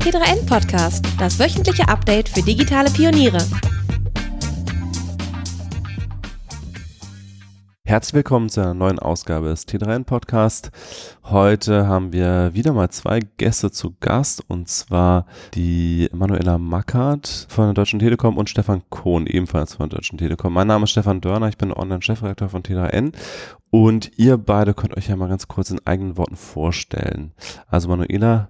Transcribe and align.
T3N 0.00 0.46
Podcast, 0.46 1.04
das 1.18 1.38
wöchentliche 1.38 1.86
Update 1.86 2.30
für 2.30 2.40
digitale 2.40 2.90
Pioniere. 2.90 3.38
Herzlich 7.84 8.14
willkommen 8.14 8.48
zu 8.48 8.62
einer 8.62 8.72
neuen 8.72 8.98
Ausgabe 8.98 9.48
des 9.48 9.68
T3N 9.68 10.04
Podcast. 10.04 10.70
Heute 11.24 11.86
haben 11.86 12.14
wir 12.14 12.54
wieder 12.54 12.72
mal 12.72 12.88
zwei 12.88 13.20
Gäste 13.36 13.70
zu 13.70 13.94
Gast 14.00 14.42
und 14.48 14.70
zwar 14.70 15.26
die 15.54 16.08
Manuela 16.14 16.56
Mackert 16.56 17.46
von 17.50 17.66
der 17.66 17.74
Deutschen 17.74 17.98
Telekom 17.98 18.38
und 18.38 18.48
Stefan 18.48 18.82
Kohn, 18.88 19.26
ebenfalls 19.26 19.74
von 19.74 19.90
der 19.90 19.98
Deutschen 19.98 20.16
Telekom. 20.16 20.54
Mein 20.54 20.68
Name 20.68 20.84
ist 20.84 20.92
Stefan 20.92 21.20
Dörner, 21.20 21.48
ich 21.48 21.58
bin 21.58 21.74
Online-Chefredakteur 21.74 22.48
von 22.48 22.62
T3N 22.62 23.12
und 23.68 24.12
ihr 24.16 24.38
beide 24.38 24.72
könnt 24.72 24.96
euch 24.96 25.08
ja 25.08 25.16
mal 25.16 25.28
ganz 25.28 25.46
kurz 25.46 25.70
in 25.70 25.86
eigenen 25.86 26.16
Worten 26.16 26.36
vorstellen. 26.36 27.32
Also 27.68 27.88
Manuela, 27.88 28.48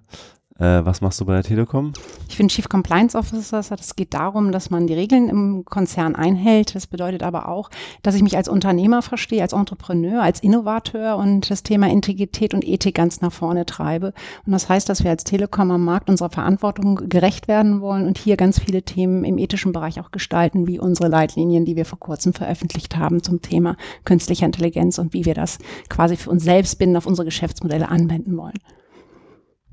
äh, 0.60 0.84
was 0.84 1.00
machst 1.00 1.20
du 1.20 1.24
bei 1.24 1.32
der 1.32 1.42
Telekom? 1.42 1.92
Ich 2.28 2.36
bin 2.36 2.48
Chief 2.48 2.68
Compliance 2.68 3.16
Officer. 3.16 3.58
Es 3.58 3.96
geht 3.96 4.14
darum, 4.14 4.52
dass 4.52 4.70
man 4.70 4.86
die 4.86 4.94
Regeln 4.94 5.28
im 5.28 5.64
Konzern 5.64 6.14
einhält. 6.14 6.74
Das 6.74 6.86
bedeutet 6.86 7.22
aber 7.22 7.48
auch, 7.48 7.70
dass 8.02 8.14
ich 8.14 8.22
mich 8.22 8.36
als 8.36 8.48
Unternehmer 8.48 9.02
verstehe, 9.02 9.42
als 9.42 9.52
Entrepreneur, 9.52 10.22
als 10.22 10.40
Innovateur 10.40 11.16
und 11.16 11.50
das 11.50 11.62
Thema 11.62 11.88
Integrität 11.88 12.54
und 12.54 12.66
Ethik 12.66 12.94
ganz 12.94 13.20
nach 13.20 13.32
vorne 13.32 13.64
treibe. 13.66 14.12
Und 14.44 14.52
das 14.52 14.68
heißt, 14.68 14.88
dass 14.88 15.02
wir 15.02 15.10
als 15.10 15.24
Telekom 15.24 15.70
am 15.70 15.84
Markt 15.84 16.10
unserer 16.10 16.30
Verantwortung 16.30 17.08
gerecht 17.08 17.48
werden 17.48 17.80
wollen 17.80 18.06
und 18.06 18.18
hier 18.18 18.36
ganz 18.36 18.60
viele 18.60 18.82
Themen 18.82 19.24
im 19.24 19.38
ethischen 19.38 19.72
Bereich 19.72 19.98
auch 20.00 20.10
gestalten, 20.10 20.66
wie 20.66 20.78
unsere 20.78 21.08
Leitlinien, 21.08 21.64
die 21.64 21.76
wir 21.76 21.86
vor 21.86 21.98
kurzem 21.98 22.34
veröffentlicht 22.34 22.96
haben 22.96 23.22
zum 23.22 23.40
Thema 23.40 23.76
künstlicher 24.04 24.46
Intelligenz 24.46 24.98
und 24.98 25.14
wie 25.14 25.24
wir 25.24 25.34
das 25.34 25.58
quasi 25.88 26.16
für 26.16 26.30
uns 26.30 26.44
selbst 26.44 26.78
binden 26.78 26.96
auf 26.96 27.06
unsere 27.06 27.24
Geschäftsmodelle 27.24 27.88
anwenden 27.88 28.36
wollen. 28.36 28.58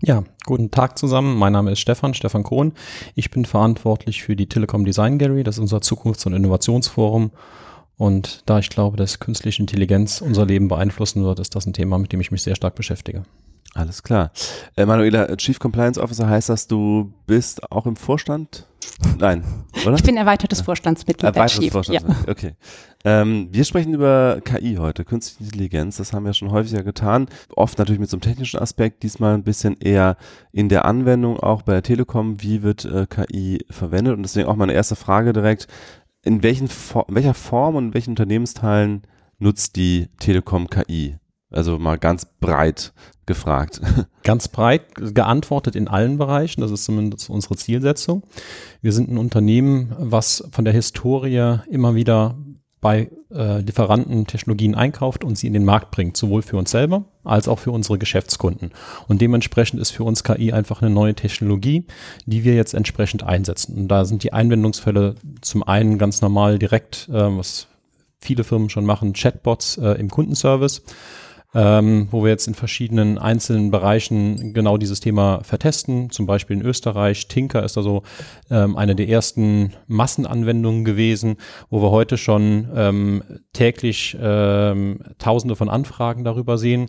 Ja, 0.03 0.23
guten 0.45 0.69
Tag 0.69 0.97
zusammen. 0.99 1.37
Mein 1.37 1.53
Name 1.53 1.71
ist 1.71 1.79
Stefan, 1.79 2.13
Stefan 2.13 2.43
Kohn. 2.43 2.73
Ich 3.15 3.31
bin 3.31 3.45
verantwortlich 3.45 4.21
für 4.21 4.35
die 4.35 4.47
Telekom 4.47 4.85
Design 4.85 5.17
Gallery. 5.17 5.43
Das 5.43 5.55
ist 5.55 5.61
unser 5.61 5.81
Zukunfts- 5.81 6.27
und 6.27 6.33
Innovationsforum. 6.33 7.31
Und 7.97 8.43
da 8.45 8.59
ich 8.59 8.69
glaube, 8.69 8.95
dass 8.95 9.19
künstliche 9.19 9.61
Intelligenz 9.61 10.21
unser 10.21 10.45
Leben 10.45 10.67
beeinflussen 10.67 11.23
wird, 11.23 11.39
ist 11.39 11.55
das 11.55 11.65
ein 11.65 11.73
Thema, 11.73 11.97
mit 11.97 12.13
dem 12.13 12.21
ich 12.21 12.29
mich 12.29 12.43
sehr 12.43 12.55
stark 12.55 12.75
beschäftige. 12.75 13.23
Alles 13.77 14.01
klar. 14.01 14.31
Äh, 14.75 14.87
Manuela, 14.87 15.35
Chief 15.37 15.59
Compliance 15.59 16.01
Officer 16.01 16.27
heißt 16.27 16.49
das, 16.49 16.65
du 16.65 17.13
bist 17.27 17.71
auch 17.71 17.85
im 17.85 17.95
Vorstand? 17.95 18.65
Nein, 19.19 19.43
oder? 19.85 19.95
Ich 19.95 20.03
bin 20.03 20.17
erweitertes 20.17 20.61
Vorstandsmitglied. 20.61 21.35
Erweitertes 21.35 21.71
Vorstandsmitglied, 21.71 22.25
ja. 22.25 22.31
okay. 22.31 22.55
Ähm, 23.05 23.49
wir 23.51 23.63
sprechen 23.65 23.93
über 23.93 24.41
KI 24.43 24.77
heute, 24.79 25.05
Künstliche 25.05 25.43
Intelligenz. 25.43 25.97
Das 25.97 26.11
haben 26.11 26.25
wir 26.25 26.33
schon 26.33 26.49
häufiger 26.49 26.81
getan. 26.81 27.27
Oft 27.55 27.77
natürlich 27.77 27.99
mit 27.99 28.09
so 28.09 28.15
einem 28.15 28.21
technischen 28.21 28.59
Aspekt, 28.59 29.03
diesmal 29.03 29.35
ein 29.35 29.43
bisschen 29.43 29.77
eher 29.79 30.17
in 30.51 30.69
der 30.69 30.85
Anwendung 30.85 31.39
auch 31.39 31.61
bei 31.61 31.73
der 31.73 31.83
Telekom. 31.83 32.41
Wie 32.41 32.63
wird 32.63 32.83
äh, 32.85 33.05
KI 33.05 33.63
verwendet? 33.69 34.15
Und 34.15 34.23
deswegen 34.23 34.47
auch 34.47 34.55
meine 34.55 34.73
erste 34.73 34.95
Frage 34.95 35.33
direkt. 35.33 35.67
In, 36.23 36.41
welchen, 36.41 36.67
in 36.67 37.15
welcher 37.15 37.35
Form 37.35 37.75
und 37.75 37.85
in 37.89 37.93
welchen 37.93 38.11
Unternehmensteilen 38.11 39.03
nutzt 39.37 39.75
die 39.75 40.07
Telekom 40.17 40.67
KI? 40.67 41.17
Also 41.49 41.79
mal 41.79 41.97
ganz 41.97 42.25
breit 42.39 42.93
gefragt. 43.25 43.81
Ganz 44.23 44.47
breit 44.47 44.95
geantwortet 44.95 45.75
in 45.75 45.87
allen 45.87 46.17
Bereichen. 46.17 46.61
Das 46.61 46.71
ist 46.71 46.85
zumindest 46.85 47.29
unsere 47.29 47.57
Zielsetzung. 47.57 48.23
Wir 48.81 48.93
sind 48.93 49.09
ein 49.09 49.17
Unternehmen, 49.17 49.93
was 49.97 50.47
von 50.51 50.63
der 50.63 50.73
Historie 50.73 51.59
immer 51.69 51.93
wieder 51.93 52.37
bei 52.79 53.09
äh, 53.33 53.59
Lieferanten 53.59 54.27
Technologien 54.27 54.75
einkauft 54.75 55.23
und 55.23 55.37
sie 55.37 55.47
in 55.47 55.53
den 55.53 55.65
Markt 55.65 55.91
bringt, 55.91 56.15
sowohl 56.15 56.41
für 56.41 56.57
uns 56.57 56.71
selber 56.71 57.05
als 57.23 57.47
auch 57.47 57.59
für 57.59 57.71
unsere 57.71 57.97
Geschäftskunden. 57.97 58.71
Und 59.07 59.21
dementsprechend 59.21 59.81
ist 59.81 59.91
für 59.91 60.03
uns 60.03 60.23
KI 60.23 60.53
einfach 60.53 60.81
eine 60.81 60.91
neue 60.91 61.15
Technologie, 61.15 61.85
die 62.25 62.43
wir 62.43 62.55
jetzt 62.55 62.73
entsprechend 62.73 63.23
einsetzen. 63.23 63.75
Und 63.75 63.87
da 63.87 64.05
sind 64.05 64.23
die 64.23 64.31
Einwendungsfälle 64.31 65.15
zum 65.41 65.63
einen 65.63 65.97
ganz 65.97 66.21
normal 66.21 66.59
direkt, 66.59 67.09
äh, 67.09 67.37
was 67.37 67.67
viele 68.19 68.43
Firmen 68.43 68.69
schon 68.69 68.85
machen, 68.85 69.13
Chatbots 69.13 69.77
äh, 69.77 69.91
im 69.93 70.09
Kundenservice 70.09 70.83
ähm, 71.53 72.07
wo 72.11 72.23
wir 72.23 72.29
jetzt 72.29 72.47
in 72.47 72.55
verschiedenen 72.55 73.17
einzelnen 73.17 73.71
Bereichen 73.71 74.53
genau 74.53 74.77
dieses 74.77 74.99
Thema 74.99 75.43
vertesten. 75.43 76.09
Zum 76.09 76.25
Beispiel 76.25 76.57
in 76.57 76.65
Österreich, 76.65 77.27
Tinker 77.27 77.63
ist 77.63 77.77
da 77.77 77.81
so 77.81 78.03
ähm, 78.49 78.75
eine 78.75 78.95
der 78.95 79.07
ersten 79.07 79.73
Massenanwendungen 79.87 80.83
gewesen, 80.83 81.37
wo 81.69 81.81
wir 81.81 81.91
heute 81.91 82.17
schon 82.17 82.67
ähm, 82.75 83.23
täglich 83.53 84.17
ähm, 84.19 84.99
Tausende 85.19 85.55
von 85.55 85.69
Anfragen 85.69 86.23
darüber 86.23 86.57
sehen. 86.57 86.87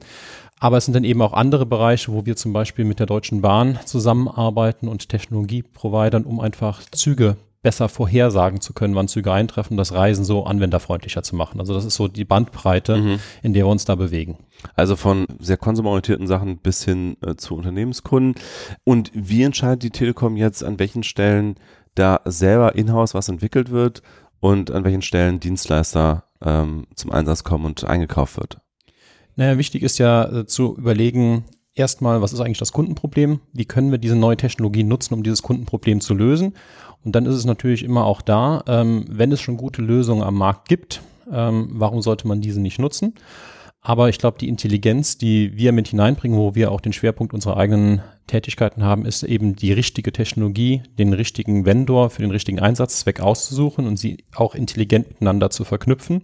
Aber 0.60 0.78
es 0.78 0.86
sind 0.86 0.94
dann 0.94 1.04
eben 1.04 1.22
auch 1.22 1.34
andere 1.34 1.66
Bereiche, 1.66 2.12
wo 2.12 2.26
wir 2.26 2.34
zum 2.34 2.52
Beispiel 2.52 2.84
mit 2.84 2.98
der 2.98 3.06
Deutschen 3.06 3.42
Bahn 3.42 3.78
zusammenarbeiten 3.84 4.88
und 4.88 5.08
Technologieprovidern, 5.08 6.24
um 6.24 6.40
einfach 6.40 6.82
Züge 6.90 7.36
besser 7.62 7.88
vorhersagen 7.88 8.60
zu 8.60 8.72
können, 8.72 8.94
wann 8.94 9.08
Züge 9.08 9.32
eintreffen, 9.32 9.76
das 9.76 9.92
Reisen 9.92 10.24
so 10.24 10.44
anwenderfreundlicher 10.44 11.22
zu 11.22 11.34
machen. 11.34 11.58
Also 11.58 11.74
das 11.74 11.84
ist 11.84 11.96
so 11.96 12.06
die 12.06 12.24
Bandbreite, 12.24 12.96
mhm. 12.96 13.18
in 13.42 13.52
der 13.52 13.64
wir 13.64 13.70
uns 13.70 13.84
da 13.84 13.96
bewegen. 13.96 14.38
Also 14.74 14.96
von 14.96 15.26
sehr 15.40 15.56
konsumorientierten 15.56 16.26
Sachen 16.26 16.58
bis 16.58 16.84
hin 16.84 17.16
äh, 17.20 17.34
zu 17.34 17.56
Unternehmenskunden. 17.56 18.40
Und 18.84 19.10
wie 19.14 19.42
entscheidet 19.42 19.82
die 19.82 19.90
Telekom 19.90 20.36
jetzt, 20.36 20.62
an 20.62 20.78
welchen 20.78 21.02
Stellen 21.02 21.56
da 21.94 22.20
selber 22.24 22.76
in-house 22.76 23.14
was 23.14 23.28
entwickelt 23.28 23.70
wird 23.70 24.02
und 24.40 24.70
an 24.70 24.84
welchen 24.84 25.02
Stellen 25.02 25.40
Dienstleister 25.40 26.24
ähm, 26.40 26.86
zum 26.94 27.10
Einsatz 27.10 27.42
kommen 27.42 27.64
und 27.64 27.84
eingekauft 27.84 28.36
wird? 28.38 28.58
Naja, 29.34 29.58
wichtig 29.58 29.82
ist 29.82 29.98
ja 29.98 30.24
äh, 30.24 30.46
zu 30.46 30.76
überlegen, 30.76 31.44
erstmal, 31.74 32.20
was 32.20 32.32
ist 32.32 32.40
eigentlich 32.40 32.58
das 32.58 32.72
Kundenproblem? 32.72 33.40
Wie 33.52 33.64
können 33.64 33.90
wir 33.90 33.98
diese 33.98 34.16
neue 34.16 34.36
Technologie 34.36 34.84
nutzen, 34.84 35.14
um 35.14 35.22
dieses 35.22 35.42
Kundenproblem 35.42 36.00
zu 36.00 36.14
lösen? 36.14 36.54
Und 37.04 37.14
dann 37.14 37.26
ist 37.26 37.34
es 37.34 37.44
natürlich 37.44 37.84
immer 37.84 38.04
auch 38.04 38.20
da, 38.20 38.62
ähm, 38.66 39.04
wenn 39.08 39.32
es 39.32 39.40
schon 39.40 39.56
gute 39.56 39.82
Lösungen 39.82 40.22
am 40.22 40.34
Markt 40.34 40.68
gibt, 40.68 41.02
ähm, 41.32 41.68
warum 41.72 42.02
sollte 42.02 42.26
man 42.26 42.40
diese 42.40 42.60
nicht 42.60 42.78
nutzen? 42.78 43.14
Aber 43.80 44.08
ich 44.08 44.18
glaube, 44.18 44.38
die 44.38 44.48
Intelligenz, 44.48 45.18
die 45.18 45.56
wir 45.56 45.72
mit 45.72 45.88
hineinbringen, 45.88 46.36
wo 46.36 46.54
wir 46.54 46.72
auch 46.72 46.80
den 46.80 46.92
Schwerpunkt 46.92 47.32
unserer 47.32 47.56
eigenen 47.56 48.02
Tätigkeiten 48.26 48.82
haben, 48.82 49.06
ist 49.06 49.22
eben 49.22 49.54
die 49.54 49.72
richtige 49.72 50.12
Technologie, 50.12 50.82
den 50.98 51.12
richtigen 51.12 51.64
Vendor 51.64 52.10
für 52.10 52.22
den 52.22 52.32
richtigen 52.32 52.58
Einsatzzweck 52.58 53.20
auszusuchen 53.20 53.86
und 53.86 53.96
sie 53.96 54.24
auch 54.34 54.54
intelligent 54.54 55.08
miteinander 55.08 55.50
zu 55.50 55.64
verknüpfen 55.64 56.22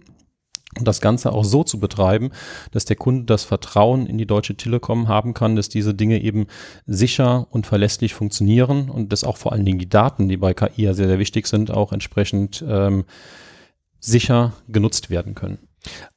und 0.77 0.87
das 0.87 0.99
Ganze 0.99 1.31
auch 1.31 1.45
so 1.45 1.63
zu 1.63 1.79
betreiben, 1.79 2.31
dass 2.71 2.85
der 2.85 2.95
Kunde 2.95 3.25
das 3.25 3.43
Vertrauen 3.43 4.07
in 4.07 4.17
die 4.17 4.25
Deutsche 4.25 4.55
Telekom 4.55 5.07
haben 5.07 5.33
kann, 5.33 5.55
dass 5.55 5.69
diese 5.69 5.93
Dinge 5.93 6.21
eben 6.21 6.47
sicher 6.85 7.47
und 7.49 7.65
verlässlich 7.65 8.13
funktionieren 8.13 8.89
und 8.89 9.13
dass 9.13 9.23
auch 9.23 9.37
vor 9.37 9.53
allen 9.53 9.65
Dingen 9.65 9.79
die 9.79 9.89
Daten, 9.89 10.27
die 10.27 10.37
bei 10.37 10.53
KI 10.53 10.83
ja 10.83 10.93
sehr, 10.93 11.07
sehr 11.07 11.19
wichtig 11.19 11.47
sind, 11.47 11.71
auch 11.71 11.93
entsprechend 11.93 12.63
ähm, 12.67 13.05
sicher 13.99 14.53
genutzt 14.67 15.09
werden 15.09 15.33
können. 15.33 15.59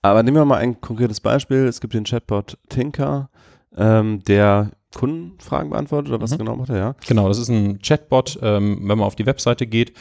Aber 0.03 0.23
nehmen 0.23 0.37
wir 0.37 0.45
mal 0.45 0.59
ein 0.59 0.81
konkretes 0.81 1.21
Beispiel. 1.21 1.67
Es 1.67 1.81
gibt 1.81 1.95
den 1.95 2.05
Chatbot 2.05 2.59
Tinker, 2.69 3.31
ähm, 3.77 4.23
der 4.25 4.73
Kundenfragen 4.95 5.71
beantwortet 5.71 6.11
oder 6.11 6.23
was 6.23 6.33
mhm. 6.33 6.39
genau 6.39 6.57
macht 6.57 6.71
er, 6.71 6.79
ja? 6.79 6.95
Genau, 7.07 7.29
das 7.29 7.39
ist 7.39 7.49
ein 7.49 7.81
Chatbot. 7.81 8.39
Ähm, 8.43 8.79
wenn 8.81 8.99
man 8.99 9.07
auf 9.07 9.17
die 9.17 9.27
Webseite 9.27 9.67
geht, 9.67 9.93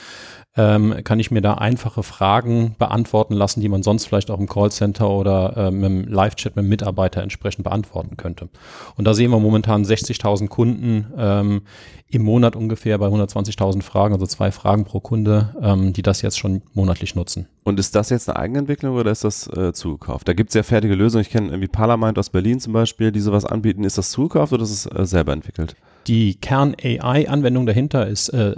ähm, 0.58 0.96
kann 1.04 1.20
ich 1.20 1.32
mir 1.32 1.42
da 1.42 1.54
einfache 1.54 2.04
Fragen 2.04 2.76
beantworten 2.80 3.36
lassen, 3.36 3.62
die 3.62 3.70
man 3.70 3.84
sonst 3.84 4.06
vielleicht 4.06 4.32
auch 4.32 4.40
im 4.40 4.50
Callcenter 4.50 5.10
oder 5.10 5.54
ähm, 5.56 5.84
im 5.84 6.08
Live-Chat 6.08 6.56
mit 6.56 6.66
Mitarbeiter 6.66 7.22
entsprechend 7.22 7.64
beantworten 7.64 8.18
könnte. 8.18 8.50
Und 8.96 9.06
da 9.06 9.14
sehen 9.14 9.30
wir 9.32 9.40
momentan 9.40 9.84
60.000 9.84 10.48
Kunden 10.48 11.14
ähm, 11.18 11.62
im 12.10 12.24
Monat 12.24 12.56
ungefähr 12.56 12.98
bei 12.98 13.08
120.000 13.08 13.84
Fragen, 13.84 14.14
also 14.14 14.26
zwei 14.26 14.52
Fragen 14.52 14.86
pro 14.86 15.00
Kunde, 15.00 15.56
ähm, 15.62 15.94
die 15.94 16.02
das 16.02 16.22
jetzt 16.22 16.40
schon 16.40 16.62
monatlich 16.74 17.16
nutzen. 17.16 17.48
Und 17.64 17.80
ist 17.80 17.96
das 17.96 18.10
jetzt 18.10 18.30
eine 18.30 18.40
eigene 18.40 18.60
Entwicklung 18.60 18.96
oder 18.96 19.12
ist 19.12 19.26
das 19.26 19.48
äh, 19.48 19.74
zugekauft? 19.74 20.28
Da 20.28 20.34
gibt 20.34 20.50
es 20.50 20.54
ja 20.56 20.64
fertige 20.64 20.96
Lösungen. 20.96 21.22
Ich 21.22 21.30
kenne 21.30 21.48
irgendwie 21.48 21.68
Parlament 21.68 22.18
aus 22.18 22.30
Berlin 22.30 22.60
zum 22.60 22.74
Beispiel, 22.74 23.12
die 23.12 23.20
sowas 23.20 23.46
anbieten. 23.46 23.84
Ist 23.84 23.98
das 23.98 24.10
zugekauft 24.10 24.54
oder 24.54 24.64
ist 24.64 24.72
es 24.72 24.86
äh, 24.86 25.06
selber 25.06 25.34
entwickelt? 25.34 25.76
Die 26.08 26.40
Kern-AI-Anwendung 26.40 27.66
dahinter 27.66 28.08
ist 28.08 28.30
äh, 28.30 28.56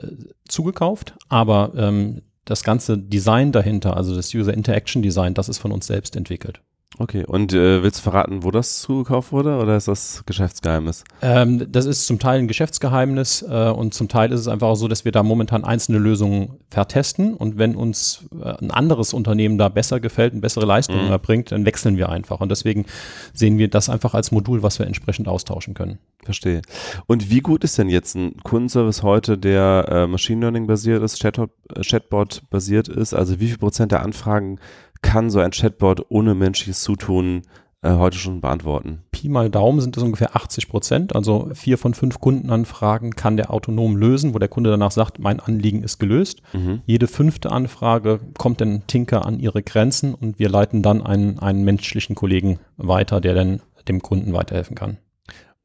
zugekauft, 0.47 1.15
aber 1.29 1.73
ähm, 1.75 2.21
das 2.45 2.63
ganze 2.63 2.97
Design 2.97 3.51
dahinter, 3.51 3.97
also 3.97 4.15
das 4.15 4.33
User 4.33 4.53
Interaction 4.53 5.01
Design, 5.01 5.33
das 5.33 5.49
ist 5.49 5.57
von 5.57 5.71
uns 5.71 5.87
selbst 5.87 6.15
entwickelt. 6.15 6.61
Okay, 6.97 7.23
und 7.25 7.53
äh, 7.53 7.83
willst 7.83 7.99
du 7.99 8.03
verraten, 8.03 8.43
wo 8.43 8.51
das 8.51 8.81
zugekauft 8.81 9.31
wurde 9.31 9.57
oder 9.57 9.77
ist 9.77 9.87
das 9.87 10.23
Geschäftsgeheimnis? 10.25 11.03
Ähm, 11.21 11.71
das 11.71 11.85
ist 11.85 12.07
zum 12.07 12.19
Teil 12.19 12.39
ein 12.39 12.47
Geschäftsgeheimnis 12.47 13.45
äh, 13.47 13.69
und 13.69 13.93
zum 13.93 14.09
Teil 14.09 14.31
ist 14.31 14.41
es 14.41 14.47
einfach 14.47 14.67
auch 14.67 14.75
so, 14.75 14.87
dass 14.87 15.05
wir 15.05 15.11
da 15.11 15.23
momentan 15.23 15.63
einzelne 15.63 15.99
Lösungen 15.99 16.59
vertesten 16.69 17.35
und 17.35 17.57
wenn 17.57 17.75
uns 17.75 18.25
äh, 18.41 18.53
ein 18.59 18.71
anderes 18.71 19.13
Unternehmen 19.13 19.57
da 19.57 19.69
besser 19.69 19.99
gefällt 19.99 20.33
und 20.33 20.41
bessere 20.41 20.65
Leistungen 20.65 21.05
mhm. 21.05 21.11
erbringt, 21.11 21.51
dann 21.51 21.65
wechseln 21.65 21.95
wir 21.95 22.09
einfach 22.09 22.41
und 22.41 22.49
deswegen 22.49 22.85
sehen 23.33 23.57
wir 23.59 23.69
das 23.69 23.87
einfach 23.87 24.13
als 24.13 24.31
Modul, 24.31 24.63
was 24.63 24.79
wir 24.79 24.87
entsprechend 24.87 25.27
austauschen 25.27 25.75
können. 25.75 25.99
Verstehe. 26.25 26.61
Und 27.07 27.29
wie 27.29 27.39
gut 27.39 27.63
ist 27.63 27.77
denn 27.77 27.89
jetzt 27.89 28.15
ein 28.15 28.35
Kundenservice 28.43 29.03
heute, 29.03 29.37
der 29.37 29.85
äh, 29.89 30.07
Machine 30.07 30.41
Learning 30.41 30.67
basiert 30.67 31.01
ist, 31.01 31.21
Chatbot, 31.21 31.51
äh, 31.73 31.81
Chatbot 31.81 32.41
basiert 32.49 32.89
ist? 32.89 33.13
Also 33.13 33.39
wie 33.39 33.47
viel 33.47 33.57
Prozent 33.57 33.93
der 33.93 34.01
Anfragen 34.03 34.59
kann 35.01 35.29
so 35.29 35.39
ein 35.39 35.51
Chatbot 35.51 36.05
ohne 36.09 36.35
menschliches 36.35 36.81
Zutun 36.81 37.43
äh, 37.81 37.93
heute 37.93 38.17
schon 38.17 38.41
beantworten? 38.41 39.03
Pi 39.11 39.29
mal 39.29 39.49
Daumen 39.49 39.79
sind 39.79 39.95
das 39.95 40.03
ungefähr 40.03 40.35
80 40.35 40.67
Prozent. 40.67 41.15
Also 41.15 41.49
vier 41.53 41.77
von 41.77 41.93
fünf 41.93 42.19
Kundenanfragen 42.19 43.15
kann 43.15 43.37
der 43.37 43.51
autonom 43.51 43.95
lösen, 43.95 44.33
wo 44.33 44.39
der 44.39 44.49
Kunde 44.49 44.69
danach 44.69 44.91
sagt, 44.91 45.19
mein 45.19 45.39
Anliegen 45.39 45.83
ist 45.83 45.99
gelöst. 45.99 46.41
Mhm. 46.53 46.81
Jede 46.85 47.07
fünfte 47.07 47.51
Anfrage 47.51 48.19
kommt 48.37 48.61
dann 48.61 48.83
Tinker 48.87 49.25
an 49.25 49.39
ihre 49.39 49.63
Grenzen 49.63 50.13
und 50.13 50.39
wir 50.39 50.49
leiten 50.49 50.83
dann 50.83 51.01
einen, 51.05 51.39
einen 51.39 51.63
menschlichen 51.63 52.15
Kollegen 52.15 52.59
weiter, 52.77 53.21
der 53.21 53.33
dann 53.33 53.61
dem 53.87 54.01
Kunden 54.01 54.33
weiterhelfen 54.33 54.75
kann. 54.75 54.97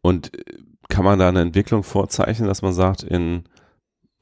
Und 0.00 0.34
äh, 0.34 0.42
kann 0.88 1.04
man 1.04 1.18
da 1.18 1.28
eine 1.28 1.40
Entwicklung 1.40 1.82
vorzeichnen, 1.82 2.48
dass 2.48 2.62
man 2.62 2.72
sagt, 2.72 3.02
in 3.02 3.44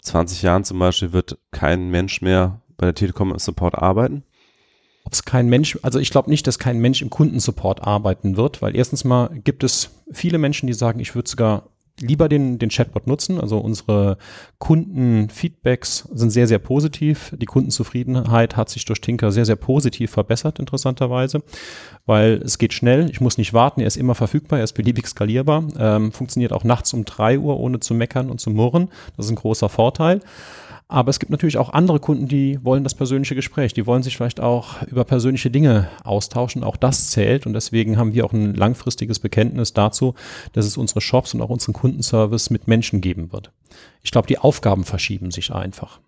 20 0.03 0.43
Jahren 0.43 0.64
zum 0.64 0.79
Beispiel 0.79 1.12
wird 1.12 1.38
kein 1.50 1.91
Mensch 1.91 2.23
mehr 2.23 2.62
bei 2.76 2.87
der 2.87 2.94
Telekom 2.94 3.37
Support 3.38 3.76
arbeiten? 3.76 4.25
Ob 5.04 5.12
es 5.12 5.25
kein 5.25 5.49
Mensch, 5.49 5.78
also 5.82 5.99
ich 5.99 6.10
glaube 6.10 6.31
nicht, 6.31 6.46
dass 6.46 6.58
kein 6.58 6.78
Mensch 6.78 7.02
im 7.02 7.10
Kundensupport 7.10 7.82
arbeiten 7.82 8.37
wird, 8.37 8.62
weil 8.62 8.76
erstens 8.76 9.04
mal 9.04 9.31
gibt 9.44 9.64
es 9.64 9.90
viele 10.12 10.38
Menschen, 10.38 10.66
die 10.66 10.72
sagen, 10.72 11.00
ich 11.00 11.14
würde 11.14 11.28
sogar 11.28 11.64
lieber 12.00 12.28
den, 12.28 12.58
den 12.58 12.70
Chatbot 12.70 13.06
nutzen. 13.06 13.40
Also 13.40 13.58
unsere 13.58 14.19
Kundenfeedbacks 14.58 16.08
sind 16.12 16.31
sehr, 16.31 16.46
sehr 16.46 16.58
positiv. 16.58 17.32
Die 17.37 17.46
Kundenzufriedenheit 17.46 18.56
hat 18.56 18.70
sich 18.70 18.84
durch 18.84 19.00
Tinker 19.00 19.31
sehr, 19.31 19.44
sehr 19.44 19.56
positiv 19.56 20.10
verbessert, 20.10 20.58
interessanterweise, 20.58 21.43
weil 22.06 22.40
es 22.44 22.58
geht 22.58 22.72
schnell. 22.72 23.10
Ich 23.10 23.20
muss 23.20 23.38
nicht 23.38 23.52
warten. 23.52 23.81
Er 23.81 23.87
ist 23.87 23.96
immer 23.96 24.14
verfügbar. 24.14 24.58
Er 24.58 24.64
ist 24.64 24.72
beliebig 24.72 25.06
skalierbar. 25.06 25.64
Ähm, 25.78 26.12
funktioniert 26.12 26.52
auch 26.52 26.64
nachts 26.64 26.93
um 26.93 27.04
drei 27.04 27.38
Uhr, 27.38 27.58
ohne 27.58 27.81
zu 27.81 27.94
meckern 27.94 28.31
und 28.31 28.40
zu 28.40 28.50
murren. 28.50 28.88
Das 29.16 29.26
ist 29.26 29.32
ein 29.32 29.37
großer 29.37 29.69
Vorteil. 29.69 30.20
Aber 30.88 31.08
es 31.08 31.19
gibt 31.19 31.31
natürlich 31.31 31.56
auch 31.56 31.73
andere 31.73 32.00
Kunden, 32.00 32.29
die 32.29 32.58
wollen 32.62 32.84
das 32.84 32.94
persönliche 32.94 33.34
Gespräch. 33.34 33.73
Die 33.73 33.87
wollen 33.87 34.02
sich 34.02 34.17
vielleicht 34.17 34.40
auch 34.40 34.82
über 34.82 35.05
persönliche 35.05 35.50
Dinge 35.50 35.88
austauschen. 36.05 36.64
Auch 36.64 36.76
das 36.76 37.11
zählt. 37.11 37.46
Und 37.46 37.55
deswegen 37.55 37.96
haben 37.96 38.12
wir 38.12 38.25
auch 38.26 38.32
ein 38.32 38.55
langfristiges 38.55 39.19
Bekenntnis 39.19 39.73
dazu, 39.73 40.14
dass 40.52 40.67
es 40.67 40.76
unsere 40.76 41.00
Shops 41.00 41.32
und 41.34 41.40
auch 41.40 41.50
unseren 41.50 41.73
Kundenservice 41.73 42.50
mit 42.50 42.69
Menschen 42.69 43.00
geben 43.00 43.32
wird. 43.32 43.50
Ich 44.02 44.11
glaube, 44.11 44.26
die 44.26 44.38
Aufgaben 44.38 44.84
verschieben 44.84 45.31
sich 45.31 45.52
einfach. 45.52 46.00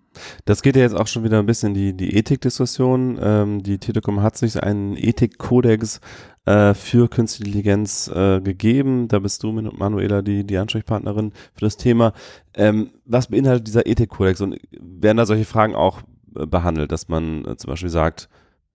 Das 0.44 0.62
geht 0.62 0.76
ja 0.76 0.82
jetzt 0.82 0.94
auch 0.94 1.06
schon 1.06 1.24
wieder 1.24 1.38
ein 1.38 1.46
bisschen 1.46 1.68
in 1.68 1.74
die, 1.74 1.92
die 1.96 2.16
Ethikdiskussion. 2.16 3.18
Ähm, 3.20 3.62
die 3.62 3.78
Telekom 3.78 4.22
hat 4.22 4.36
sich 4.36 4.62
einen 4.62 4.96
Ethikkodex 4.96 6.00
äh, 6.46 6.74
für 6.74 7.08
Künstliche 7.08 7.44
Intelligenz 7.44 8.08
äh, 8.08 8.40
gegeben. 8.40 9.08
Da 9.08 9.18
bist 9.18 9.42
du, 9.42 9.52
Manuela, 9.52 10.22
die, 10.22 10.44
die 10.44 10.58
Ansprechpartnerin 10.58 11.32
für 11.54 11.60
das 11.60 11.76
Thema. 11.76 12.12
Ähm, 12.54 12.90
was 13.04 13.28
beinhaltet 13.28 13.66
dieser 13.66 13.86
Ethikkodex 13.86 14.40
und 14.40 14.58
werden 14.72 15.16
da 15.16 15.26
solche 15.26 15.44
Fragen 15.44 15.74
auch 15.74 16.02
äh, 16.36 16.46
behandelt, 16.46 16.92
dass 16.92 17.08
man 17.08 17.44
äh, 17.44 17.56
zum 17.56 17.70
Beispiel 17.70 17.90
sagt, 17.90 18.28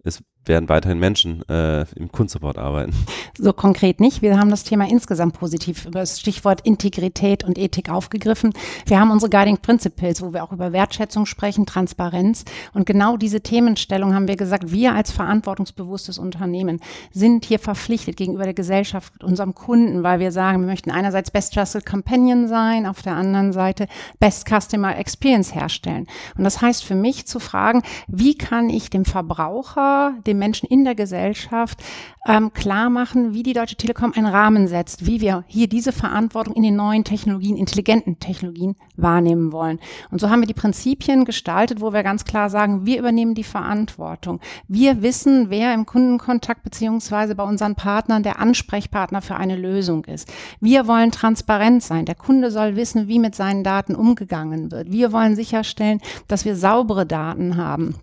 es 0.04 0.24
werden 0.46 0.68
weiterhin 0.68 1.00
Menschen 1.00 1.48
äh, 1.48 1.86
im 1.96 2.12
Kunstsupport 2.12 2.58
arbeiten. 2.58 2.94
So 3.38 3.54
konkret 3.54 4.00
nicht. 4.00 4.22
Wir 4.22 4.38
haben 4.38 4.50
das 4.50 4.64
Thema 4.64 4.90
insgesamt 4.90 5.40
positiv 5.40 5.86
über 5.86 6.02
das 6.02 6.20
Stichwort 6.20 6.62
Integrität 6.62 7.44
und 7.44 7.58
Ethik 7.58 7.90
aufgegriffen. 7.90 8.52
Wir 8.86 9.00
haben 9.00 9.12
unsere 9.12 9.30
Guiding 9.30 9.58
Principles, 9.58 10.22
wo 10.22 10.34
wir 10.34 10.44
auch 10.44 10.52
über 10.52 10.74
Wertschätzung 10.74 11.26
sprechen, 11.26 11.66
Transparenz. 11.66 12.44
Und 12.74 12.86
genau 12.86 13.16
diese 13.16 13.42
Themenstellung 13.42 14.14
haben 14.14 14.28
wir 14.28 14.36
gesagt, 14.36 14.72
wir 14.72 14.94
als 14.94 15.12
verantwortungsbewusstes 15.12 16.18
Unternehmen 16.18 16.82
sind 17.12 17.46
hier 17.46 17.60
verpflichtet 17.60 18.18
gegenüber 18.18 18.44
der 18.44 18.54
Gesellschaft, 18.54 19.24
unserem 19.24 19.56
Kunden, 19.56 20.04
weil 20.04 20.20
wir 20.20 20.32
sagen, 20.32 20.62
wir 20.62 20.68
möchten 20.68 20.92
einerseits 20.92 21.32
Best 21.32 21.54
Trusted 21.54 21.86
Companion 21.86 22.48
sein, 22.48 22.86
auf 22.86 23.02
der 23.02 23.16
anderen 23.16 23.54
Seite 23.54 23.88
Best 24.20 24.48
Customer 24.50 24.98
Experience 24.98 25.54
herstellen. 25.54 26.08
Und 26.38 26.44
das 26.44 26.62
heißt 26.62 26.84
für 26.84 26.96
mich 26.96 27.26
zu 27.28 27.40
fragen, 27.40 27.84
wie 28.08 28.36
kann 28.36 28.70
ich 28.70 28.90
dem 28.90 29.06
Verbraucher, 29.06 30.14
dem 30.26 30.39
Menschen 30.40 30.68
in 30.68 30.84
der 30.84 30.96
Gesellschaft 30.96 31.80
ähm, 32.28 32.54
klar 32.54 32.90
machen, 32.90 33.34
wie 33.34 33.44
die 33.44 33.54
Deutsche 33.54 33.76
Telekom 33.76 34.14
einen 34.14 34.26
Rahmen 34.26 34.68
setzt, 34.68 35.06
wie 35.06 35.22
wir 35.22 35.44
hier 35.48 35.68
diese 35.68 35.92
Verantwortung 35.92 36.56
in 36.56 36.64
den 36.64 36.76
neuen 36.76 37.04
Technologien, 37.04 37.58
intelligenten 37.58 38.20
Technologien 38.20 38.76
wahrnehmen 38.96 39.52
wollen. 39.52 39.80
Und 40.12 40.20
so 40.20 40.30
haben 40.30 40.42
wir 40.42 40.48
die 40.48 40.54
Prinzipien 40.54 41.26
gestaltet, 41.26 41.82
wo 41.82 41.94
wir 41.94 42.04
ganz 42.04 42.26
klar 42.26 42.50
sagen, 42.50 42.86
wir 42.86 43.00
übernehmen 43.00 43.36
die 43.36 43.44
Verantwortung. 43.44 44.40
Wir 44.68 45.02
wissen, 45.02 45.50
wer 45.50 45.74
im 45.74 45.86
Kundenkontakt 45.86 46.64
beziehungsweise 46.64 47.36
bei 47.36 47.44
unseren 47.44 47.76
Partnern 47.76 48.24
der 48.24 48.40
Ansprechpartner 48.40 49.22
für 49.22 49.36
eine 49.36 49.56
Lösung 49.56 50.06
ist. 50.06 50.32
Wir 50.60 50.88
wollen 50.88 51.12
transparent 51.12 51.84
sein. 51.84 52.06
Der 52.06 52.16
Kunde 52.16 52.52
soll 52.52 52.76
wissen, 52.76 53.08
wie 53.08 53.20
mit 53.20 53.36
seinen 53.36 53.64
Daten 53.64 53.96
umgegangen 53.96 54.72
wird. 54.72 54.92
Wir 54.92 55.12
wollen 55.12 55.36
sicherstellen, 55.36 56.02
dass 56.28 56.46
wir 56.46 56.56
saubere 56.56 57.06
Daten 57.06 57.58
haben. 57.58 57.96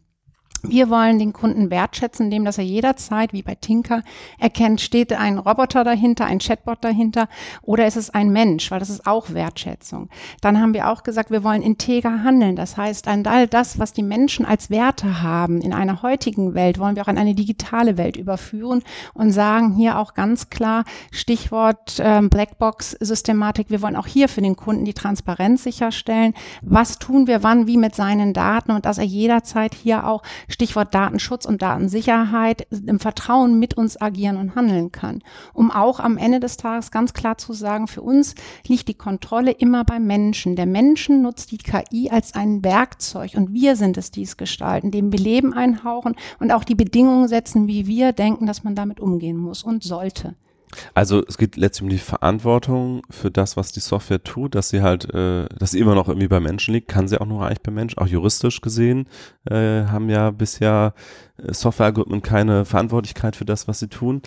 Wir 0.68 0.90
wollen 0.90 1.18
den 1.20 1.32
Kunden 1.32 1.70
wertschätzen, 1.70 2.26
indem 2.26 2.44
dass 2.44 2.58
er 2.58 2.64
jederzeit, 2.64 3.32
wie 3.32 3.42
bei 3.42 3.54
Tinker, 3.54 4.02
erkennt, 4.38 4.80
steht 4.80 5.12
ein 5.12 5.38
Roboter 5.38 5.84
dahinter, 5.84 6.26
ein 6.26 6.40
Chatbot 6.40 6.82
dahinter 6.82 7.28
oder 7.62 7.86
ist 7.86 7.96
es 7.96 8.10
ein 8.10 8.30
Mensch, 8.30 8.70
weil 8.70 8.80
das 8.80 8.90
ist 8.90 9.06
auch 9.06 9.30
Wertschätzung. 9.32 10.08
Dann 10.40 10.60
haben 10.60 10.74
wir 10.74 10.90
auch 10.90 11.04
gesagt, 11.04 11.30
wir 11.30 11.44
wollen 11.44 11.62
integer 11.62 12.24
handeln. 12.24 12.56
Das 12.56 12.76
heißt, 12.76 13.06
an 13.06 13.24
all 13.26 13.46
das, 13.46 13.78
was 13.78 13.92
die 13.92 14.02
Menschen 14.02 14.44
als 14.44 14.68
Werte 14.68 15.22
haben 15.22 15.60
in 15.60 15.72
einer 15.72 16.02
heutigen 16.02 16.54
Welt, 16.54 16.78
wollen 16.78 16.96
wir 16.96 17.04
auch 17.04 17.08
in 17.08 17.18
eine 17.18 17.34
digitale 17.34 17.96
Welt 17.96 18.16
überführen 18.16 18.82
und 19.14 19.30
sagen 19.30 19.74
hier 19.74 19.98
auch 19.98 20.14
ganz 20.14 20.50
klar, 20.50 20.84
Stichwort 21.12 22.00
ähm, 22.00 22.28
Blackbox-Systematik, 22.28 23.70
wir 23.70 23.82
wollen 23.82 23.96
auch 23.96 24.06
hier 24.06 24.28
für 24.28 24.42
den 24.42 24.56
Kunden 24.56 24.84
die 24.84 24.94
Transparenz 24.94 25.62
sicherstellen. 25.62 26.34
Was 26.62 26.98
tun 26.98 27.26
wir 27.26 27.42
wann, 27.42 27.66
wie 27.66 27.76
mit 27.76 27.94
seinen 27.94 28.32
Daten 28.32 28.72
und 28.72 28.84
dass 28.84 28.98
er 28.98 29.04
jederzeit 29.04 29.74
hier 29.74 30.06
auch 30.06 30.22
Stichwort 30.56 30.94
Datenschutz 30.94 31.44
und 31.44 31.60
Datensicherheit, 31.60 32.66
im 32.70 32.98
Vertrauen 32.98 33.58
mit 33.58 33.76
uns 33.76 34.00
agieren 34.00 34.38
und 34.38 34.54
handeln 34.54 34.90
kann. 34.90 35.22
Um 35.52 35.70
auch 35.70 36.00
am 36.00 36.16
Ende 36.16 36.40
des 36.40 36.56
Tages 36.56 36.90
ganz 36.90 37.12
klar 37.12 37.36
zu 37.36 37.52
sagen, 37.52 37.88
für 37.88 38.00
uns 38.00 38.34
liegt 38.66 38.88
die 38.88 38.94
Kontrolle 38.94 39.50
immer 39.50 39.84
beim 39.84 40.06
Menschen. 40.06 40.56
Der 40.56 40.64
Menschen 40.64 41.20
nutzt 41.20 41.52
die 41.52 41.58
KI 41.58 42.08
als 42.08 42.32
ein 42.32 42.64
Werkzeug 42.64 43.32
und 43.34 43.52
wir 43.52 43.76
sind 43.76 43.98
es, 43.98 44.10
die 44.10 44.22
es 44.22 44.38
gestalten, 44.38 44.90
dem 44.90 45.12
wir 45.12 45.18
Leben 45.18 45.52
einhauchen 45.52 46.16
und 46.40 46.50
auch 46.50 46.64
die 46.64 46.74
Bedingungen 46.74 47.28
setzen, 47.28 47.66
wie 47.66 47.86
wir 47.86 48.12
denken, 48.12 48.46
dass 48.46 48.64
man 48.64 48.74
damit 48.74 48.98
umgehen 48.98 49.36
muss 49.36 49.62
und 49.62 49.82
sollte. 49.82 50.36
Also 50.94 51.22
es 51.26 51.38
geht 51.38 51.56
letztlich 51.56 51.82
um 51.82 51.88
die 51.88 51.98
Verantwortung 51.98 53.02
für 53.10 53.30
das, 53.30 53.56
was 53.56 53.72
die 53.72 53.80
Software 53.80 54.22
tut, 54.22 54.54
dass 54.54 54.68
sie 54.68 54.82
halt, 54.82 55.12
äh, 55.14 55.46
dass 55.58 55.72
sie 55.72 55.78
immer 55.78 55.94
noch 55.94 56.08
irgendwie 56.08 56.28
bei 56.28 56.40
Menschen 56.40 56.74
liegt, 56.74 56.88
kann 56.88 57.08
sie 57.08 57.20
auch 57.20 57.26
nur 57.26 57.46
eigentlich 57.46 57.62
bei 57.62 57.72
Menschen, 57.72 57.98
auch 57.98 58.06
juristisch 58.06 58.60
gesehen, 58.60 59.08
äh, 59.44 59.84
haben 59.84 60.08
ja 60.10 60.30
bisher 60.30 60.94
äh, 61.38 61.52
Softwarealgorithmen 61.52 62.22
keine 62.22 62.64
Verantwortlichkeit 62.64 63.36
für 63.36 63.44
das, 63.44 63.68
was 63.68 63.78
sie 63.78 63.88
tun. 63.88 64.22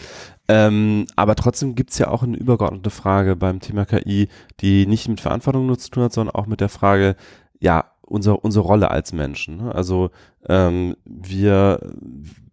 Ähm, 0.48 1.06
aber 1.16 1.36
trotzdem 1.36 1.76
gibt's 1.76 1.98
ja 1.98 2.08
auch 2.08 2.24
eine 2.24 2.38
übergeordnete 2.38 2.90
Frage 2.90 3.36
beim 3.36 3.60
Thema 3.60 3.86
KI, 3.86 4.30
die 4.62 4.88
nicht 4.88 5.08
mit 5.08 5.22
Verantwortung 5.22 5.68
nur 5.68 5.78
zu 5.78 5.90
tun 5.92 6.04
hat, 6.04 6.14
sondern 6.14 6.36
auch 6.36 6.48
mit 6.48 6.62
der 6.62 6.70
Frage, 6.70 7.16
ja, 7.60 7.86
unsere, 8.02 8.38
unsere 8.38 8.66
Rolle 8.66 8.92
als 8.92 9.14
Menschen. 9.14 9.58
Ne? 9.58 9.76
Also 9.76 10.10
ähm, 10.48 10.96
wir 11.06 11.80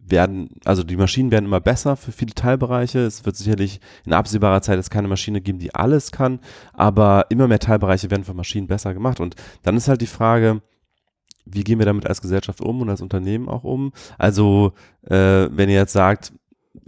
werden, 0.09 0.49
also 0.65 0.83
die 0.83 0.95
Maschinen 0.95 1.31
werden 1.31 1.45
immer 1.45 1.59
besser 1.59 1.95
für 1.95 2.11
viele 2.11 2.33
Teilbereiche. 2.33 2.99
Es 2.99 3.25
wird 3.25 3.35
sicherlich 3.35 3.79
in 4.05 4.13
absehbarer 4.13 4.61
Zeit 4.61 4.79
es 4.79 4.89
keine 4.89 5.07
Maschine 5.07 5.41
geben, 5.41 5.59
die 5.59 5.73
alles 5.73 6.11
kann, 6.11 6.39
aber 6.73 7.25
immer 7.29 7.47
mehr 7.47 7.59
Teilbereiche 7.59 8.09
werden 8.09 8.23
von 8.23 8.35
Maschinen 8.35 8.67
besser 8.67 8.93
gemacht. 8.93 9.19
Und 9.19 9.35
dann 9.63 9.77
ist 9.77 9.87
halt 9.87 10.01
die 10.01 10.07
Frage, 10.07 10.61
wie 11.45 11.63
gehen 11.63 11.79
wir 11.79 11.85
damit 11.85 12.07
als 12.07 12.21
Gesellschaft 12.21 12.61
um 12.61 12.81
und 12.81 12.89
als 12.89 13.01
Unternehmen 13.01 13.47
auch 13.47 13.63
um? 13.63 13.93
Also, 14.17 14.73
äh, 15.03 15.47
wenn 15.51 15.69
ihr 15.69 15.75
jetzt 15.75 15.93
sagt, 15.93 16.33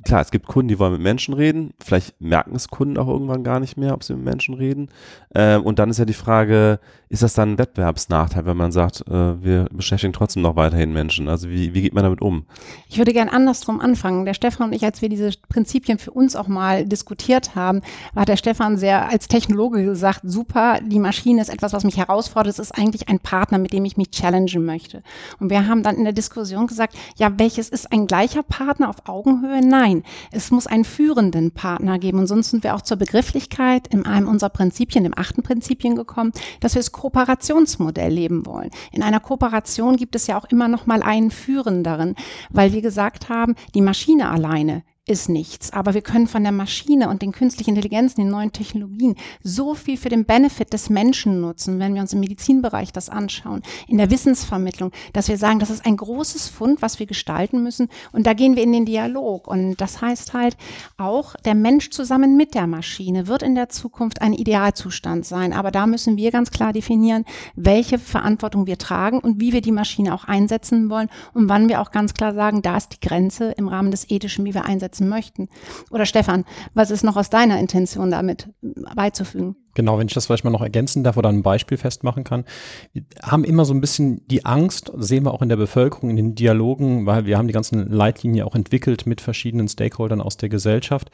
klar, 0.03 0.21
es 0.21 0.31
gibt 0.31 0.47
Kunden, 0.47 0.69
die 0.69 0.79
wollen 0.79 0.93
mit 0.93 1.01
Menschen 1.01 1.33
reden. 1.33 1.73
Vielleicht 1.83 2.19
merken 2.21 2.55
es 2.55 2.67
Kunden 2.67 2.97
auch 2.97 3.07
irgendwann 3.07 3.43
gar 3.43 3.59
nicht 3.59 3.77
mehr, 3.77 3.93
ob 3.93 4.03
sie 4.03 4.13
mit 4.13 4.23
Menschen 4.23 4.55
reden. 4.55 4.89
Ähm, 5.35 5.63
und 5.63 5.79
dann 5.79 5.89
ist 5.89 5.99
ja 5.99 6.05
die 6.05 6.13
Frage, 6.13 6.79
ist 7.09 7.23
das 7.23 7.33
dann 7.33 7.53
ein 7.53 7.57
Wettbewerbsnachteil, 7.57 8.45
wenn 8.45 8.57
man 8.57 8.71
sagt, 8.71 9.01
äh, 9.07 9.43
wir 9.43 9.67
beschäftigen 9.71 10.13
trotzdem 10.13 10.43
noch 10.43 10.55
weiterhin 10.55 10.93
Menschen? 10.93 11.27
Also 11.27 11.49
wie, 11.49 11.73
wie 11.73 11.81
geht 11.81 11.93
man 11.93 12.03
damit 12.03 12.21
um? 12.21 12.45
Ich 12.87 12.97
würde 12.97 13.13
gern 13.13 13.29
andersrum 13.29 13.79
anfangen. 13.79 14.25
Der 14.25 14.35
Stefan 14.35 14.67
und 14.67 14.73
ich, 14.73 14.83
als 14.83 15.01
wir 15.01 15.09
diese 15.09 15.31
Prinzipien 15.49 15.97
für 15.97 16.11
uns 16.11 16.35
auch 16.35 16.47
mal 16.47 16.85
diskutiert 16.85 17.55
haben, 17.55 17.81
hat 18.15 18.27
der 18.27 18.37
Stefan 18.37 18.77
sehr 18.77 19.09
als 19.09 19.27
Technologe 19.27 19.83
gesagt, 19.83 20.21
super, 20.23 20.79
die 20.85 20.99
Maschine 20.99 21.41
ist 21.41 21.49
etwas, 21.49 21.73
was 21.73 21.83
mich 21.83 21.97
herausfordert. 21.97 22.53
Es 22.53 22.59
ist 22.59 22.77
eigentlich 22.77 23.09
ein 23.09 23.19
Partner, 23.19 23.57
mit 23.57 23.73
dem 23.73 23.85
ich 23.85 23.97
mich 23.97 24.11
challengen 24.11 24.65
möchte. 24.65 25.01
Und 25.39 25.49
wir 25.49 25.67
haben 25.67 25.81
dann 25.81 25.95
in 25.95 26.03
der 26.03 26.13
Diskussion 26.13 26.67
gesagt, 26.67 26.95
ja, 27.15 27.31
welches 27.37 27.69
ist 27.69 27.91
ein 27.91 28.05
gleicher 28.05 28.43
Partner 28.43 28.89
auf 28.89 29.07
Augenhöhe? 29.07 29.61
Nein. 29.65 29.88
Nein, 29.89 30.03
es 30.31 30.51
muss 30.51 30.67
einen 30.67 30.85
führenden 30.85 31.51
Partner 31.51 31.97
geben. 31.97 32.19
Und 32.19 32.27
sonst 32.27 32.51
sind 32.51 32.63
wir 32.63 32.75
auch 32.75 32.81
zur 32.81 32.97
Begrifflichkeit 32.97 33.87
in 33.87 34.05
einem 34.05 34.27
unserer 34.27 34.51
Prinzipien, 34.51 35.03
dem 35.03 35.17
achten 35.17 35.41
Prinzipien 35.41 35.95
gekommen, 35.95 36.31
dass 36.59 36.75
wir 36.75 36.79
das 36.79 36.91
Kooperationsmodell 36.91 38.11
leben 38.11 38.45
wollen. 38.45 38.69
In 38.91 39.01
einer 39.01 39.19
Kooperation 39.19 39.95
gibt 39.95 40.15
es 40.15 40.27
ja 40.27 40.39
auch 40.39 40.45
immer 40.45 40.67
noch 40.67 40.85
mal 40.85 41.01
einen 41.01 41.31
Führenderen, 41.31 42.15
weil 42.51 42.71
wir 42.71 42.81
gesagt 42.81 43.29
haben, 43.29 43.55
die 43.73 43.81
Maschine 43.81 44.29
alleine 44.29 44.83
ist 45.09 45.29
nichts. 45.29 45.71
Aber 45.73 45.93
wir 45.93 46.01
können 46.01 46.27
von 46.27 46.43
der 46.43 46.51
Maschine 46.51 47.09
und 47.09 47.21
den 47.21 47.31
künstlichen 47.31 47.71
Intelligenzen, 47.71 48.21
den 48.21 48.29
neuen 48.29 48.51
Technologien 48.51 49.15
so 49.43 49.73
viel 49.73 49.97
für 49.97 50.09
den 50.09 50.25
Benefit 50.25 50.73
des 50.73 50.89
Menschen 50.89 51.41
nutzen, 51.41 51.79
wenn 51.79 51.93
wir 51.93 52.01
uns 52.01 52.13
im 52.13 52.19
Medizinbereich 52.19 52.93
das 52.93 53.09
anschauen, 53.09 53.61
in 53.87 53.97
der 53.97 54.11
Wissensvermittlung, 54.11 54.91
dass 55.13 55.27
wir 55.27 55.37
sagen, 55.37 55.59
das 55.59 55.69
ist 55.69 55.85
ein 55.85 55.97
großes 55.97 56.49
Fund, 56.49 56.81
was 56.81 56.99
wir 56.99 57.05
gestalten 57.05 57.63
müssen. 57.63 57.89
Und 58.11 58.27
da 58.27 58.33
gehen 58.33 58.55
wir 58.55 58.63
in 58.63 58.71
den 58.71 58.85
Dialog. 58.85 59.47
Und 59.47 59.75
das 59.81 60.01
heißt 60.01 60.33
halt 60.33 60.57
auch, 60.97 61.35
der 61.45 61.55
Mensch 61.55 61.89
zusammen 61.89 62.37
mit 62.37 62.53
der 62.53 62.67
Maschine 62.67 63.27
wird 63.27 63.43
in 63.43 63.55
der 63.55 63.69
Zukunft 63.69 64.21
ein 64.21 64.33
Idealzustand 64.33 65.25
sein. 65.25 65.53
Aber 65.53 65.71
da 65.71 65.87
müssen 65.87 66.17
wir 66.17 66.31
ganz 66.31 66.51
klar 66.51 66.73
definieren, 66.73 67.25
welche 67.55 67.97
Verantwortung 67.97 68.67
wir 68.67 68.77
tragen 68.77 69.19
und 69.19 69.39
wie 69.39 69.53
wir 69.53 69.61
die 69.61 69.71
Maschine 69.71 70.13
auch 70.13 70.25
einsetzen 70.25 70.89
wollen 70.89 71.09
und 71.33 71.49
wann 71.49 71.69
wir 71.69 71.81
auch 71.81 71.91
ganz 71.91 72.13
klar 72.13 72.33
sagen, 72.33 72.61
da 72.61 72.77
ist 72.77 72.89
die 72.89 73.07
Grenze 73.07 73.51
im 73.51 73.67
Rahmen 73.67 73.91
des 73.91 74.09
Ethischen, 74.09 74.45
wie 74.45 74.53
wir 74.53 74.65
einsetzen 74.65 74.98
umsetzen 74.99 75.09
möchten. 75.09 75.49
Oder 75.91 76.05
Stefan, 76.05 76.45
was 76.73 76.91
ist 76.91 77.03
noch 77.03 77.15
aus 77.15 77.29
deiner 77.29 77.59
Intention 77.59 78.11
damit 78.11 78.49
beizufügen? 78.95 79.55
Genau, 79.79 79.97
wenn 79.97 80.07
ich 80.07 80.13
das 80.13 80.25
vielleicht 80.25 80.43
mal 80.43 80.49
noch 80.49 80.61
ergänzen 80.61 81.05
darf 81.05 81.15
oder 81.15 81.29
ein 81.29 81.41
Beispiel 81.41 81.77
festmachen 81.77 82.25
kann. 82.25 82.43
Wir 82.91 83.03
haben 83.21 83.45
immer 83.45 83.63
so 83.63 83.73
ein 83.73 83.79
bisschen 83.79 84.27
die 84.27 84.43
Angst, 84.43 84.91
sehen 84.97 85.23
wir 85.23 85.33
auch 85.33 85.41
in 85.41 85.47
der 85.47 85.55
Bevölkerung, 85.55 86.09
in 86.09 86.17
den 86.17 86.35
Dialogen, 86.35 87.05
weil 87.05 87.25
wir 87.25 87.37
haben 87.37 87.47
die 87.47 87.53
ganzen 87.53 87.89
Leitlinien 87.89 88.45
auch 88.45 88.55
entwickelt 88.55 89.05
mit 89.05 89.21
verschiedenen 89.21 89.69
Stakeholdern 89.69 90.19
aus 90.19 90.35
der 90.35 90.49
Gesellschaft, 90.49 91.11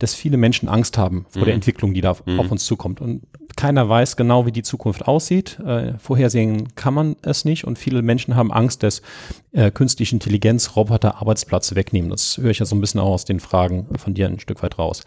dass 0.00 0.16
viele 0.16 0.36
Menschen 0.36 0.68
Angst 0.68 0.98
haben 0.98 1.26
vor 1.28 1.42
mhm. 1.42 1.44
der 1.44 1.54
Entwicklung, 1.54 1.94
die 1.94 2.00
da 2.00 2.16
mhm. 2.26 2.40
auf 2.40 2.50
uns 2.50 2.64
zukommt. 2.64 3.00
Und 3.00 3.22
keiner 3.54 3.88
weiß 3.88 4.16
genau, 4.16 4.46
wie 4.46 4.52
die 4.52 4.64
Zukunft 4.64 5.06
aussieht. 5.06 5.60
Äh, 5.60 5.92
vorhersehen 5.98 6.74
kann 6.74 6.94
man 6.94 7.14
es 7.22 7.44
nicht 7.44 7.68
und 7.68 7.78
viele 7.78 8.02
Menschen 8.02 8.34
haben 8.34 8.52
Angst, 8.52 8.82
dass 8.82 9.00
äh, 9.52 9.70
künstliche 9.70 10.16
Intelligenz 10.16 10.74
Roboter 10.74 11.20
Arbeitsplätze 11.20 11.76
wegnehmen. 11.76 12.10
Das 12.10 12.36
höre 12.38 12.50
ich 12.50 12.58
ja 12.58 12.66
so 12.66 12.74
ein 12.74 12.80
bisschen 12.80 12.98
auch 12.98 13.12
aus 13.12 13.26
den 13.26 13.38
Fragen 13.38 13.86
von 13.96 14.14
dir 14.14 14.26
ein 14.26 14.40
Stück 14.40 14.60
weit 14.64 14.76
raus. 14.76 15.04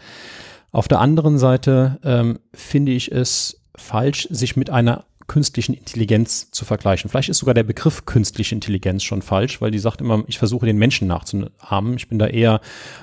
Auf 0.71 0.87
der 0.87 0.99
anderen 0.99 1.37
Seite 1.37 1.99
ähm, 2.03 2.39
finde 2.53 2.93
ich 2.93 3.11
es 3.11 3.61
falsch, 3.75 4.27
sich 4.31 4.55
mit 4.55 4.69
einer 4.69 5.05
künstlichen 5.27 5.73
Intelligenz 5.73 6.51
zu 6.51 6.65
vergleichen. 6.65 7.09
Vielleicht 7.09 7.29
ist 7.29 7.37
sogar 7.37 7.53
der 7.53 7.63
Begriff 7.63 8.05
künstliche 8.05 8.53
Intelligenz 8.53 9.03
schon 9.03 9.21
falsch, 9.21 9.61
weil 9.61 9.71
die 9.71 9.79
sagt 9.79 10.01
immer, 10.01 10.23
ich 10.27 10.37
versuche 10.37 10.65
den 10.65 10.77
Menschen 10.77 11.07
nachzuahmen. 11.07 11.95
Ich 11.95 12.09
bin 12.09 12.19
da 12.19 12.27
eher, 12.27 12.59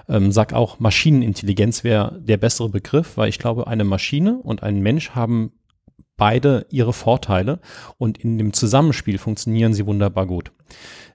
ähm, 0.08 0.30
sag 0.30 0.52
auch, 0.52 0.78
Maschinenintelligenz 0.78 1.84
wäre 1.84 2.18
der 2.20 2.36
bessere 2.36 2.68
Begriff, 2.68 3.16
weil 3.16 3.30
ich 3.30 3.38
glaube, 3.38 3.66
eine 3.66 3.84
Maschine 3.84 4.40
und 4.42 4.62
ein 4.62 4.80
Mensch 4.80 5.10
haben 5.10 5.52
beide 6.18 6.66
ihre 6.68 6.92
Vorteile 6.92 7.60
und 7.96 8.18
in 8.18 8.36
dem 8.36 8.52
Zusammenspiel 8.52 9.16
funktionieren 9.16 9.72
sie 9.72 9.86
wunderbar 9.86 10.26
gut. 10.26 10.52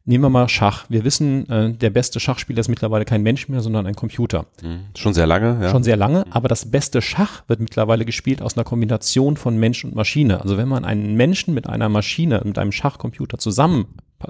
Nehmen 0.05 0.23
wir 0.23 0.29
mal 0.29 0.49
Schach. 0.49 0.85
Wir 0.89 1.05
wissen, 1.05 1.47
äh, 1.49 1.71
der 1.71 1.89
beste 1.89 2.19
Schachspieler 2.19 2.59
ist 2.59 2.67
mittlerweile 2.67 3.05
kein 3.05 3.21
Mensch 3.21 3.47
mehr, 3.47 3.61
sondern 3.61 3.85
ein 3.85 3.95
Computer. 3.95 4.47
Mhm. 4.61 4.87
Schon 4.97 5.13
sehr 5.13 5.27
lange, 5.27 5.59
ja. 5.61 5.69
Schon 5.71 5.83
sehr 5.83 5.95
lange, 5.95 6.25
aber 6.31 6.49
das 6.49 6.71
beste 6.71 7.01
Schach 7.01 7.43
wird 7.47 7.61
mittlerweile 7.61 8.03
gespielt 8.03 8.41
aus 8.41 8.57
einer 8.57 8.65
Kombination 8.65 9.37
von 9.37 9.55
Mensch 9.57 9.85
und 9.85 9.95
Maschine. 9.95 10.41
Also 10.41 10.57
wenn 10.57 10.67
man 10.67 10.83
einen 10.83 11.15
Menschen 11.15 11.53
mit 11.53 11.69
einer 11.69 11.87
Maschine, 11.87 12.41
mit 12.43 12.57
einem 12.57 12.73
Schachcomputer 12.73 13.37
zusammen 13.37 13.85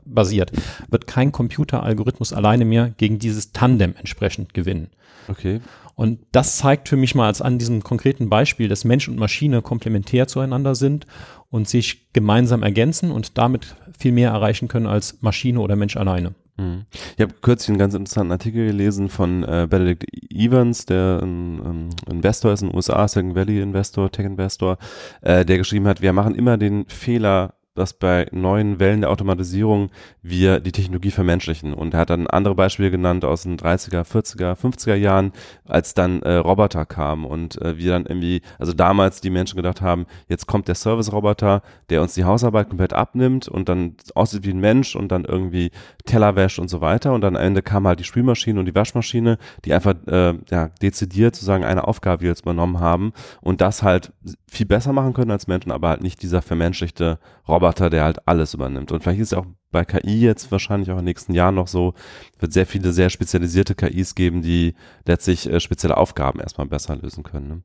basiert, 0.06 0.52
wird 0.90 1.08
kein 1.08 1.32
Computeralgorithmus 1.32 2.34
alleine 2.34 2.66
mehr 2.66 2.90
gegen 2.98 3.18
dieses 3.18 3.52
Tandem 3.52 3.96
entsprechend 3.98 4.54
gewinnen. 4.54 4.90
Okay. 5.28 5.62
Und 5.96 6.20
das 6.32 6.58
zeigt 6.58 6.90
für 6.90 6.98
mich 6.98 7.16
mal 7.16 7.28
als 7.28 7.42
an 7.42 7.60
diesem 7.60 7.84
konkreten 7.84 8.30
Beispiel, 8.30 8.68
dass 8.68 8.84
Mensch 8.84 9.08
und 9.08 9.18
Maschine 9.18 9.62
komplementär 9.62 10.28
zueinander 10.28 10.76
sind 10.76 11.06
und 11.50 11.68
sich 11.68 12.12
gemeinsam 12.14 12.64
ergänzen 12.64 13.12
und 13.12 13.38
damit 13.38 13.76
viel 13.98 14.12
mehr 14.12 14.32
erreichen 14.32 14.68
können 14.68 14.88
als 14.88 15.22
Maschine 15.22 15.60
oder 15.60 15.76
Mensch 15.76 15.96
alleine. 15.96 16.34
Mhm. 16.58 16.86
Ich 17.16 17.22
habe 17.22 17.34
kürzlich 17.42 17.70
einen 17.70 17.80
ganz 17.80 17.94
interessanten 17.94 18.32
Artikel 18.32 18.68
gelesen 18.68 19.10
von 19.10 19.44
äh, 19.44 19.68
Benedict 19.70 20.06
Evans, 20.32 20.86
der 20.86 21.20
ein, 21.22 21.60
ein 21.60 21.90
Investor 22.10 22.54
ist 22.54 22.62
in 22.62 22.70
den 22.70 22.76
USA, 22.76 23.08
Silicon 23.08 23.36
Valley 23.36 23.62
Investor, 23.62 24.12
Tech 24.12 24.26
Investor, 24.26 24.78
äh, 25.22 25.46
der 25.46 25.58
geschrieben 25.58 25.88
hat, 25.88 26.02
wir 26.02 26.14
machen 26.14 26.36
immer 26.36 26.58
den 26.58 26.86
Fehler, 26.88 27.56
dass 27.76 27.94
bei 27.94 28.28
neuen 28.32 28.80
Wellen 28.80 29.02
der 29.02 29.10
Automatisierung 29.10 29.90
wir 30.22 30.60
die 30.60 30.72
Technologie 30.72 31.12
vermenschlichen. 31.12 31.74
Und 31.74 31.94
er 31.94 32.02
hat 32.02 32.10
dann 32.10 32.28
andere 32.28 32.56
Beispiele 32.56 32.92
genannt 32.92 33.26
aus 33.26 33.44
den 33.44 33.58
30er, 33.58 34.04
40er, 34.04 34.56
50er 34.56 34.96
Jahren, 34.96 35.32
als 35.66 35.94
dann 35.94 36.22
äh, 36.22 36.36
Roboter 36.36 36.86
kamen 36.86 37.26
und 37.26 37.60
äh, 37.62 37.78
wir 37.78 37.92
dann 37.92 38.06
irgendwie, 38.06 38.42
also 38.60 38.74
damals 38.74 39.22
die 39.22 39.32
Menschen 39.32 39.56
gedacht 39.56 39.82
haben, 39.82 40.06
jetzt 40.28 40.46
kommt 40.46 40.68
der 40.68 40.76
Service-Roboter, 40.76 41.64
der 41.90 42.02
uns 42.02 42.14
die 42.14 42.26
Hausarbeit 42.26 42.70
komplett 42.70 42.94
abnimmt 42.94 43.48
und 43.48 43.70
dann 43.70 43.96
aussieht 44.14 44.46
wie 44.46 44.52
ein 44.52 44.60
Mensch 44.60 44.96
und 44.96 45.12
dann 45.12 45.26
irgendwie 45.26 45.72
Teller 46.06 46.36
wäscht 46.36 46.60
und 46.60 46.70
so 46.70 46.82
weiter. 46.82 47.14
Und 47.14 47.22
dann 47.22 47.36
am 47.36 47.42
Ende 47.42 47.64
kam 47.64 47.88
halt 47.88 48.00
die 48.00 48.04
Spülmaschine 48.04 48.60
und 48.60 48.68
die 48.68 48.76
Waschmaschine, 48.76 49.38
die 49.66 49.74
einfach 49.74 49.96
äh, 50.08 50.36
ja, 50.52 50.70
dezidiert 50.82 51.36
sozusagen 51.36 51.64
eine 51.64 51.88
Aufgabe 51.88 52.26
jetzt 52.26 52.42
übernommen 52.42 52.80
haben 52.80 53.14
und 53.42 53.62
das 53.62 53.82
halt 53.82 54.12
viel 54.48 54.66
besser 54.68 54.94
machen 54.94 55.14
können 55.14 55.32
als 55.32 55.48
Menschen, 55.48 55.72
aber 55.72 55.90
halt 55.90 56.04
nicht 56.04 56.22
dieser 56.22 56.42
vermenschlichte 56.42 57.18
Roboter 57.48 57.90
der 57.90 58.04
halt 58.04 58.28
alles 58.28 58.54
übernimmt. 58.54 58.92
Und 58.92 59.04
vielleicht 59.04 59.22
ist 59.22 59.34
es 59.34 59.38
auch 59.38 59.46
bei 59.72 59.84
KI 59.84 60.22
jetzt 60.22 60.52
wahrscheinlich 60.52 60.90
auch 60.90 60.94
in 60.94 61.00
den 61.00 61.06
nächsten 61.06 61.34
Jahren 61.34 61.56
noch 61.56 61.68
so, 61.68 61.94
wird 62.40 62.54
sehr 62.54 62.66
viele 62.66 62.94
sehr 62.94 63.10
spezialisierte 63.10 63.76
KIs 63.76 64.16
geben, 64.16 64.42
die 64.42 64.76
letztlich 65.06 65.50
äh, 65.50 65.60
spezielle 65.60 65.98
Aufgaben 65.98 66.40
erstmal 66.40 66.68
besser 66.68 66.96
lösen 66.96 67.24
können. 67.24 67.48
Ne? 67.48 67.62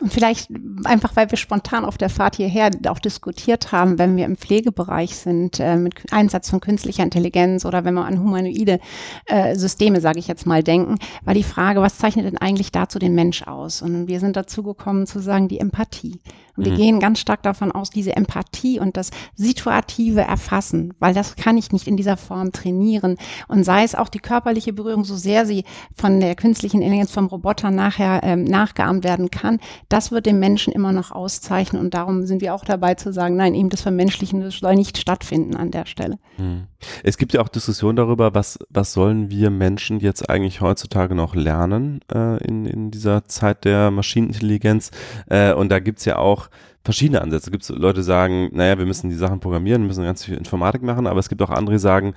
Und 0.00 0.12
vielleicht 0.12 0.50
einfach, 0.84 1.16
weil 1.16 1.30
wir 1.30 1.38
spontan 1.38 1.84
auf 1.84 1.98
der 1.98 2.10
Fahrt 2.10 2.36
hierher 2.36 2.70
auch 2.86 3.00
diskutiert 3.00 3.72
haben, 3.72 3.98
wenn 3.98 4.16
wir 4.16 4.26
im 4.26 4.36
Pflegebereich 4.36 5.16
sind, 5.16 5.58
äh, 5.58 5.76
mit 5.76 5.94
Einsatz 6.12 6.50
von 6.50 6.60
künstlicher 6.60 7.02
Intelligenz 7.02 7.64
oder 7.64 7.84
wenn 7.84 7.94
wir 7.94 8.04
an 8.04 8.20
humanoide 8.20 8.78
äh, 9.26 9.56
Systeme, 9.56 10.00
sage 10.00 10.20
ich 10.20 10.28
jetzt 10.28 10.46
mal, 10.46 10.62
denken, 10.62 10.96
war 11.24 11.34
die 11.34 11.42
Frage, 11.42 11.80
was 11.80 11.98
zeichnet 11.98 12.26
denn 12.26 12.38
eigentlich 12.38 12.70
dazu 12.70 12.98
den 12.98 13.14
Mensch 13.14 13.42
aus? 13.42 13.82
Und 13.82 14.06
wir 14.06 14.20
sind 14.20 14.36
dazu 14.36 14.62
gekommen 14.62 15.06
zu 15.06 15.18
sagen, 15.18 15.48
die 15.48 15.58
Empathie. 15.58 16.20
Und 16.58 16.64
wir 16.64 16.72
mhm. 16.72 16.76
gehen 16.76 17.00
ganz 17.00 17.20
stark 17.20 17.42
davon 17.44 17.70
aus, 17.70 17.90
diese 17.90 18.16
Empathie 18.16 18.80
und 18.80 18.96
das 18.96 19.10
situative 19.36 20.22
Erfassen, 20.22 20.92
weil 20.98 21.14
das 21.14 21.36
kann 21.36 21.56
ich 21.56 21.70
nicht 21.70 21.86
in 21.86 21.96
dieser 21.96 22.16
Form 22.16 22.50
trainieren. 22.50 23.16
Und 23.46 23.62
sei 23.62 23.84
es 23.84 23.94
auch 23.94 24.08
die 24.08 24.18
körperliche 24.18 24.72
Berührung, 24.72 25.04
so 25.04 25.14
sehr 25.14 25.46
sie 25.46 25.64
von 25.94 26.18
der 26.18 26.34
künstlichen 26.34 26.82
Intelligenz 26.82 27.12
vom 27.12 27.26
Roboter 27.26 27.70
nachher 27.70 28.20
ähm, 28.24 28.42
nachgeahmt 28.42 29.04
werden 29.04 29.30
kann, 29.30 29.60
das 29.88 30.10
wird 30.10 30.26
den 30.26 30.40
Menschen 30.40 30.72
immer 30.72 30.92
noch 30.92 31.12
auszeichnen. 31.12 31.80
Und 31.80 31.94
darum 31.94 32.26
sind 32.26 32.42
wir 32.42 32.54
auch 32.54 32.64
dabei 32.64 32.94
zu 32.94 33.12
sagen, 33.12 33.36
nein, 33.36 33.54
eben 33.54 33.68
das 33.68 33.82
Vermenschlichen 33.82 34.40
das 34.40 34.58
soll 34.58 34.74
nicht 34.74 34.98
stattfinden 34.98 35.56
an 35.56 35.70
der 35.70 35.86
Stelle. 35.86 36.18
Mhm. 36.38 36.64
Es 37.04 37.18
gibt 37.18 37.32
ja 37.32 37.40
auch 37.40 37.48
Diskussionen 37.48 37.96
darüber, 37.96 38.34
was, 38.34 38.58
was 38.68 38.92
sollen 38.92 39.30
wir 39.30 39.50
Menschen 39.50 40.00
jetzt 40.00 40.28
eigentlich 40.28 40.60
heutzutage 40.60 41.14
noch 41.14 41.34
lernen 41.34 42.00
äh, 42.12 42.42
in, 42.44 42.66
in 42.66 42.90
dieser 42.90 43.24
Zeit 43.24 43.64
der 43.64 43.90
Maschinenintelligenz. 43.90 44.90
Äh, 45.28 45.52
und 45.52 45.70
da 45.70 45.78
gibt's 45.78 46.04
ja 46.04 46.16
auch 46.16 46.47
verschiedene 46.88 47.20
Ansätze. 47.20 47.50
Gibt 47.50 47.64
es 47.64 47.68
Leute, 47.68 48.00
die 48.00 48.04
sagen, 48.04 48.48
naja, 48.54 48.78
wir 48.78 48.86
müssen 48.86 49.10
die 49.10 49.16
Sachen 49.16 49.40
programmieren, 49.40 49.86
müssen 49.86 50.04
ganz 50.04 50.24
viel 50.24 50.38
Informatik 50.38 50.82
machen, 50.82 51.06
aber 51.06 51.20
es 51.20 51.28
gibt 51.28 51.42
auch 51.42 51.50
andere, 51.50 51.74
die 51.74 51.80
sagen, 51.80 52.14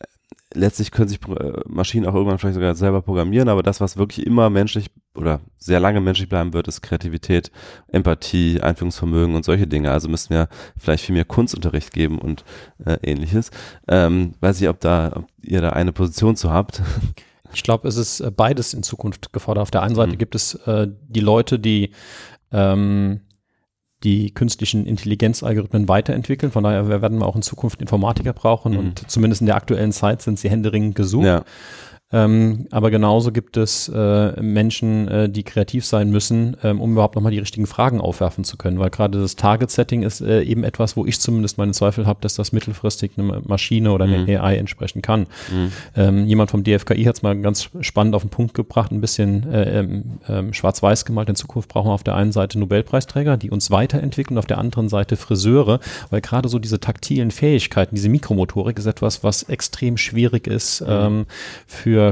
äh, 0.00 0.58
letztlich 0.58 0.92
können 0.92 1.08
sich 1.08 1.18
äh, 1.28 1.60
Maschinen 1.66 2.06
auch 2.06 2.14
irgendwann 2.14 2.38
vielleicht 2.38 2.54
sogar 2.54 2.74
selber 2.74 3.02
programmieren, 3.02 3.50
aber 3.50 3.62
das, 3.62 3.82
was 3.82 3.98
wirklich 3.98 4.26
immer 4.26 4.48
menschlich 4.48 4.86
oder 5.14 5.40
sehr 5.58 5.78
lange 5.78 6.00
menschlich 6.00 6.30
bleiben 6.30 6.54
wird, 6.54 6.68
ist 6.68 6.80
Kreativität, 6.80 7.50
Empathie, 7.88 8.62
Einführungsvermögen 8.62 9.34
und 9.34 9.44
solche 9.44 9.66
Dinge. 9.66 9.90
Also 9.90 10.08
müssten 10.08 10.32
wir 10.32 10.48
vielleicht 10.78 11.04
viel 11.04 11.14
mehr 11.14 11.26
Kunstunterricht 11.26 11.92
geben 11.92 12.18
und 12.18 12.46
äh, 12.82 12.96
ähnliches. 13.02 13.50
Ähm, 13.88 14.32
weiß 14.40 14.58
ich, 14.62 14.70
ob 14.70 14.80
da, 14.80 15.12
ob 15.16 15.26
ihr 15.42 15.60
da 15.60 15.68
eine 15.70 15.92
Position 15.92 16.34
zu 16.34 16.50
habt. 16.50 16.80
Ich 17.56 17.62
glaube, 17.62 17.86
es 17.86 17.96
ist 17.96 18.18
äh, 18.18 18.32
beides 18.32 18.74
in 18.74 18.82
Zukunft 18.82 19.32
gefordert. 19.32 19.62
Auf 19.62 19.70
der 19.70 19.82
einen 19.82 19.94
Seite 19.94 20.14
mhm. 20.14 20.18
gibt 20.18 20.34
es 20.34 20.54
äh, 20.66 20.88
die 21.06 21.20
Leute, 21.20 21.60
die 21.60 21.92
ähm, 22.50 23.20
die 24.04 24.32
künstlichen 24.32 24.86
Intelligenzalgorithmen 24.86 25.88
weiterentwickeln. 25.88 26.52
Von 26.52 26.64
daher 26.64 26.88
werden 26.88 27.18
wir 27.18 27.26
auch 27.26 27.36
in 27.36 27.42
Zukunft 27.42 27.80
Informatiker 27.80 28.32
brauchen 28.32 28.72
mhm. 28.72 28.78
und 28.78 29.10
zumindest 29.10 29.40
in 29.40 29.46
der 29.46 29.56
aktuellen 29.56 29.92
Zeit 29.92 30.22
sind 30.22 30.38
sie 30.38 30.50
händeringend 30.50 30.94
gesucht. 30.94 31.26
Ja. 31.26 31.44
Ähm, 32.14 32.68
aber 32.70 32.92
genauso 32.92 33.32
gibt 33.32 33.56
es 33.56 33.88
äh, 33.88 34.40
Menschen, 34.40 35.08
äh, 35.08 35.28
die 35.28 35.42
kreativ 35.42 35.84
sein 35.84 36.10
müssen, 36.10 36.56
ähm, 36.62 36.80
um 36.80 36.92
überhaupt 36.92 37.16
nochmal 37.16 37.32
die 37.32 37.40
richtigen 37.40 37.66
Fragen 37.66 38.00
aufwerfen 38.00 38.44
zu 38.44 38.56
können. 38.56 38.78
Weil 38.78 38.90
gerade 38.90 39.20
das 39.20 39.34
Target-Setting 39.34 40.04
ist 40.04 40.20
äh, 40.20 40.42
eben 40.42 40.62
etwas, 40.62 40.96
wo 40.96 41.04
ich 41.06 41.18
zumindest 41.18 41.58
meine 41.58 41.72
Zweifel 41.72 42.06
habe, 42.06 42.20
dass 42.20 42.36
das 42.36 42.52
mittelfristig 42.52 43.12
eine 43.16 43.42
Maschine 43.44 43.90
oder 43.90 44.04
eine 44.04 44.18
mhm. 44.18 44.28
AI 44.28 44.58
entsprechen 44.58 45.02
kann. 45.02 45.22
Mhm. 45.50 45.72
Ähm, 45.96 46.26
jemand 46.26 46.52
vom 46.52 46.62
DFKI 46.62 47.02
hat 47.02 47.16
es 47.16 47.22
mal 47.22 47.36
ganz 47.40 47.68
spannend 47.80 48.14
auf 48.14 48.22
den 48.22 48.30
Punkt 48.30 48.54
gebracht, 48.54 48.92
ein 48.92 49.00
bisschen 49.00 49.50
äh, 49.52 49.80
ähm, 49.80 50.04
ähm, 50.28 50.52
schwarz-weiß 50.52 51.06
gemalt. 51.06 51.28
In 51.28 51.34
Zukunft 51.34 51.68
brauchen 51.68 51.88
wir 51.88 51.94
auf 51.94 52.04
der 52.04 52.14
einen 52.14 52.30
Seite 52.30 52.60
Nobelpreisträger, 52.60 53.36
die 53.36 53.50
uns 53.50 53.72
weiterentwickeln, 53.72 54.38
auf 54.38 54.46
der 54.46 54.58
anderen 54.58 54.88
Seite 54.88 55.16
Friseure, 55.16 55.80
weil 56.10 56.20
gerade 56.20 56.48
so 56.48 56.60
diese 56.60 56.78
taktilen 56.78 57.32
Fähigkeiten, 57.32 57.96
diese 57.96 58.08
Mikromotorik 58.08 58.78
ist 58.78 58.86
etwas, 58.86 59.24
was 59.24 59.42
extrem 59.42 59.96
schwierig 59.96 60.46
ist 60.46 60.80
mhm. 60.80 60.86
ähm, 60.88 61.26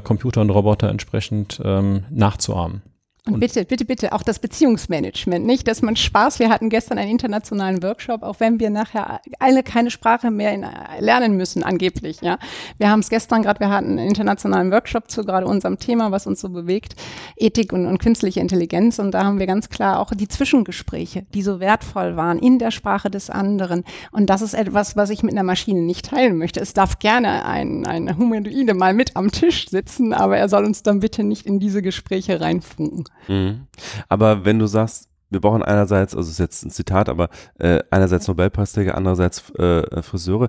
Computer 0.01 0.41
und 0.41 0.51
Roboter 0.51 0.89
entsprechend 0.89 1.61
ähm, 1.65 2.05
nachzuahmen. 2.11 2.83
Und, 3.25 3.35
und, 3.35 3.41
bitte, 3.41 3.64
bitte, 3.64 3.85
bitte, 3.85 4.12
auch 4.12 4.25
das 4.25 4.41
Beziehungsmanagement, 4.41 5.47
nicht, 5.47 5.69
dass 5.69 5.81
man 5.81 5.95
Spaß, 5.95 6.41
wir 6.41 6.49
hatten 6.49 6.71
gestern 6.71 6.99
einen 6.99 7.12
internationalen 7.12 7.81
Workshop, 7.81 8.25
auch 8.25 8.41
wenn 8.41 8.59
wir 8.59 8.69
nachher 8.69 9.21
alle 9.38 9.62
keine 9.62 9.93
Sprache 9.93 10.33
mehr 10.33 10.52
in, 10.52 10.67
lernen 10.99 11.37
müssen, 11.37 11.62
angeblich, 11.62 12.21
ja. 12.21 12.38
Wir 12.79 12.91
haben 12.91 12.99
es 12.99 13.11
gestern 13.11 13.43
gerade, 13.43 13.61
wir 13.61 13.69
hatten 13.69 13.91
einen 13.91 14.09
internationalen 14.09 14.73
Workshop 14.73 15.09
zu 15.09 15.25
gerade 15.25 15.47
unserem 15.47 15.79
Thema, 15.79 16.11
was 16.11 16.26
uns 16.26 16.41
so 16.41 16.49
bewegt, 16.49 16.97
Ethik 17.37 17.73
und, 17.73 17.87
und 17.87 17.99
künstliche 17.99 18.41
Intelligenz. 18.41 18.99
Und 18.99 19.12
da 19.12 19.23
haben 19.25 19.38
wir 19.38 19.47
ganz 19.47 19.69
klar 19.69 20.00
auch 20.00 20.11
die 20.12 20.26
Zwischengespräche, 20.26 21.25
die 21.33 21.43
so 21.43 21.61
wertvoll 21.61 22.17
waren 22.17 22.41
in 22.41 22.59
der 22.59 22.73
Sprache 22.73 23.09
des 23.09 23.31
anderen. 23.31 23.85
Und 24.11 24.31
das 24.31 24.43
ist 24.43 24.55
etwas, 24.55 24.97
was 24.97 25.11
ich 25.11 25.23
mit 25.23 25.31
einer 25.31 25.45
Maschine 25.45 25.83
nicht 25.83 26.07
teilen 26.07 26.38
möchte. 26.38 26.59
Es 26.59 26.75
darf 26.75 26.99
gerne 26.99 27.45
ein, 27.45 27.87
ein 27.87 28.19
Humanoide 28.19 28.75
mal 28.75 28.95
mit 28.95 29.14
am 29.14 29.31
Tisch 29.31 29.69
sitzen, 29.69 30.12
aber 30.12 30.38
er 30.38 30.49
soll 30.49 30.64
uns 30.64 30.83
dann 30.83 30.99
bitte 30.99 31.23
nicht 31.23 31.47
in 31.47 31.61
diese 31.61 31.83
Gespräche 31.83 32.41
reinfunken. 32.41 33.05
Mhm. 33.29 33.67
Aber 34.09 34.45
wenn 34.45 34.59
du 34.59 34.67
sagst, 34.67 35.09
wir 35.33 35.41
brauchen 35.41 35.62
einerseits, 35.62 36.14
also 36.14 36.31
ist 36.31 36.38
jetzt 36.38 36.64
ein 36.64 36.71
Zitat, 36.71 37.09
aber 37.09 37.29
äh, 37.59 37.81
einerseits 37.91 38.29
Nobelpreisträger, 38.29 38.97
andererseits 38.97 39.50
äh, 39.55 40.02
Friseure. 40.02 40.49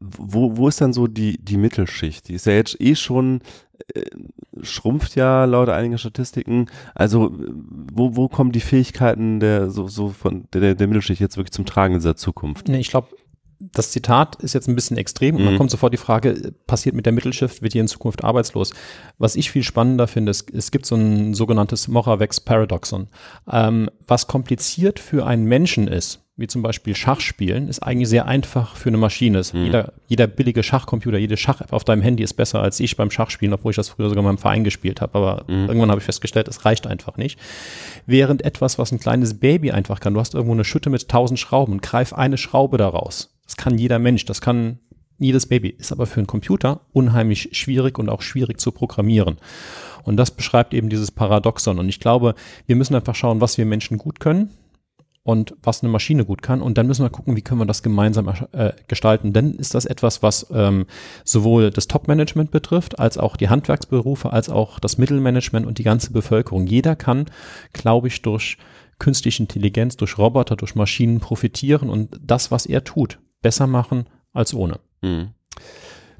Wo, 0.00 0.56
wo 0.56 0.68
ist 0.68 0.80
dann 0.80 0.92
so 0.92 1.08
die, 1.08 1.38
die 1.38 1.56
Mittelschicht? 1.56 2.28
Die 2.28 2.34
ist 2.34 2.46
ja 2.46 2.52
jetzt 2.52 2.80
eh 2.80 2.94
schon, 2.94 3.40
äh, 3.94 4.04
schrumpft 4.62 5.16
ja 5.16 5.44
laut 5.44 5.68
einiger 5.68 5.98
Statistiken. 5.98 6.66
Also 6.94 7.36
wo, 7.92 8.14
wo 8.14 8.28
kommen 8.28 8.52
die 8.52 8.60
Fähigkeiten 8.60 9.40
der, 9.40 9.70
so, 9.70 9.88
so 9.88 10.10
von 10.10 10.46
der, 10.52 10.76
der 10.76 10.86
Mittelschicht 10.86 11.20
jetzt 11.20 11.36
wirklich 11.36 11.52
zum 11.52 11.66
Tragen 11.66 11.94
in 11.94 12.00
dieser 12.00 12.16
Zukunft? 12.16 12.68
Nee, 12.68 12.78
ich 12.78 12.90
glaube, 12.90 13.08
das 13.60 13.90
Zitat 13.90 14.36
ist 14.36 14.54
jetzt 14.54 14.68
ein 14.68 14.74
bisschen 14.74 14.96
extrem 14.96 15.36
und 15.36 15.42
mhm. 15.42 15.46
dann 15.46 15.56
kommt 15.58 15.70
sofort 15.70 15.92
die 15.92 15.98
Frage, 15.98 16.52
passiert 16.66 16.94
mit 16.94 17.06
der 17.06 17.12
Mittelschicht, 17.12 17.60
wird 17.62 17.74
die 17.74 17.78
in 17.78 17.88
Zukunft 17.88 18.22
arbeitslos? 18.22 18.72
Was 19.18 19.36
ich 19.36 19.50
viel 19.50 19.64
spannender 19.64 20.06
finde, 20.06 20.30
ist, 20.30 20.50
es 20.52 20.70
gibt 20.70 20.86
so 20.86 20.94
ein 20.94 21.34
sogenanntes 21.34 21.88
Moravec-Paradoxon. 21.88 23.08
Ähm, 23.50 23.90
was 24.06 24.28
kompliziert 24.28 25.00
für 25.00 25.26
einen 25.26 25.44
Menschen 25.44 25.88
ist, 25.88 26.20
wie 26.36 26.46
zum 26.46 26.62
Beispiel 26.62 26.94
Schachspielen, 26.94 27.66
ist 27.66 27.82
eigentlich 27.82 28.08
sehr 28.08 28.26
einfach 28.26 28.76
für 28.76 28.90
eine 28.90 28.96
Maschine. 28.96 29.42
Mhm. 29.52 29.64
Jeder, 29.64 29.92
jeder 30.06 30.28
billige 30.28 30.62
Schachcomputer, 30.62 31.18
jede 31.18 31.36
Schach-App 31.36 31.72
auf 31.72 31.82
deinem 31.82 32.00
Handy 32.00 32.22
ist 32.22 32.34
besser 32.34 32.62
als 32.62 32.78
ich 32.78 32.96
beim 32.96 33.10
Schachspielen, 33.10 33.52
obwohl 33.52 33.70
ich 33.70 33.76
das 33.76 33.88
früher 33.88 34.08
sogar 34.08 34.22
mal 34.22 34.30
im 34.30 34.38
Verein 34.38 34.62
gespielt 34.62 35.00
habe. 35.00 35.18
Aber 35.18 35.44
mhm. 35.48 35.66
irgendwann 35.66 35.90
habe 35.90 35.98
ich 35.98 36.04
festgestellt, 36.04 36.46
es 36.46 36.64
reicht 36.64 36.86
einfach 36.86 37.16
nicht. 37.16 37.40
Während 38.06 38.44
etwas, 38.44 38.78
was 38.78 38.92
ein 38.92 39.00
kleines 39.00 39.40
Baby 39.40 39.72
einfach 39.72 39.98
kann, 39.98 40.14
du 40.14 40.20
hast 40.20 40.34
irgendwo 40.34 40.54
eine 40.54 40.64
Schütte 40.64 40.90
mit 40.90 41.08
tausend 41.08 41.40
Schrauben, 41.40 41.80
greif 41.80 42.12
eine 42.12 42.38
Schraube 42.38 42.78
daraus 42.78 43.30
das 43.48 43.56
kann 43.56 43.78
jeder 43.78 43.98
Mensch, 43.98 44.26
das 44.26 44.40
kann 44.42 44.78
jedes 45.18 45.46
Baby, 45.46 45.70
ist 45.70 45.90
aber 45.90 46.06
für 46.06 46.20
einen 46.20 46.26
Computer 46.26 46.82
unheimlich 46.92 47.48
schwierig 47.52 47.98
und 47.98 48.08
auch 48.08 48.22
schwierig 48.22 48.60
zu 48.60 48.70
programmieren. 48.70 49.38
Und 50.04 50.16
das 50.16 50.30
beschreibt 50.30 50.74
eben 50.74 50.90
dieses 50.90 51.10
Paradoxon. 51.10 51.78
Und 51.78 51.88
ich 51.88 51.98
glaube, 51.98 52.34
wir 52.66 52.76
müssen 52.76 52.94
einfach 52.94 53.14
schauen, 53.14 53.40
was 53.40 53.58
wir 53.58 53.66
Menschen 53.66 53.98
gut 53.98 54.20
können 54.20 54.50
und 55.24 55.56
was 55.62 55.82
eine 55.82 55.90
Maschine 55.90 56.24
gut 56.24 56.42
kann. 56.42 56.62
Und 56.62 56.78
dann 56.78 56.86
müssen 56.86 57.04
wir 57.04 57.10
gucken, 57.10 57.36
wie 57.36 57.42
können 57.42 57.60
wir 57.60 57.66
das 57.66 57.82
gemeinsam 57.82 58.32
äh, 58.52 58.72
gestalten. 58.86 59.32
Denn 59.32 59.54
ist 59.54 59.74
das 59.74 59.86
etwas, 59.86 60.22
was 60.22 60.46
ähm, 60.52 60.86
sowohl 61.24 61.70
das 61.70 61.88
Top-Management 61.88 62.50
betrifft, 62.50 62.98
als 62.98 63.18
auch 63.18 63.36
die 63.36 63.48
Handwerksberufe, 63.48 64.32
als 64.32 64.50
auch 64.50 64.78
das 64.78 64.98
Mittelmanagement 64.98 65.66
und 65.66 65.78
die 65.78 65.84
ganze 65.84 66.12
Bevölkerung. 66.12 66.66
Jeder 66.66 66.96
kann, 66.96 67.26
glaube 67.72 68.08
ich, 68.08 68.22
durch 68.22 68.58
künstliche 68.98 69.42
Intelligenz, 69.42 69.96
durch 69.96 70.18
Roboter, 70.18 70.56
durch 70.56 70.74
Maschinen 70.74 71.20
profitieren 71.20 71.88
und 71.88 72.20
das, 72.22 72.50
was 72.50 72.66
er 72.66 72.84
tut, 72.84 73.18
besser 73.42 73.66
machen 73.66 74.06
als 74.32 74.54
ohne. 74.54 74.80
Mhm. 75.02 75.30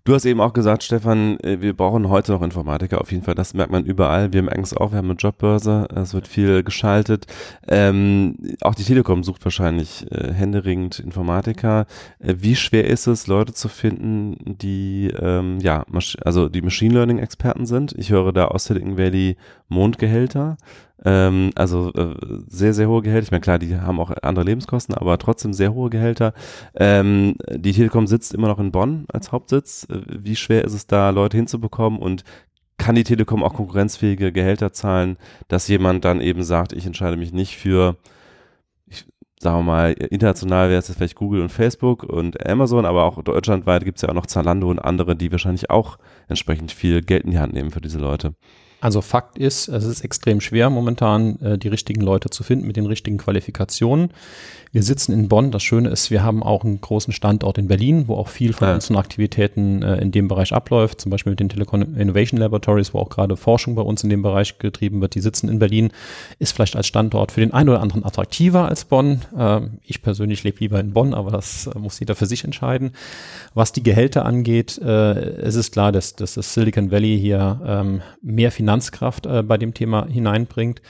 Du 0.09 0.15
hast 0.15 0.25
eben 0.25 0.41
auch 0.41 0.55
gesagt, 0.55 0.85
Stefan, 0.85 1.39
äh, 1.41 1.61
wir 1.61 1.77
brauchen 1.77 2.09
heute 2.09 2.33
noch 2.33 2.41
Informatiker 2.41 2.99
auf 3.03 3.13
jeden 3.13 3.25
Fall. 3.25 3.35
Das 3.35 3.53
merkt 3.53 3.71
man 3.71 3.85
überall. 3.85 4.33
Wir 4.33 4.43
merken 4.43 4.63
es 4.63 4.75
auch, 4.75 4.93
wir 4.93 4.97
haben 4.97 5.11
eine 5.11 5.19
Jobbörse, 5.19 5.87
es 5.95 6.15
wird 6.15 6.27
viel 6.27 6.63
geschaltet. 6.63 7.27
Ähm, 7.69 8.39
auch 8.63 8.75
die 8.75 8.85
Telekom 8.85 9.23
sucht 9.23 9.45
wahrscheinlich 9.45 10.11
äh, 10.11 10.33
händeringend 10.33 10.99
Informatiker. 10.99 11.85
Äh, 12.21 12.37
wie 12.39 12.57
schwer 12.57 12.87
ist 12.87 13.07
es, 13.07 13.27
Leute 13.27 13.53
zu 13.53 13.69
finden, 13.69 14.57
die 14.57 15.13
ähm, 15.15 15.59
ja, 15.61 15.85
also 16.25 16.49
die 16.49 16.63
Machine 16.63 16.95
Learning 16.95 17.19
Experten 17.19 17.67
sind? 17.67 17.93
Ich 17.99 18.09
höre 18.09 18.33
da 18.33 18.47
aus 18.47 18.65
Silicon 18.65 18.97
Valley 18.97 19.37
Mondgehälter. 19.69 20.57
Ähm, 21.05 21.51
also 21.55 21.93
äh, 21.93 22.15
sehr, 22.49 22.75
sehr 22.75 22.89
hohe 22.89 23.03
Gehälter. 23.03 23.25
Ich 23.25 23.31
meine, 23.31 23.41
klar, 23.41 23.59
die 23.59 23.77
haben 23.77 24.01
auch 24.01 24.11
andere 24.23 24.45
Lebenskosten, 24.45 24.95
aber 24.95 25.19
trotzdem 25.19 25.53
sehr 25.53 25.75
hohe 25.75 25.91
Gehälter. 25.91 26.33
Ähm, 26.75 27.37
die 27.51 27.73
Telekom 27.73 28.07
sitzt 28.07 28.35
immer 28.35 28.49
noch 28.49 28.59
in 28.59 28.73
Bonn 28.73 29.07
als 29.13 29.33
Hauptsitz. 29.33 29.87
Äh, 29.91 30.01
wie 30.09 30.37
schwer 30.37 30.65
ist 30.65 30.75
es 30.75 30.87
da, 30.87 31.11
Leute 31.11 31.37
hinzubekommen 31.37 32.01
und 32.01 32.25
kann 32.79 32.95
die 32.95 33.05
Telekom 33.05 33.43
auch 33.43 33.55
konkurrenzfähige 33.55 34.33
Gehälter 34.33 34.73
zahlen, 34.73 35.17
dass 35.49 35.69
jemand 35.69 36.05
dann 36.05 36.21
eben 36.21 36.43
sagt, 36.43 36.73
ich 36.73 36.87
entscheide 36.87 37.17
mich 37.17 37.33
nicht 37.33 37.57
für, 37.57 37.97
ich 38.87 39.05
sagen 39.41 39.59
wir 39.59 39.63
mal, 39.65 39.93
international 39.93 40.69
wäre 40.71 40.79
es 40.79 40.89
jetzt 40.89 40.97
vielleicht 40.97 41.17
Google 41.17 41.43
und 41.43 41.51
Facebook 41.51 42.05
und 42.05 42.49
Amazon, 42.49 42.87
aber 42.87 43.05
auch 43.05 43.23
deutschlandweit 43.23 43.85
gibt 43.85 43.99
es 43.99 44.03
ja 44.03 44.09
auch 44.09 44.15
noch 44.15 44.27
Zalando 44.27 44.71
und 44.71 44.79
andere, 44.79 45.17
die 45.17 45.31
wahrscheinlich 45.33 45.71
auch 45.71 45.99
entsprechend 46.29 46.73
viel 46.73 47.03
Geld 47.03 47.25
in 47.25 47.33
die 47.33 47.39
Hand 47.39 47.53
nehmen 47.53 47.71
für 47.71 47.81
diese 47.81 47.99
Leute. 47.99 48.35
Also 48.81 49.01
Fakt 49.01 49.39
ist, 49.39 49.69
es 49.69 49.85
ist 49.85 50.03
extrem 50.03 50.41
schwer 50.41 50.71
momentan 50.71 51.41
äh, 51.41 51.59
die 51.59 51.69
richtigen 51.69 52.01
Leute 52.01 52.31
zu 52.31 52.45
finden 52.45 52.67
mit 52.67 52.77
den 52.77 52.87
richtigen 52.87 53.19
Qualifikationen. 53.19 54.11
Wir 54.71 54.83
sitzen 54.83 55.13
in 55.13 55.29
Bonn. 55.29 55.51
Das 55.51 55.63
Schöne 55.63 55.89
ist, 55.89 56.11
wir 56.11 56.23
haben 56.23 56.43
auch 56.43 56.63
einen 56.63 56.81
großen 56.81 57.13
Standort 57.13 57.59
in 57.59 57.69
Berlin, 57.69 58.05
wo 58.07 58.17
auch 58.17 58.29
viel 58.29 58.53
von 58.53 58.69
ja. 58.69 58.75
unseren 58.75 58.97
Aktivitäten 58.97 59.83
äh, 59.83 59.97
in 59.97 60.13
dem 60.13 60.29
Bereich 60.29 60.53
abläuft. 60.53 61.01
Zum 61.01 61.11
Beispiel 61.11 61.31
mit 61.31 61.41
den 61.41 61.49
Telecom 61.49 61.97
Innovation 61.97 62.39
Laboratories, 62.39 62.93
wo 62.93 62.99
auch 62.99 63.09
gerade 63.09 63.37
Forschung 63.37 63.75
bei 63.75 63.83
uns 63.83 64.05
in 64.05 64.11
dem 64.11 64.23
Bereich 64.23 64.59
getrieben 64.59 65.01
wird. 65.01 65.15
Die 65.15 65.21
sitzen 65.21 65.49
in 65.49 65.59
Berlin. 65.59 65.91
Ist 66.39 66.53
vielleicht 66.53 66.77
als 66.77 66.87
Standort 66.87 67.33
für 67.33 67.41
den 67.41 67.53
einen 67.53 67.71
oder 67.71 67.81
anderen 67.81 68.05
attraktiver 68.05 68.69
als 68.69 68.85
Bonn. 68.85 69.23
Äh, 69.37 69.61
ich 69.85 70.03
persönlich 70.03 70.45
lebe 70.45 70.61
lieber 70.61 70.79
in 70.81 70.93
Bonn, 70.93 71.15
aber 71.15 71.31
das 71.31 71.67
äh, 71.67 71.79
muss 71.79 71.99
jeder 71.99 72.15
für 72.15 72.27
sich 72.27 72.45
entscheiden. 72.45 72.93
Was 73.55 73.73
die 73.73 73.83
Gehälter 73.83 74.27
angeht, 74.27 74.79
äh, 74.79 75.13
es 75.41 75.55
ist 75.55 75.73
klar, 75.73 75.93
dass, 75.93 76.15
dass 76.15 76.35
das 76.35 76.53
Silicon 76.53 76.91
Valley 76.91 77.19
hier 77.19 77.61
ähm, 77.65 78.03
mehr 78.21 78.51
Finanzkraft 78.69 79.25
äh, 79.25 79.43
bei 79.43 79.57
dem 79.57 79.73
Thema 79.73 80.07
hineinbringt. 80.07 80.83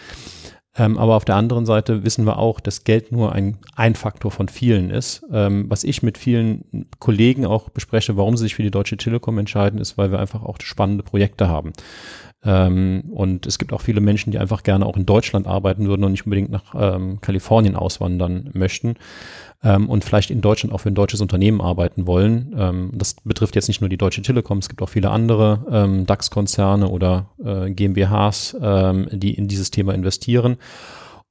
Ähm, 0.77 0.99
aber 0.99 1.15
auf 1.15 1.25
der 1.25 1.37
anderen 1.37 1.65
Seite 1.65 2.05
wissen 2.05 2.25
wir 2.27 2.39
auch, 2.39 2.59
dass 2.59 2.83
Geld 2.83 3.13
nur 3.13 3.33
ein, 3.33 3.59
ein 3.77 3.95
Faktor 3.95 4.33
von 4.33 4.49
vielen 4.49 4.91
ist. 4.91 5.25
Ähm, 5.33 5.67
was 5.69 5.85
ich 5.85 6.03
mit 6.03 6.19
vielen 6.19 6.89
Kollegen 6.99 7.47
auch 7.47 7.69
bespreche, 7.69 8.17
warum 8.17 8.37
sie 8.37 8.45
sich 8.45 8.57
für 8.57 8.65
die 8.65 8.73
Deutsche 8.73 8.97
Telekom 8.97 9.39
entscheiden, 9.39 9.81
ist, 9.81 9.97
weil 9.97 10.11
wir 10.11 10.19
einfach 10.19 10.43
auch 10.43 10.59
spannende 10.61 11.05
Projekte 11.05 11.49
haben. 11.49 11.73
Ähm, 12.45 13.05
und 13.11 13.47
es 13.47 13.59
gibt 13.59 13.73
auch 13.73 13.81
viele 13.81 14.01
Menschen, 14.01 14.31
die 14.31 14.39
einfach 14.39 14.63
gerne 14.63 14.87
auch 14.87 14.97
in 14.97 15.07
Deutschland 15.07 15.47
arbeiten 15.47 15.89
würden 15.89 16.05
und 16.05 16.13
nicht 16.13 16.25
unbedingt 16.25 16.51
nach 16.51 16.75
ähm, 16.75 17.21
Kalifornien 17.21 17.75
auswandern 17.75 18.51
möchten 18.53 18.95
ähm, 19.65 19.89
und 19.89 20.05
vielleicht 20.05 20.31
in 20.31 20.41
Deutschland 20.41 20.73
auch 20.73 20.79
für 20.79 20.91
ein 20.91 20.95
deutsches 20.95 21.21
Unternehmen 21.21 21.61
arbeiten 21.61 22.07
wollen. 22.07 22.55
Ähm, 22.57 22.91
das 22.95 23.15
betrifft 23.25 23.57
jetzt 23.57 23.69
nicht 23.69 23.81
nur 23.81 23.91
die 23.91 23.97
Deutsche 23.97 24.23
Telekom, 24.23 24.59
es 24.59 24.69
gibt 24.69 24.83
auch 24.83 24.89
viele 24.89 25.11
andere 25.11 25.67
ähm, 25.71 26.07
DAX-Konzerne 26.07 26.89
oder 26.89 27.31
äh, 27.45 27.71
GmbHs, 27.71 28.57
ähm, 28.61 29.09
die 29.11 29.35
in 29.35 29.49
dieses 29.49 29.71
Thema 29.71 29.95
investieren. 29.95 30.59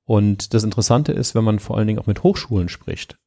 Und 0.03 0.53
das 0.53 0.63
Interessante 0.63 1.11
ist, 1.11 1.35
wenn 1.35 1.43
man 1.43 1.59
vor 1.59 1.77
allen 1.77 1.87
Dingen 1.87 1.99
auch 1.99 2.07
mit 2.07 2.23
Hochschulen 2.23 2.69
spricht, 2.69 3.17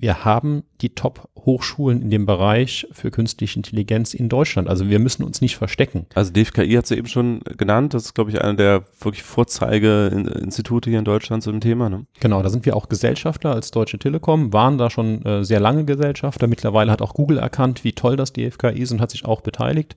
wir 0.00 0.24
haben 0.24 0.62
die 0.80 0.94
Top-Hochschulen 0.94 2.02
in 2.02 2.10
dem 2.10 2.24
Bereich 2.24 2.86
für 2.92 3.10
künstliche 3.10 3.58
Intelligenz 3.58 4.14
in 4.14 4.28
Deutschland. 4.28 4.68
Also 4.68 4.88
wir 4.88 5.00
müssen 5.00 5.24
uns 5.24 5.40
nicht 5.40 5.56
verstecken. 5.56 6.06
Also 6.14 6.32
DFKI 6.32 6.74
hat 6.74 6.86
sie 6.86 6.96
eben 6.96 7.08
schon 7.08 7.40
genannt. 7.56 7.94
Das 7.94 8.04
ist, 8.04 8.14
glaube 8.14 8.30
ich, 8.30 8.40
einer 8.40 8.54
der 8.54 8.84
wirklich 9.00 9.24
Vorzeigeinstitute 9.24 10.88
hier 10.88 11.00
in 11.00 11.04
Deutschland 11.04 11.42
zu 11.42 11.50
dem 11.50 11.60
Thema. 11.60 11.90
Ne? 11.90 12.06
Genau, 12.20 12.42
da 12.42 12.48
sind 12.48 12.64
wir 12.64 12.76
auch 12.76 12.88
Gesellschafter 12.88 13.52
als 13.52 13.72
Deutsche 13.72 13.98
Telekom, 13.98 14.52
waren 14.52 14.78
da 14.78 14.88
schon 14.88 15.24
äh, 15.24 15.44
sehr 15.44 15.58
lange 15.58 15.84
Gesellschafter. 15.84 16.46
Mittlerweile 16.46 16.92
hat 16.92 17.02
auch 17.02 17.14
Google 17.14 17.38
erkannt, 17.38 17.82
wie 17.82 17.92
toll 17.92 18.14
das 18.14 18.32
DFKI 18.32 18.80
ist 18.80 18.92
und 18.92 19.00
hat 19.00 19.10
sich 19.10 19.24
auch 19.24 19.40
beteiligt. 19.40 19.96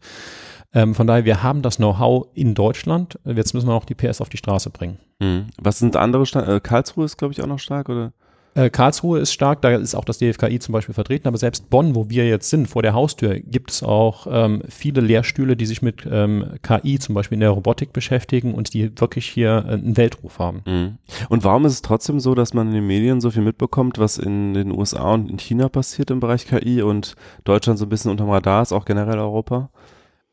Ähm, 0.74 0.96
von 0.96 1.06
daher, 1.06 1.26
wir 1.26 1.44
haben 1.44 1.62
das 1.62 1.78
Know-how 1.78 2.28
in 2.34 2.56
Deutschland. 2.56 3.20
Jetzt 3.26 3.54
müssen 3.54 3.68
wir 3.68 3.74
noch 3.74 3.86
die 3.86 3.94
PS 3.94 4.22
auf 4.22 4.30
die 4.30 4.38
Straße 4.38 4.72
bringen. 4.72 4.98
Hm. 5.22 5.48
Was 5.62 5.80
sind 5.80 5.96
andere 5.96 6.26
Stand 6.26 6.48
äh, 6.48 6.60
Karlsruhe 6.60 7.06
ist, 7.06 7.18
glaube 7.18 7.34
ich, 7.34 7.42
auch 7.42 7.48
noch 7.48 7.60
stark, 7.60 7.90
oder? 7.90 8.14
Äh, 8.54 8.70
Karlsruhe 8.70 9.20
ist 9.20 9.32
stark, 9.32 9.62
da 9.62 9.76
ist 9.76 9.96
auch 9.96 10.04
das 10.04 10.18
DFKI 10.18 10.60
zum 10.60 10.74
Beispiel 10.74 10.94
vertreten, 10.94 11.28
aber 11.28 11.38
selbst 11.38 11.70
Bonn, 11.70 11.96
wo 11.96 12.10
wir 12.10 12.28
jetzt 12.28 12.50
sind, 12.50 12.68
vor 12.68 12.82
der 12.82 12.94
Haustür, 12.94 13.40
gibt 13.40 13.72
es 13.72 13.82
auch 13.82 14.28
ähm, 14.30 14.62
viele 14.68 15.00
Lehrstühle, 15.00 15.56
die 15.56 15.66
sich 15.66 15.82
mit 15.82 16.06
ähm, 16.10 16.46
KI 16.62 17.00
zum 17.00 17.16
Beispiel 17.16 17.38
in 17.38 17.42
der 17.42 17.52
Robotik 17.52 17.94
beschäftigen 17.94 18.54
und 18.54 18.74
die 18.74 19.00
wirklich 19.00 19.28
hier 19.28 19.64
äh, 19.68 19.74
einen 19.74 19.96
Weltruf 19.96 20.40
haben. 20.40 20.64
Mhm. 20.66 20.98
Und 21.30 21.46
warum 21.46 21.66
ist 21.66 21.74
es 21.74 21.82
trotzdem 21.82 22.20
so, 22.20 22.36
dass 22.36 22.54
man 22.54 22.68
in 22.68 22.74
den 22.74 22.88
Medien 22.88 23.22
so 23.22 23.32
viel 23.32 23.42
mitbekommt, 23.42 24.00
was 24.00 24.18
in 24.18 24.54
den 24.54 24.72
USA 24.72 25.14
und 25.14 25.32
in 25.32 25.40
China 25.40 25.70
passiert 25.70 26.12
im 26.12 26.20
Bereich 26.20 26.46
KI 26.46 26.82
und 26.82 27.16
Deutschland 27.46 27.80
so 27.80 27.86
ein 27.86 27.90
bisschen 27.90 28.12
unterm 28.12 28.30
Radar 28.30 28.64
ist, 28.64 28.74
auch 28.74 28.84
generell 28.84 29.20
Europa? 29.20 29.70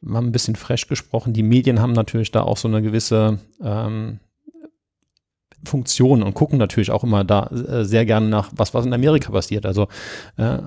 Wir 0.01 0.17
haben 0.17 0.27
ein 0.27 0.33
bisschen 0.33 0.57
fresh 0.57 0.89
gesprochen. 0.89 1.33
Die 1.33 1.43
Medien 1.43 1.81
haben 1.81 1.93
natürlich 1.93 2.31
da 2.31 2.43
auch 2.43 2.57
so 2.57 2.69
eine 2.69 2.83
gewisse 2.83 3.39
ähm, 3.63 4.21
Funktionen 5.65 6.23
und 6.23 6.35
gucken 6.35 6.59
natürlich 6.59 6.91
auch 6.91 7.05
immer 7.05 7.25
da 7.25 7.47
äh, 7.47 7.85
sehr 7.85 8.07
gerne 8.07 8.29
nach, 8.29 8.51
was 8.55 8.75
was 8.75 8.87
in 8.87 8.93
Amerika 8.93 9.33
passiert. 9.33 9.67
Also 9.67 9.89
äh, 10.37 10.59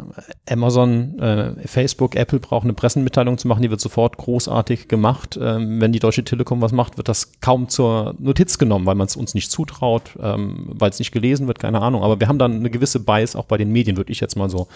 Amazon, 0.50 1.18
äh, 1.20 1.68
Facebook, 1.68 2.16
Apple 2.16 2.40
brauchen 2.40 2.68
eine 2.68 2.74
Pressemitteilung 2.74 3.38
zu 3.38 3.48
machen, 3.48 3.62
die 3.62 3.70
wird 3.70 3.82
sofort 3.82 4.18
großartig 4.18 4.88
gemacht. 4.88 5.40
Ähm, 5.42 5.80
wenn 5.80 5.92
die 5.92 6.00
Deutsche 6.00 6.24
Telekom 6.24 6.62
was 6.62 6.72
macht, 6.72 6.98
wird 6.98 7.08
das 7.08 7.40
kaum 7.42 7.70
zur 7.70 8.16
Notiz 8.20 8.58
genommen, 8.58 8.86
weil 8.86 8.96
man 8.96 9.08
es 9.08 9.16
uns 9.16 9.34
nicht 9.34 9.52
zutraut, 9.52 10.18
ähm, 10.22 10.68
weil 10.70 10.90
es 10.90 11.00
nicht 11.00 11.12
gelesen 11.12 11.48
wird, 11.48 11.60
keine 11.60 11.82
Ahnung. 11.82 12.04
Aber 12.04 12.20
wir 12.20 12.28
haben 12.28 12.40
dann 12.40 12.56
eine 12.56 12.70
gewisse 12.70 13.00
Bias 13.00 13.36
auch 13.36 13.46
bei 13.46 13.58
den 13.58 13.72
Medien, 13.72 13.98
würde 13.98 14.12
ich 14.12 14.20
jetzt 14.20 14.36
mal 14.36 14.50
so 14.50 14.68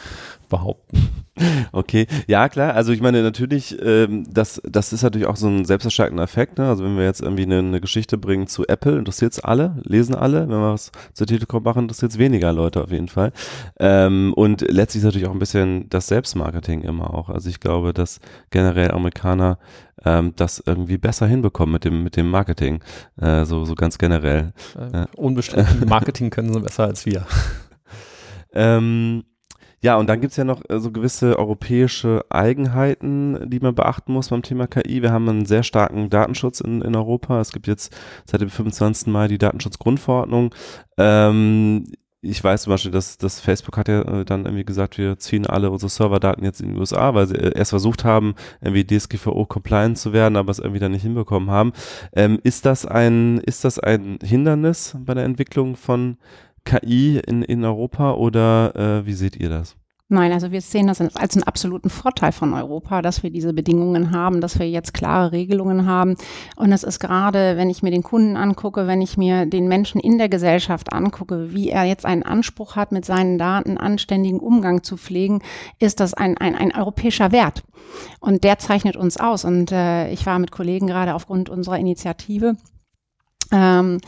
behaupten. 0.50 1.26
Okay, 1.74 2.08
ja 2.28 2.48
klar, 2.48 2.76
also 2.76 2.94
ich 2.94 3.02
meine 3.02 3.22
natürlich, 3.22 3.76
ähm, 3.84 4.26
das, 4.32 4.62
das 4.64 4.94
ist 4.94 5.04
natürlich 5.04 5.28
auch 5.28 5.36
so 5.36 5.48
ein 5.48 5.66
selbsterstärkender 5.66 6.24
Effekt, 6.24 6.58
ne? 6.58 6.70
also 6.70 6.86
wenn 6.86 6.96
wir 6.96 7.04
jetzt 7.04 7.22
irgendwie 7.22 7.44
eine, 7.44 7.60
eine 7.60 7.82
Geschichte 7.82 8.18
bringen 8.18 8.48
zu 8.48 8.66
Apple, 8.68 8.98
interessiert 8.98 9.34
es 9.34 9.40
alle, 9.42 9.76
lesen 9.84 10.05
alle, 10.14 10.42
wenn 10.42 10.50
wir 10.50 10.74
was 10.74 10.92
zur 11.14 11.26
Telekom 11.26 11.64
machen, 11.64 11.84
interessiert 11.84 12.12
es 12.12 12.20
weniger 12.20 12.54
Leute 12.54 12.84
auf 12.84 12.92
jeden 12.92 13.08
Fall 13.08 13.32
ähm, 13.80 14.34
und 14.36 14.62
letztlich 14.62 15.02
ist 15.02 15.06
natürlich 15.06 15.28
auch 15.28 15.34
ein 15.34 15.40
bisschen 15.40 15.90
das 15.90 16.08
Selbstmarketing 16.08 16.82
immer 16.82 17.14
auch, 17.14 17.30
also 17.30 17.50
ich 17.50 17.60
glaube, 17.60 17.94
dass 17.94 18.20
generell 18.52 18.92
Amerikaner 18.92 19.58
ähm, 20.04 20.34
das 20.36 20.62
irgendwie 20.66 20.98
besser 20.98 21.28
hinbekommen 21.28 21.74
mit 21.74 21.86
dem, 21.86 22.04
mit 22.04 22.16
dem 22.16 22.30
Marketing, 22.30 22.84
äh, 23.20 23.46
so, 23.46 23.66
so 23.66 23.76
ganz 23.76 23.98
generell. 23.98 24.54
Äh, 24.78 25.06
unbestritten, 25.16 25.88
Marketing 25.88 26.30
können 26.30 26.54
sie 26.54 26.60
besser 26.60 26.86
als 26.86 27.06
wir. 27.06 27.26
ähm, 28.54 29.24
ja, 29.82 29.98
und 29.98 30.08
dann 30.08 30.22
gibt's 30.22 30.38
ja 30.38 30.44
noch 30.44 30.62
äh, 30.70 30.80
so 30.80 30.92
gewisse 30.92 31.38
europäische 31.38 32.26
Eigenheiten, 32.30 33.50
die 33.50 33.60
man 33.60 33.76
beachten 33.76 34.14
muss 34.14 34.30
beim 34.30 34.42
Thema 34.42 34.68
KI. 34.68 35.02
Wir 35.02 35.12
haben 35.12 35.30
einen 35.30 35.46
sehr 35.46 35.64
starken 35.64 36.10
Datenschutz 36.10 36.60
in, 36.60 36.82
in 36.82 36.96
Europa. 36.96 37.40
Es 37.40 37.52
gibt 37.52 37.68
jetzt 37.68 37.96
seit 38.26 38.42
dem 38.42 38.50
25. 38.50 39.08
Mai 39.08 39.28
die 39.28 39.38
Datenschutzgrundverordnung. 39.38 40.54
Ähm, 40.98 41.86
ich 42.28 42.44
weiß 42.44 42.64
zum 42.64 42.72
Beispiel, 42.72 42.92
dass, 42.92 43.18
dass 43.18 43.40
Facebook 43.40 43.78
hat 43.78 43.88
ja 43.88 44.02
äh, 44.02 44.26
dann 44.26 44.46
irgendwie 44.46 44.66
gesagt, 44.66 44.98
wir 44.98 45.18
ziehen 45.18 45.46
alle 45.46 45.70
unsere 45.70 45.90
Serverdaten 45.90 46.44
jetzt 46.44 46.62
in 46.62 46.74
die 46.74 46.80
USA, 46.80 47.14
weil 47.14 47.28
sie 47.28 47.36
äh, 47.36 47.56
erst 47.56 47.70
versucht 47.70 48.04
haben, 48.04 48.36
irgendwie 48.62 48.86
DSGVO-compliant 48.86 49.98
zu 49.98 50.12
werden, 50.12 50.36
aber 50.36 50.52
es 50.52 50.60
irgendwie 50.60 50.80
dann 50.80 50.92
nicht 50.92 51.04
hinbekommen 51.04 51.52
haben. 51.52 51.74
Ähm, 52.14 52.40
ist 52.44 52.66
das 52.66 52.86
ein, 52.86 53.38
ist 53.40 53.64
das 53.64 53.80
ein 53.80 54.18
Hindernis 54.24 54.98
bei 55.00 55.14
der 55.14 55.26
Entwicklung 55.26 55.76
von 55.76 56.18
KI 56.66 57.22
in, 57.26 57.44
in 57.44 57.64
Europa 57.64 58.14
oder 58.14 58.76
äh, 58.76 59.06
wie 59.06 59.14
seht 59.14 59.36
ihr 59.38 59.50
das? 59.50 59.76
Nein, 60.08 60.34
also 60.34 60.52
wir 60.52 60.62
sehen 60.62 60.86
das 60.86 61.02
als 61.02 61.36
einen 61.36 61.44
absoluten 61.44 61.90
Vorteil 61.90 62.32
von 62.32 62.54
Europa, 62.54 63.02
dass 63.02 63.24
wir 63.24 63.32
diese 63.32 63.54
Bedingungen 63.54 64.12
haben, 64.12 64.40
dass 64.40 64.60
wir 64.60 64.70
jetzt 64.70 64.94
klare 64.94 65.32
Regelungen 65.32 65.88
haben. 65.88 66.16
Und 66.56 66.72
es 66.72 66.84
ist 66.84 67.00
gerade, 67.00 67.58
wenn 67.58 67.72
ich 67.72 67.82
mir 67.82 67.90
den 67.90 68.04
Kunden 68.04 68.38
angucke, 68.38 68.86
wenn 68.86 69.02
ich 69.02 69.18
mir 69.18 69.48
den 69.48 69.68
Menschen 69.68 70.00
in 70.00 70.20
der 70.20 70.30
Gesellschaft 70.30 70.94
angucke, 70.94 71.56
wie 71.56 71.70
er 71.70 71.86
jetzt 71.86 72.06
einen 72.06 72.22
Anspruch 72.22 72.76
hat, 72.76 72.92
mit 72.92 73.04
seinen 73.04 73.40
Daten 73.40 73.80
anständigen 73.80 74.40
Umgang 74.40 74.84
zu 74.84 74.96
pflegen, 74.96 75.42
ist 75.80 76.00
das 76.00 76.14
ein, 76.14 76.38
ein, 76.38 76.54
ein 76.54 76.76
europäischer 76.76 77.32
Wert. 77.32 77.64
Und 78.20 78.44
der 78.44 78.60
zeichnet 78.60 78.96
uns 78.98 79.18
aus. 79.18 79.44
Und 79.44 79.72
äh, 79.72 80.12
ich 80.12 80.28
war 80.28 80.38
mit 80.38 80.52
Kollegen 80.52 80.86
gerade 80.86 81.16
aufgrund 81.16 81.50
unserer 81.50 81.80
Initiative 81.80 82.58
ähm, 83.52 83.98
äh, 83.98 84.00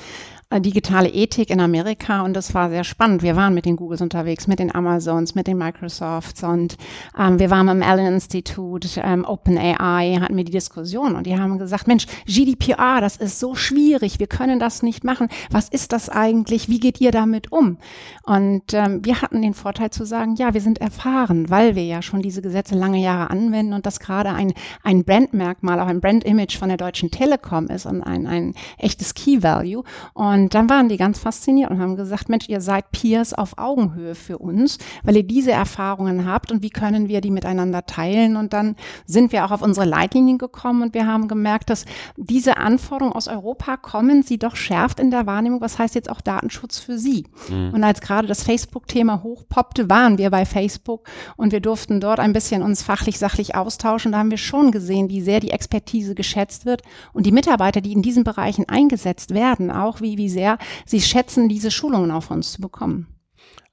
digitale 0.50 1.10
Ethik 1.10 1.50
in 1.50 1.60
Amerika 1.60 2.22
und 2.22 2.34
das 2.34 2.54
war 2.54 2.70
sehr 2.70 2.86
spannend. 2.86 3.22
Wir 3.22 3.36
waren 3.36 3.54
mit 3.54 3.66
den 3.66 3.76
Googles 3.76 4.02
unterwegs, 4.02 4.48
mit 4.48 4.60
den 4.60 4.74
Amazons, 4.74 5.36
mit 5.36 5.46
den 5.46 5.58
Microsofts 5.58 6.42
und 6.44 6.78
ähm, 7.20 7.38
wir 7.38 7.50
waren 7.50 7.68
am 7.68 7.84
Allen 7.84 8.14
Institute, 8.14 8.88
ähm, 9.04 9.26
OpenAI, 9.26 10.20
hatten 10.22 10.38
wir 10.38 10.46
die 10.46 10.52
Diskussion 10.54 11.16
und 11.16 11.28
die 11.28 11.38
haben 11.38 11.60
gesagt, 11.60 11.88
Mensch, 11.88 12.06
GDPR, 12.26 13.02
das 13.02 13.18
ist 13.18 13.40
so 13.40 13.56
schwierig, 13.56 14.20
wir 14.20 14.28
können 14.28 14.58
das 14.58 14.84
nicht 14.84 15.04
machen. 15.04 15.28
Was 15.52 15.68
ist 15.68 15.92
das 15.92 16.08
eigentlich? 16.08 16.70
Wie 16.70 16.80
geht 16.80 17.02
ihr 17.02 17.12
damit 17.12 17.52
um? 17.52 17.78
Und 18.24 18.74
ähm, 18.74 19.04
wir 19.04 19.22
hatten 19.22 19.42
den 19.42 19.54
Vorteil 19.54 19.90
zu 19.90 20.06
sagen, 20.06 20.36
ja, 20.36 20.54
wir 20.54 20.62
sind 20.62 20.80
erfahren, 20.80 21.50
weil 21.50 21.76
wir 21.76 21.84
ja 21.84 22.02
schon 22.02 22.22
diese 22.22 22.42
Gesetze 22.42 22.76
lange 22.76 23.02
Jahre 23.02 23.32
anwenden 23.32 23.74
und 23.74 23.86
das 23.86 24.00
gerade 24.00 24.32
ein, 24.32 24.54
ein 24.84 25.04
Brandmerkmal, 25.04 25.82
auch 25.82 25.88
ein 25.88 26.00
Brand-Image 26.00 26.58
von 26.58 26.70
der 26.70 26.78
Deutschen 26.78 27.12
Telekom 27.12 27.68
ist 27.68 27.86
und 27.86 28.02
ein, 28.02 28.28
ein 28.28 28.54
echtes 28.78 29.14
Key-Value. 29.14 29.84
Und 30.14 30.37
und 30.44 30.54
dann 30.54 30.70
waren 30.70 30.88
die 30.88 30.98
ganz 30.98 31.20
fasziniert 31.20 31.72
und 31.72 31.80
haben 31.80 31.96
gesagt, 31.96 32.30
Mensch, 32.30 32.48
ihr 32.48 32.62
seid 32.62 32.92
Peers 32.92 33.34
auf 33.34 33.58
Augenhöhe 33.58 34.16
für 34.16 34.38
uns, 34.38 34.78
weil 35.04 35.18
ihr 35.18 35.24
diese 35.24 35.52
Erfahrungen 35.52 36.26
habt 36.26 36.52
und 36.52 36.62
wie 36.62 36.70
können 36.70 37.08
wir 37.08 37.22
die 37.22 37.32
miteinander 37.32 37.86
teilen? 37.86 38.36
Und 38.36 38.54
dann 38.54 38.76
sind 39.06 39.32
wir 39.32 39.46
auch 39.46 39.52
auf 39.52 39.62
unsere 39.62 39.86
Leitlinien 39.86 40.38
gekommen 40.38 40.84
und 40.84 40.94
wir 40.94 41.08
haben 41.08 41.28
gemerkt, 41.28 41.70
dass 41.70 41.86
diese 42.16 42.58
Anforderungen 42.58 43.16
aus 43.16 43.28
Europa 43.28 43.78
kommen, 43.78 44.24
sie 44.24 44.38
doch 44.38 44.56
schärft 44.56 45.00
in 45.00 45.12
der 45.12 45.26
Wahrnehmung, 45.26 45.60
was 45.60 45.80
heißt 45.80 45.96
jetzt 45.96 46.10
auch 46.10 46.22
Datenschutz 46.22 46.80
für 46.80 46.98
sie. 46.98 47.26
Mhm. 47.50 47.74
Und 47.74 47.84
als 47.84 48.02
gerade 48.02 48.28
das 48.28 48.44
Facebook-Thema 48.44 49.24
hochpoppte, 49.24 49.90
waren 49.90 50.18
wir 50.18 50.30
bei 50.30 50.46
Facebook 50.46 51.10
und 51.36 51.52
wir 51.52 51.62
durften 51.62 52.00
dort 52.00 52.20
ein 52.20 52.34
bisschen 52.34 52.62
uns 52.62 52.84
fachlich, 52.84 53.18
sachlich 53.18 53.56
austauschen. 53.56 54.12
Da 54.12 54.20
haben 54.20 54.32
wir 54.32 54.38
schon 54.38 54.72
gesehen, 54.72 55.10
wie 55.10 55.22
sehr 55.22 55.40
die 55.40 55.52
Expertise 55.52 56.16
geschätzt 56.16 56.66
wird 56.66 56.84
und 57.14 57.26
die 57.26 57.32
Mitarbeiter, 57.32 57.82
die 57.82 57.94
in 57.94 58.02
diesen 58.02 58.24
Bereichen 58.24 58.70
eingesetzt 58.70 59.34
werden, 59.34 59.72
auch 59.72 60.02
wie, 60.02 60.18
wie 60.18 60.27
wie 60.28 60.32
sehr 60.32 60.58
sie 60.86 61.00
schätzen, 61.00 61.48
diese 61.48 61.72
Schulungen 61.72 62.12
auf 62.12 62.32
uns 62.32 62.52
zu 62.52 62.62
bekommen. 62.62 63.08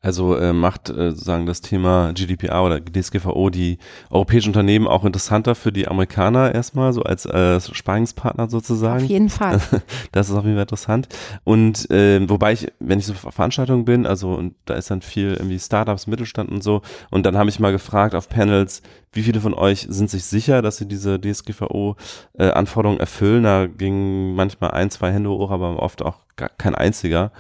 Also 0.05 0.37
äh, 0.37 0.53
macht 0.53 0.91
äh, 0.91 1.11
sozusagen 1.11 1.47
das 1.47 1.63
Thema 1.63 2.13
GDPR 2.13 2.63
oder 2.63 2.79
DSGVO 2.79 3.49
die 3.49 3.79
europäischen 4.11 4.51
Unternehmen 4.51 4.87
auch 4.87 5.05
interessanter 5.05 5.55
für 5.55 5.73
die 5.73 5.89
Amerikaner 5.89 6.55
erstmal, 6.55 6.93
so 6.93 7.03
als 7.03 7.25
äh, 7.25 7.59
Sparingspartner 7.59 8.51
sozusagen. 8.51 9.05
Auf 9.05 9.11
jeden 9.11 9.31
Fall. 9.31 9.61
das 10.13 10.29
ist 10.29 10.35
auf 10.35 10.45
jeden 10.45 10.57
Fall 10.57 10.65
interessant. 10.65 11.09
Und 11.45 11.91
äh, 11.91 12.21
wobei 12.29 12.53
ich, 12.53 12.71
wenn 12.81 12.99
ich 12.99 13.07
so 13.07 13.15
auf 13.15 13.35
Veranstaltungen 13.35 13.87
bin, 13.87 14.05
also 14.05 14.35
und 14.35 14.55
da 14.67 14.75
ist 14.75 14.91
dann 14.91 15.01
viel 15.01 15.33
irgendwie 15.39 15.59
Startups, 15.59 16.07
Mittelstand 16.07 16.51
und 16.51 16.63
so, 16.63 16.83
und 17.11 17.25
dann 17.25 17.39
habe 17.39 17.49
ich 17.49 17.59
mal 17.59 17.73
gefragt 17.73 18.15
auf 18.15 18.29
Panels, 18.29 18.83
wie 19.15 19.23
viele 19.23 19.41
von 19.41 19.55
euch 19.55 19.87
sind 19.89 20.11
sich 20.11 20.25
sicher, 20.25 20.61
dass 20.61 20.77
sie 20.77 20.87
diese 20.87 21.21
DSGVO-Anforderungen 21.21 22.99
äh, 22.99 23.03
erfüllen? 23.03 23.45
Da 23.45 23.67
gingen 23.67 24.35
manchmal 24.35 24.73
ein, 24.73 24.91
zwei 24.91 25.13
Hände 25.13 25.31
hoch, 25.31 25.51
aber 25.51 25.81
oft 25.81 26.03
auch 26.03 26.19
gar 26.37 26.49
kein 26.49 26.75
einziger. 26.75 27.31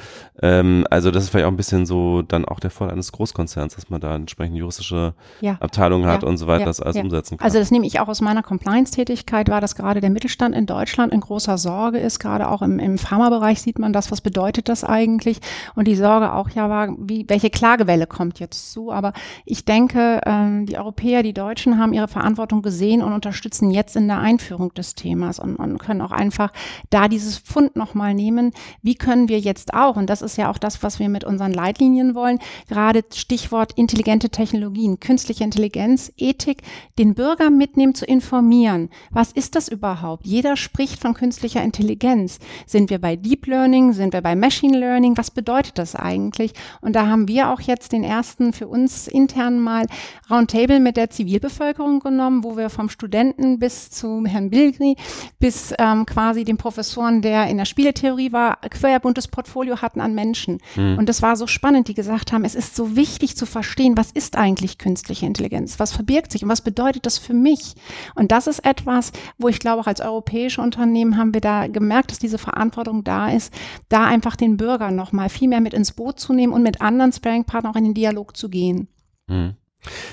Ähm, 0.40 0.87
also 0.88 1.11
das 1.11 1.24
ist 1.24 1.31
vielleicht 1.31 1.46
auch 1.46 1.50
ein 1.50 1.57
bisschen 1.57 1.85
so 1.85 2.22
dann 2.22 2.44
auch 2.44 2.53
der 2.60 2.70
Vorteil 2.70 2.94
eines 2.94 3.12
Großkonzerns, 3.12 3.74
dass 3.74 3.90
man 3.90 4.00
da 4.00 4.14
entsprechend 4.14 4.56
juristische 4.56 5.14
ja. 5.40 5.56
Abteilungen 5.60 6.06
hat 6.06 6.22
ja. 6.22 6.28
und 6.28 6.36
so 6.36 6.46
weiter, 6.46 6.60
ja. 6.60 6.66
das 6.66 6.80
alles 6.80 6.96
umsetzen 6.96 7.38
kann. 7.38 7.44
Also 7.44 7.58
das 7.58 7.70
nehme 7.70 7.86
ich 7.86 8.00
auch 8.00 8.08
aus 8.08 8.20
meiner 8.20 8.42
Compliance-Tätigkeit 8.42 9.48
war, 9.48 9.60
dass 9.60 9.74
gerade 9.76 10.00
der 10.00 10.10
Mittelstand 10.10 10.54
in 10.54 10.66
Deutschland 10.66 11.12
in 11.12 11.20
großer 11.20 11.58
Sorge 11.58 11.98
ist. 11.98 12.18
Gerade 12.18 12.48
auch 12.48 12.62
im, 12.62 12.78
im 12.78 12.98
Pharmabereich 12.98 13.60
sieht 13.60 13.78
man 13.78 13.92
das. 13.92 14.10
Was 14.10 14.20
bedeutet 14.20 14.68
das 14.68 14.84
eigentlich? 14.84 15.40
Und 15.74 15.88
die 15.88 15.96
Sorge 15.96 16.32
auch 16.32 16.50
ja 16.50 16.68
war, 16.68 16.94
wie, 16.98 17.24
welche 17.28 17.50
Klagewelle 17.50 18.06
kommt 18.06 18.40
jetzt 18.40 18.72
zu? 18.72 18.92
Aber 18.92 19.12
ich 19.44 19.64
denke, 19.64 20.20
ähm, 20.26 20.66
die 20.66 20.76
Europäer, 20.76 21.22
die 21.22 21.32
Deutschen, 21.34 21.78
haben 21.78 21.92
ihre 21.92 22.08
Verantwortung 22.08 22.62
gesehen 22.62 23.02
und 23.02 23.12
unterstützen 23.12 23.70
jetzt 23.70 23.96
in 23.96 24.08
der 24.08 24.18
Einführung 24.18 24.72
des 24.74 24.94
Themas 24.94 25.38
und, 25.38 25.56
und 25.56 25.78
können 25.78 26.00
auch 26.00 26.12
einfach 26.12 26.52
da 26.90 27.08
dieses 27.08 27.38
Pfund 27.38 27.76
nochmal 27.76 28.14
nehmen. 28.14 28.52
Wie 28.82 28.94
können 28.94 29.28
wir 29.28 29.38
jetzt 29.38 29.74
auch, 29.74 29.96
und 29.96 30.08
das 30.10 30.22
ist 30.22 30.36
ja 30.36 30.50
auch 30.50 30.58
das, 30.58 30.82
was 30.82 30.98
wir 30.98 31.08
mit 31.08 31.24
unseren 31.24 31.52
Leitlinien 31.52 32.14
wollen, 32.14 32.38
gerade 32.68 33.04
Stichwort 33.14 33.72
intelligente 33.76 34.30
Technologien, 34.30 35.00
künstliche 35.00 35.44
Intelligenz, 35.44 36.12
Ethik, 36.16 36.62
den 36.98 37.14
Bürger 37.14 37.50
mitnehmen 37.50 37.94
zu 37.94 38.04
informieren. 38.04 38.90
Was 39.11 39.33
ist 39.33 39.54
das 39.54 39.68
überhaupt? 39.68 40.26
Jeder 40.26 40.57
spricht 40.57 41.00
von 41.00 41.14
künstlicher 41.14 41.62
Intelligenz. 41.62 42.38
Sind 42.66 42.90
wir 42.90 43.00
bei 43.00 43.16
Deep 43.16 43.46
Learning? 43.46 43.92
Sind 43.92 44.12
wir 44.12 44.20
bei 44.20 44.37
Machine 44.37 44.78
Learning? 44.78 45.16
Was 45.16 45.30
bedeutet 45.30 45.78
das 45.78 45.94
eigentlich? 45.94 46.52
Und 46.80 46.94
da 46.94 47.07
haben 47.07 47.28
wir 47.28 47.50
auch 47.50 47.61
jetzt 47.61 47.92
den 47.92 48.04
ersten 48.04 48.52
für 48.52 48.68
uns 48.68 49.09
intern 49.09 49.61
mal 49.61 49.87
Roundtable 50.30 50.80
mit 50.80 50.96
der 50.96 51.11
Zivilbevölkerung 51.11 51.64
Bevölkerung 51.74 52.00
genommen, 52.00 52.44
wo 52.44 52.57
wir 52.57 52.70
vom 52.70 52.88
Studenten 52.88 53.59
bis 53.59 53.90
zu 53.90 54.24
Herrn 54.26 54.50
Bilgri 54.50 54.96
bis 55.38 55.74
ähm, 55.78 56.07
quasi 56.07 56.44
dem 56.44 56.57
Professoren, 56.57 57.22
der 57.22 57.46
in 57.46 57.59
der 57.59 57.64
Spieletheorie 57.64 58.33
war, 58.33 58.59
querbuntes 58.70 59.28
Portfolio 59.28 59.80
hatten 59.80 60.00
an 60.00 60.14
Menschen. 60.14 60.59
Mhm. 60.76 60.98
Und 60.98 61.09
das 61.09 61.22
war 61.22 61.37
so 61.37 61.46
spannend, 61.46 61.88
die 61.88 61.94
gesagt 61.94 62.23
haben, 62.32 62.44
es 62.44 62.54
ist 62.54 62.76
so 62.76 62.96
wichtig 62.96 63.37
zu 63.37 63.46
verstehen, 63.46 63.96
was 63.96 64.10
ist 64.10 64.37
eigentlich 64.37 64.78
künstliche 64.78 65.26
Intelligenz? 65.26 65.78
Was 65.78 65.92
verbirgt 65.92 66.32
sich 66.32 66.42
und 66.42 66.48
was 66.48 66.62
bedeutet 66.62 67.06
das 67.06 67.18
für 67.18 67.34
mich? 67.34 67.74
Und 68.14 68.32
das 68.32 68.46
ist 68.46 68.64
etwas, 68.64 69.12
wo 69.38 69.48
ich 69.48 69.58
glaube, 69.58 69.80
auch 69.82 69.87
als 69.87 70.00
europäische 70.00 70.62
Unternehmen 70.62 71.16
haben 71.16 71.34
wir 71.34 71.40
da 71.40 71.66
gemerkt, 71.66 72.10
dass 72.10 72.18
diese 72.18 72.38
Verantwortung 72.38 73.04
da 73.04 73.30
ist, 73.30 73.52
da 73.88 74.04
einfach 74.04 74.37
den 74.37 74.56
Bürger 74.56 74.90
nochmal 74.90 75.28
viel 75.28 75.48
mehr 75.48 75.60
mit 75.60 75.74
ins 75.74 75.92
Boot 75.92 76.20
zu 76.20 76.32
nehmen 76.32 76.52
und 76.52 76.62
mit 76.62 76.80
anderen 76.80 77.12
Sparing-Partnern 77.12 77.72
auch 77.72 77.78
in 77.78 77.84
den 77.84 77.94
Dialog 77.94 78.37
zu 78.37 78.48
gehen. 78.48 78.88
Mhm. 79.26 79.56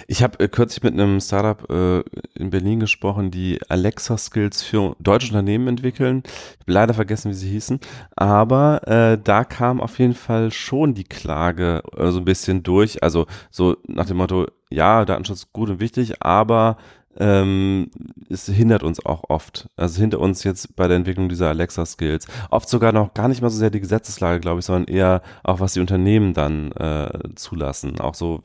Ich 0.08 0.24
habe 0.24 0.40
äh, 0.40 0.48
kürzlich 0.48 0.84
mit 0.84 0.94
einem 0.94 1.20
Startup 1.20 1.70
äh, 1.70 2.04
in 2.36 2.50
Berlin 2.50 2.80
gesprochen, 2.80 3.32
die 3.32 3.60
Alexa-Skills 3.70 4.64
für 4.64 4.96
deutsche 5.00 5.28
Unternehmen 5.28 5.68
entwickeln. 5.68 6.24
Ich 6.26 6.62
habe 6.62 6.74
leider 6.74 6.94
vergessen, 6.94 7.32
wie 7.32 7.36
sie 7.36 7.50
hießen. 7.50 7.80
Aber 8.16 8.88
äh, 8.88 9.18
da 9.22 9.44
kam 9.44 9.82
auf 9.82 10.00
jeden 10.00 10.16
Fall 10.16 10.52
schon 10.52 10.94
die 10.94 11.04
Klage 11.04 11.84
äh, 11.96 12.12
so 12.12 12.20
ein 12.20 12.26
bisschen 12.26 12.64
durch. 12.64 13.04
Also 13.04 13.26
so 13.50 13.78
nach 13.88 14.06
dem 14.06 14.18
Motto, 14.18 14.48
ja, 14.70 15.06
Datenschutz 15.06 15.40
ist 15.40 15.54
gut 15.54 15.70
und 15.70 15.80
wichtig, 15.80 16.22
aber 16.22 16.78
ähm, 17.18 17.92
es 18.30 18.46
hindert 18.46 18.84
uns 18.84 19.06
auch 19.06 19.24
oft. 19.30 19.70
Also 19.76 20.00
hinter 20.00 20.20
uns 20.20 20.44
jetzt 20.44 20.76
bei 20.76 20.88
der 20.88 20.98
Entwicklung 20.98 21.30
dieser 21.30 21.50
Alexa-Skills. 21.50 22.28
Oft 22.50 22.70
sogar 22.70 22.92
noch 22.92 23.14
gar 23.14 23.28
nicht 23.28 23.42
mal 23.42 23.50
so 23.50 23.58
sehr 23.58 23.70
die 23.70 23.82
Gesetzeslage, 23.82 24.40
glaube 24.40 24.60
ich, 24.60 24.66
sondern 24.66 24.94
eher 24.94 25.22
auch, 25.44 25.60
was 25.60 25.74
die 25.74 25.80
Unternehmen 25.80 26.34
dann 26.34 26.72
äh, 26.74 27.10
zulassen. 27.36 28.00
Auch 28.00 28.16
so, 28.16 28.44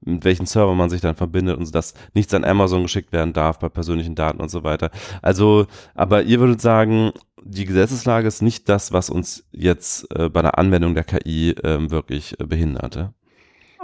mit 0.00 0.24
welchen 0.24 0.46
Server 0.46 0.74
man 0.74 0.90
sich 0.90 1.00
dann 1.00 1.16
verbindet 1.16 1.58
und 1.58 1.66
so, 1.66 1.72
dass 1.72 1.94
nichts 2.14 2.34
an 2.34 2.44
Amazon 2.44 2.82
geschickt 2.82 3.12
werden 3.12 3.32
darf 3.32 3.58
bei 3.58 3.68
persönlichen 3.68 4.14
Daten 4.14 4.40
und 4.40 4.50
so 4.50 4.64
weiter. 4.64 4.90
Also, 5.22 5.66
aber 5.94 6.22
ihr 6.22 6.40
würdet 6.40 6.60
sagen, 6.60 7.12
die 7.42 7.64
Gesetzeslage 7.66 8.26
ist 8.26 8.42
nicht 8.42 8.68
das, 8.68 8.92
was 8.92 9.10
uns 9.10 9.44
jetzt 9.52 10.10
äh, 10.16 10.28
bei 10.28 10.40
der 10.40 10.58
Anwendung 10.58 10.94
der 10.94 11.04
KI 11.04 11.50
äh, 11.50 11.90
wirklich 11.90 12.36
behinderte. 12.38 13.12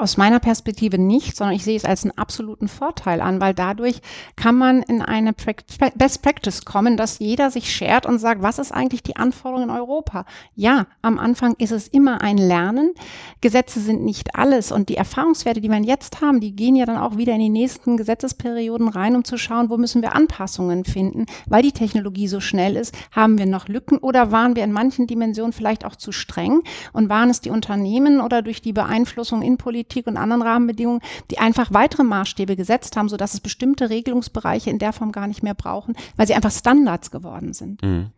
Aus 0.00 0.16
meiner 0.16 0.40
Perspektive 0.40 0.96
nicht, 0.96 1.36
sondern 1.36 1.54
ich 1.54 1.62
sehe 1.62 1.76
es 1.76 1.84
als 1.84 2.04
einen 2.04 2.16
absoluten 2.16 2.68
Vorteil 2.68 3.20
an, 3.20 3.38
weil 3.38 3.52
dadurch 3.52 4.00
kann 4.34 4.56
man 4.56 4.82
in 4.82 5.02
eine 5.02 5.34
Best 5.34 6.22
Practice 6.22 6.64
kommen, 6.64 6.96
dass 6.96 7.18
jeder 7.18 7.50
sich 7.50 7.70
schert 7.70 8.06
und 8.06 8.18
sagt, 8.18 8.40
was 8.40 8.58
ist 8.58 8.72
eigentlich 8.72 9.02
die 9.02 9.16
Anforderung 9.16 9.64
in 9.64 9.70
Europa? 9.70 10.24
Ja, 10.54 10.86
am 11.02 11.18
Anfang 11.18 11.54
ist 11.58 11.70
es 11.70 11.86
immer 11.86 12.22
ein 12.22 12.38
Lernen. 12.38 12.94
Gesetze 13.42 13.78
sind 13.78 14.02
nicht 14.02 14.36
alles 14.36 14.72
und 14.72 14.88
die 14.88 14.96
Erfahrungswerte, 14.96 15.60
die 15.60 15.68
wir 15.68 15.78
jetzt 15.82 16.22
haben, 16.22 16.40
die 16.40 16.56
gehen 16.56 16.76
ja 16.76 16.86
dann 16.86 16.96
auch 16.96 17.18
wieder 17.18 17.34
in 17.34 17.40
die 17.40 17.50
nächsten 17.50 17.98
Gesetzesperioden 17.98 18.88
rein, 18.88 19.14
um 19.14 19.24
zu 19.24 19.36
schauen, 19.36 19.68
wo 19.68 19.76
müssen 19.76 20.00
wir 20.00 20.14
Anpassungen 20.14 20.86
finden, 20.86 21.26
weil 21.46 21.60
die 21.60 21.72
Technologie 21.72 22.26
so 22.26 22.40
schnell 22.40 22.76
ist, 22.76 22.94
haben 23.12 23.36
wir 23.36 23.44
noch 23.44 23.68
Lücken 23.68 23.98
oder 23.98 24.32
waren 24.32 24.56
wir 24.56 24.64
in 24.64 24.72
manchen 24.72 25.06
Dimensionen 25.06 25.52
vielleicht 25.52 25.84
auch 25.84 25.96
zu 25.96 26.10
streng 26.10 26.62
und 26.94 27.10
waren 27.10 27.28
es 27.28 27.42
die 27.42 27.50
Unternehmen 27.50 28.22
oder 28.22 28.40
durch 28.40 28.62
die 28.62 28.72
Beeinflussung 28.72 29.42
in 29.42 29.58
Politik 29.58 29.89
Politik 29.90 30.06
und 30.06 30.16
anderen 30.16 30.42
Rahmenbedingungen, 30.42 31.00
die 31.30 31.38
einfach 31.38 31.72
weitere 31.72 32.04
Maßstäbe 32.04 32.56
gesetzt 32.56 32.96
haben, 32.96 33.08
sodass 33.08 33.34
es 33.34 33.40
bestimmte 33.40 33.90
Regelungsbereiche 33.90 34.70
in 34.70 34.78
der 34.78 34.92
Form 34.92 35.12
gar 35.12 35.26
nicht 35.26 35.42
mehr 35.42 35.54
brauchen, 35.54 35.94
weil 36.16 36.26
sie 36.26 36.34
einfach 36.34 36.52
Standards 36.52 37.10
geworden 37.10 37.52
sind. 37.52 37.82
Mhm. 37.82 38.10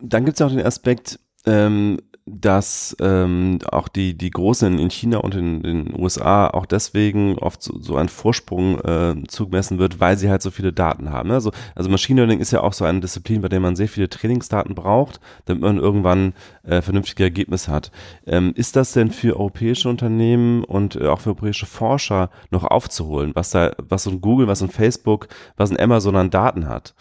Dann 0.00 0.24
gibt 0.24 0.38
es 0.38 0.46
auch 0.46 0.50
den 0.50 0.64
Aspekt, 0.64 1.18
ähm, 1.46 1.98
dass 2.38 2.96
ähm, 3.00 3.58
auch 3.70 3.88
die, 3.88 4.16
die 4.16 4.30
Großen 4.30 4.78
in 4.78 4.90
China 4.90 5.18
und 5.18 5.34
in 5.34 5.62
den 5.62 5.94
USA 5.98 6.48
auch 6.48 6.66
deswegen 6.66 7.38
oft 7.38 7.62
so, 7.62 7.78
so 7.80 7.96
ein 7.96 8.08
Vorsprung 8.08 8.78
äh, 8.80 9.14
zugemessen 9.28 9.78
wird, 9.78 10.00
weil 10.00 10.16
sie 10.16 10.30
halt 10.30 10.42
so 10.42 10.50
viele 10.50 10.72
Daten 10.72 11.10
haben. 11.10 11.28
Ne? 11.28 11.34
Also, 11.34 11.52
also 11.74 11.90
Machine 11.90 12.20
Learning 12.20 12.40
ist 12.40 12.50
ja 12.50 12.60
auch 12.60 12.72
so 12.72 12.84
eine 12.84 13.00
Disziplin, 13.00 13.42
bei 13.42 13.48
der 13.48 13.60
man 13.60 13.76
sehr 13.76 13.88
viele 13.88 14.08
Trainingsdaten 14.08 14.74
braucht, 14.74 15.20
damit 15.46 15.62
man 15.62 15.78
irgendwann 15.78 16.34
äh, 16.62 16.82
vernünftige 16.82 17.24
Ergebnisse 17.24 17.72
hat. 17.72 17.90
Ähm, 18.26 18.52
ist 18.54 18.76
das 18.76 18.92
denn 18.92 19.10
für 19.10 19.36
europäische 19.36 19.88
Unternehmen 19.88 20.64
und 20.64 20.96
äh, 20.96 21.06
auch 21.06 21.20
für 21.20 21.30
europäische 21.30 21.66
Forscher 21.66 22.30
noch 22.50 22.64
aufzuholen, 22.64 23.32
was 23.34 23.50
da, 23.50 23.72
was 23.78 24.04
so 24.04 24.10
ein 24.10 24.20
Google, 24.20 24.46
was 24.46 24.60
so 24.60 24.66
ein 24.66 24.70
Facebook, 24.70 25.28
was 25.56 25.70
ein 25.70 25.80
Amazon 25.80 26.16
an 26.16 26.30
Daten 26.30 26.68
hat? 26.68 26.94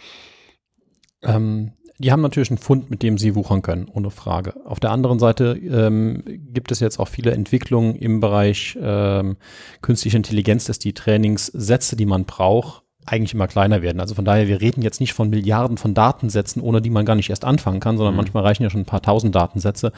Ähm, 1.22 1.74
die 2.00 2.14
haben 2.14 2.22
natürlich 2.22 2.50
einen 2.50 2.58
Fund, 2.58 2.90
mit 2.90 3.04
dem 3.04 3.18
sie 3.18 3.36
wuchern 3.36 3.62
können, 3.62 3.90
ohne 3.92 4.10
Frage. 4.10 4.54
Auf 4.66 4.80
der 4.80 4.92
anderen 4.92 5.20
Seite 5.20 5.60
ähm, 5.70 6.24
gibt 6.26 6.72
es 6.72 6.80
jetzt 6.80 6.98
auch 6.98 7.10
viele 7.10 7.32
Entwicklungen 7.32 7.96
im 7.96 8.22
Bereich 8.22 8.78
ähm, 8.82 9.36
künstliche 9.82 10.16
Intelligenz, 10.16 10.66
dass 10.66 10.80
die 10.80 10.94
Trainingssätze, 10.94 11.98
die 11.98 12.06
man 12.06 12.24
braucht, 12.24 12.84
eigentlich 13.06 13.34
immer 13.34 13.48
kleiner 13.48 13.82
werden. 13.82 14.00
Also 14.00 14.16
von 14.16 14.24
daher, 14.24 14.48
wir 14.48 14.62
reden 14.62 14.82
jetzt 14.82 15.02
nicht 15.02 15.14
von 15.14 15.30
Milliarden 15.30 15.78
von 15.78 15.94
Datensätzen, 15.94 16.62
ohne 16.62 16.82
die 16.82 16.90
man 16.90 17.06
gar 17.06 17.16
nicht 17.16 17.30
erst 17.30 17.44
anfangen 17.44 17.82
kann, 17.82 17.98
sondern 17.98 18.14
mhm. 18.14 18.18
manchmal 18.18 18.44
reichen 18.44 18.64
ja 18.64 18.70
schon 18.70 18.82
ein 18.82 18.86
paar 18.86 19.02
tausend 19.02 19.36
Datensätze 19.36 19.92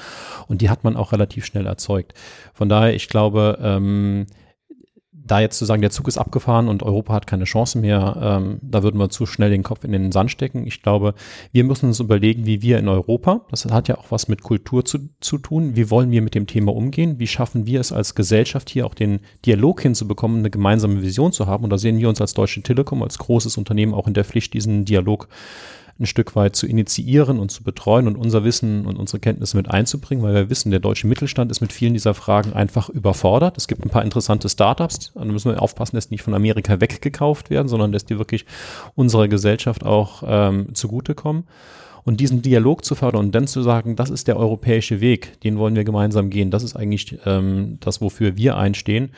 und 0.48 0.62
die 0.62 0.70
hat 0.70 0.84
man 0.84 0.96
auch 0.96 1.12
relativ 1.12 1.46
schnell 1.46 1.68
erzeugt. 1.68 2.14
Von 2.54 2.68
daher, 2.68 2.96
ich 2.96 3.10
glaube, 3.10 3.60
ähm, 3.62 4.26
da 5.26 5.40
jetzt 5.40 5.58
zu 5.58 5.66
sagen, 5.66 5.82
der 5.82 5.92
Zug 5.92 6.08
ist 6.08 6.18
abgefahren 6.18 6.68
und 6.68 6.84
Europa 6.84 7.14
hat 7.14 7.28
keine 7.28 7.44
Chance 7.44 7.78
mehr, 7.78 8.18
ähm, 8.22 8.60
da 8.62 8.84
würden 8.84 9.00
wir 9.00 9.10
zu 9.10 9.26
schnell 9.26 9.50
den 9.50 9.64
Kopf 9.64 9.84
in 9.84 9.92
den 9.92 10.12
Sand 10.12 10.32
stecken. 10.32 10.66
Ich 10.66 10.82
glaube, 10.82 11.14
wir 11.52 11.64
müssen 11.64 11.88
uns 11.88 12.00
überlegen, 12.00 12.46
wie 12.46 12.62
wir 12.62 12.80
in 12.80 12.88
Europa, 12.88 13.42
das 13.50 13.66
hat 13.66 13.88
ja 13.88 13.98
auch 13.98 14.12
was 14.12 14.28
mit 14.28 14.44
Kultur 14.44 14.86
zu, 14.86 15.10
zu 15.20 15.38
tun, 15.38 15.76
wie 15.76 15.90
wollen 15.90 16.12
wir 16.12 16.22
mit 16.22 16.36
dem 16.36 16.48
Thema 16.48 16.74
umgehen, 16.74 17.20
wie 17.20 17.28
schaffen 17.28 17.66
wir 17.66 17.80
es 17.80 17.92
als 17.92 18.16
Gesellschaft 18.16 18.70
hier 18.70 18.86
auch 18.86 18.94
den 18.94 19.20
Dialog 19.46 19.82
hinzubekommen, 19.82 20.40
eine 20.40 20.50
gemeinsame 20.50 21.02
Vision 21.02 21.32
zu 21.32 21.48
haben. 21.48 21.64
Und 21.64 21.70
da 21.70 21.78
sehen 21.78 22.00
wir 22.00 22.10
uns 22.10 22.22
als 22.22 22.34
Deutsche 22.34 22.62
Telekom, 22.62 23.04
als 23.04 23.18
großes 23.18 23.58
Unternehmen 23.58 23.94
auch 23.94 24.08
in 24.08 24.14
der 24.14 24.26
Pflicht, 24.26 24.54
diesen 24.54 24.86
Dialog 24.86 25.28
ein 26.02 26.06
Stück 26.06 26.36
weit 26.36 26.56
zu 26.56 26.68
initiieren 26.68 27.40
und 27.40 27.52
zu 27.52 27.64
betreuen 27.64 28.08
und 28.08 28.18
unser 28.18 28.44
Wissen 28.44 28.86
und 28.86 28.98
unsere 28.98 29.20
Kenntnisse 29.20 29.56
mit 29.56 29.70
einzubringen, 29.70 30.24
weil 30.24 30.34
wir 30.34 30.50
wissen, 30.50 30.72
der 30.72 30.80
deutsche 30.80 31.08
Mittelstand 31.08 31.52
ist 31.52 31.62
mit 31.62 31.72
vielen 31.72 31.94
dieser 31.94 32.14
Fragen 32.14 32.54
einfach 32.54 32.90
überfordert. 32.90 33.58
Es 33.58 33.68
gibt 33.68 33.86
ein 33.86 33.90
paar 33.90 34.04
interessante 34.04 34.50
Startups, 34.50 35.12
da 35.14 35.24
müssen 35.24 35.52
wir 35.52 35.62
aufpassen, 35.62 35.96
dass 35.96 36.10
die 36.10 36.16
nicht 36.16 36.24
von 36.24 36.34
Amerika 36.34 36.82
weggekauft 36.82 37.50
werden, 37.50 37.68
sondern 37.68 37.92
dass 37.92 38.06
die 38.06 38.18
wirklich 38.18 38.46
unserer 38.96 39.28
Gesellschaft 39.28 39.86
auch 39.86 40.24
ähm, 40.26 40.74
zugutekommen. 40.74 41.46
Und 42.04 42.20
diesen 42.20 42.42
Dialog 42.42 42.84
zu 42.84 42.96
fördern 42.96 43.26
und 43.26 43.36
dann 43.36 43.46
zu 43.46 43.62
sagen, 43.62 43.96
das 43.96 44.10
ist 44.10 44.28
der 44.28 44.36
europäische 44.38 45.02
Weg, 45.02 45.40
den 45.42 45.60
wollen 45.60 45.76
wir 45.76 45.84
gemeinsam 45.84 46.32
gehen, 46.32 46.50
das 46.50 46.64
ist 46.64 46.76
eigentlich 46.76 47.20
ähm, 47.28 47.78
das, 47.80 48.02
wofür 48.02 48.38
wir 48.38 48.58
einstehen. 48.58 49.12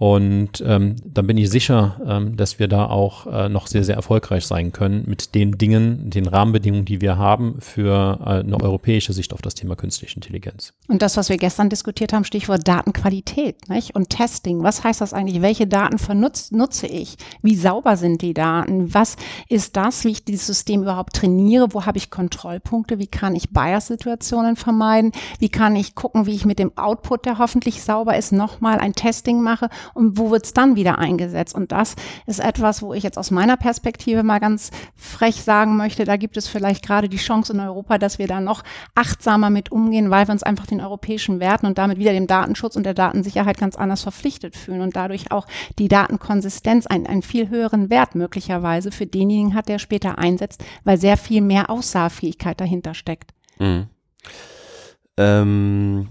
Und 0.00 0.64
ähm, 0.66 0.96
dann 1.04 1.26
bin 1.26 1.36
ich 1.36 1.50
sicher, 1.50 2.00
ähm, 2.06 2.34
dass 2.34 2.58
wir 2.58 2.68
da 2.68 2.86
auch 2.86 3.26
äh, 3.26 3.50
noch 3.50 3.66
sehr, 3.66 3.84
sehr 3.84 3.96
erfolgreich 3.96 4.46
sein 4.46 4.72
können 4.72 5.04
mit 5.06 5.34
den 5.34 5.58
Dingen, 5.58 6.08
den 6.08 6.26
Rahmenbedingungen, 6.26 6.86
die 6.86 7.02
wir 7.02 7.18
haben 7.18 7.56
für 7.58 8.18
äh, 8.24 8.30
eine 8.40 8.58
europäische 8.58 9.12
Sicht 9.12 9.34
auf 9.34 9.42
das 9.42 9.54
Thema 9.54 9.76
künstliche 9.76 10.14
Intelligenz. 10.14 10.72
Und 10.88 11.02
das, 11.02 11.18
was 11.18 11.28
wir 11.28 11.36
gestern 11.36 11.68
diskutiert 11.68 12.14
haben, 12.14 12.24
Stichwort 12.24 12.66
Datenqualität 12.66 13.68
nicht? 13.68 13.94
und 13.94 14.08
Testing. 14.08 14.62
Was 14.62 14.82
heißt 14.82 15.02
das 15.02 15.12
eigentlich? 15.12 15.42
Welche 15.42 15.66
Daten 15.66 15.98
vernutze 15.98 16.56
nutze 16.56 16.86
ich? 16.86 17.18
Wie 17.42 17.54
sauber 17.54 17.98
sind 17.98 18.22
die 18.22 18.32
Daten? 18.32 18.94
Was 18.94 19.16
ist 19.50 19.76
das, 19.76 20.06
wie 20.06 20.12
ich 20.12 20.24
dieses 20.24 20.46
System 20.46 20.80
überhaupt 20.80 21.14
trainiere? 21.14 21.74
Wo 21.74 21.84
habe 21.84 21.98
ich 21.98 22.08
Kontrollpunkte? 22.08 22.98
Wie 22.98 23.06
kann 23.06 23.36
ich 23.36 23.50
Bias-Situationen 23.50 24.56
vermeiden? 24.56 25.12
Wie 25.40 25.50
kann 25.50 25.76
ich 25.76 25.94
gucken, 25.94 26.24
wie 26.24 26.34
ich 26.34 26.46
mit 26.46 26.58
dem 26.58 26.74
Output, 26.78 27.26
der 27.26 27.36
hoffentlich 27.36 27.82
sauber 27.82 28.16
ist, 28.16 28.32
nochmal 28.32 28.78
ein 28.78 28.94
Testing 28.94 29.42
mache? 29.42 29.68
Und 29.94 30.18
wo 30.18 30.30
wird 30.30 30.44
es 30.44 30.52
dann 30.52 30.76
wieder 30.76 30.98
eingesetzt? 30.98 31.54
Und 31.54 31.72
das 31.72 31.96
ist 32.26 32.40
etwas, 32.40 32.82
wo 32.82 32.94
ich 32.94 33.02
jetzt 33.02 33.18
aus 33.18 33.30
meiner 33.30 33.56
Perspektive 33.56 34.22
mal 34.22 34.38
ganz 34.38 34.70
frech 34.96 35.42
sagen 35.42 35.76
möchte, 35.76 36.04
da 36.04 36.16
gibt 36.16 36.36
es 36.36 36.48
vielleicht 36.48 36.84
gerade 36.84 37.08
die 37.08 37.16
Chance 37.16 37.52
in 37.52 37.60
Europa, 37.60 37.98
dass 37.98 38.18
wir 38.18 38.26
da 38.26 38.40
noch 38.40 38.62
achtsamer 38.94 39.50
mit 39.50 39.72
umgehen, 39.72 40.10
weil 40.10 40.26
wir 40.28 40.32
uns 40.32 40.42
einfach 40.42 40.66
den 40.66 40.80
europäischen 40.80 41.40
Werten 41.40 41.66
und 41.66 41.78
damit 41.78 41.98
wieder 41.98 42.12
dem 42.12 42.26
Datenschutz 42.26 42.76
und 42.76 42.84
der 42.84 42.94
Datensicherheit 42.94 43.58
ganz 43.58 43.76
anders 43.76 44.02
verpflichtet 44.02 44.56
fühlen 44.56 44.80
und 44.80 44.96
dadurch 44.96 45.32
auch 45.32 45.46
die 45.78 45.88
Datenkonsistenz 45.88 46.86
einen, 46.86 47.06
einen 47.06 47.22
viel 47.22 47.48
höheren 47.48 47.90
Wert 47.90 48.14
möglicherweise 48.14 48.90
für 48.90 49.06
denjenigen 49.06 49.54
hat, 49.54 49.68
der 49.68 49.78
später 49.78 50.18
einsetzt, 50.18 50.64
weil 50.84 50.98
sehr 50.98 51.16
viel 51.16 51.40
mehr 51.40 51.70
Aussagefähigkeit 51.70 52.60
dahinter 52.60 52.94
steckt. 52.94 53.32
Mhm. 53.58 53.86
Ähm 55.16 56.08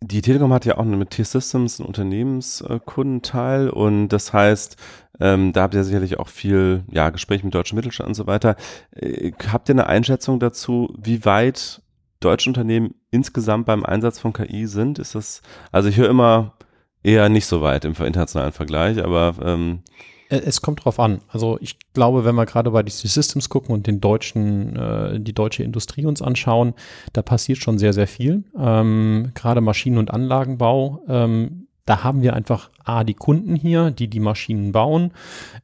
die 0.00 0.20
Telekom 0.20 0.52
hat 0.52 0.64
ja 0.66 0.76
auch 0.76 0.84
mit 0.84 1.10
T-Systems 1.10 1.80
einen 1.80 1.86
Unternehmenskundenteil 1.86 3.70
und 3.70 4.08
das 4.08 4.32
heißt, 4.32 4.76
ähm, 5.20 5.52
da 5.52 5.62
habt 5.62 5.74
ihr 5.74 5.84
sicherlich 5.84 6.18
auch 6.18 6.28
viel 6.28 6.84
ja, 6.90 7.10
Gespräch 7.10 7.42
mit 7.42 7.54
deutschen 7.54 7.76
Mittelstand 7.76 8.08
und 8.08 8.14
so 8.14 8.26
weiter. 8.26 8.56
Äh, 8.92 9.32
habt 9.50 9.68
ihr 9.68 9.74
eine 9.74 9.86
Einschätzung 9.86 10.38
dazu, 10.38 10.94
wie 10.98 11.24
weit 11.24 11.80
deutsche 12.20 12.50
Unternehmen 12.50 12.94
insgesamt 13.10 13.66
beim 13.66 13.84
Einsatz 13.84 14.18
von 14.18 14.32
KI 14.32 14.66
sind? 14.66 14.98
Ist 14.98 15.14
das, 15.14 15.40
also 15.72 15.88
ich 15.88 15.96
höre 15.96 16.10
immer 16.10 16.54
eher 17.02 17.28
nicht 17.28 17.46
so 17.46 17.62
weit 17.62 17.84
im 17.84 17.94
internationalen 17.94 18.52
Vergleich, 18.52 19.02
aber 19.02 19.34
ähm, 19.42 19.80
äh, 19.88 20.15
es 20.28 20.62
kommt 20.62 20.84
drauf 20.84 20.98
an. 20.98 21.20
Also 21.28 21.58
ich 21.60 21.78
glaube, 21.94 22.24
wenn 22.24 22.34
wir 22.34 22.46
gerade 22.46 22.70
bei 22.70 22.82
DC 22.82 23.08
Systems 23.08 23.48
gucken 23.48 23.74
und 23.74 23.86
den 23.86 24.00
deutschen, 24.00 24.76
äh, 24.76 25.20
die 25.20 25.32
deutsche 25.32 25.62
Industrie 25.62 26.06
uns 26.06 26.22
anschauen, 26.22 26.74
da 27.12 27.22
passiert 27.22 27.58
schon 27.58 27.78
sehr, 27.78 27.92
sehr 27.92 28.06
viel. 28.06 28.44
Ähm, 28.58 29.32
gerade 29.34 29.60
Maschinen- 29.60 29.98
und 29.98 30.10
Anlagenbau. 30.10 31.02
Ähm, 31.08 31.65
da 31.86 32.04
haben 32.04 32.22
wir 32.22 32.34
einfach 32.34 32.70
A, 32.84 33.02
die 33.02 33.14
Kunden 33.14 33.56
hier, 33.56 33.90
die 33.90 34.08
die 34.08 34.20
Maschinen 34.20 34.72
bauen, 34.72 35.12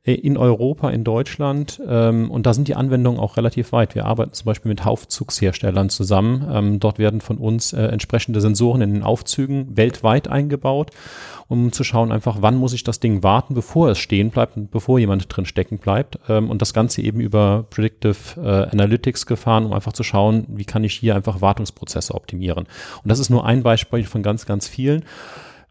äh, 0.05 0.15
in 0.15 0.37
Europa, 0.37 0.91
in 0.91 1.05
Deutschland. 1.05 1.81
Ähm, 1.87 2.31
und 2.31 2.47
da 2.47 2.55
sind 2.55 2.69
die 2.69 2.75
Anwendungen 2.75 3.21
auch 3.21 3.37
relativ 3.37 3.73
weit. 3.73 3.95
Wir 3.95 4.07
arbeiten 4.07 4.33
zum 4.33 4.47
Beispiel 4.47 4.71
mit 4.71 4.87
Aufzugsherstellern 4.87 5.91
zusammen. 5.91 6.49
Ähm, 6.51 6.81
dort 6.81 6.99
werden 6.99 7.21
von 7.21 7.39
uns 7.39 7.73
äh, 7.73 7.83
entsprechende 7.83 8.41
Sensoren 8.41 8.81
in 8.81 8.95
den 8.95 9.03
Aufzügen 9.03 9.77
weltweit 9.77 10.29
eingebaut 10.29 10.91
um 11.53 11.71
zu 11.71 11.85
schauen 11.85 12.13
einfach, 12.13 12.39
wann 12.41 12.57
muss 12.57 12.73
ich 12.73 12.83
das 12.83 12.99
Ding 12.99 13.23
warten, 13.23 13.53
bevor 13.53 13.91
es 13.91 13.99
stehen 13.99 14.31
bleibt 14.31 14.57
und 14.57 14.71
bevor 14.71 14.99
jemand 14.99 15.27
drin 15.29 15.45
stecken 15.45 15.77
bleibt. 15.77 16.19
Ähm, 16.27 16.49
und 16.49 16.63
das 16.63 16.73
Ganze 16.73 17.03
eben 17.03 17.21
über 17.21 17.67
Predictive 17.69 18.41
äh, 18.41 18.71
Analytics 18.71 19.27
gefahren, 19.27 19.67
um 19.67 19.75
einfach 19.75 19.93
zu 19.93 20.03
schauen, 20.03 20.47
wie 20.49 20.65
kann 20.65 20.83
ich 20.83 20.95
hier 20.95 21.15
einfach 21.15 21.43
Wartungsprozesse 21.43 22.15
optimieren. 22.15 22.67
Und 23.05 23.09
das 23.09 23.19
ist 23.19 23.29
nur 23.29 23.45
ein 23.45 23.63
Beispiel 23.63 24.05
von 24.05 24.23
ganz, 24.23 24.47
ganz 24.47 24.67
vielen. 24.67 25.05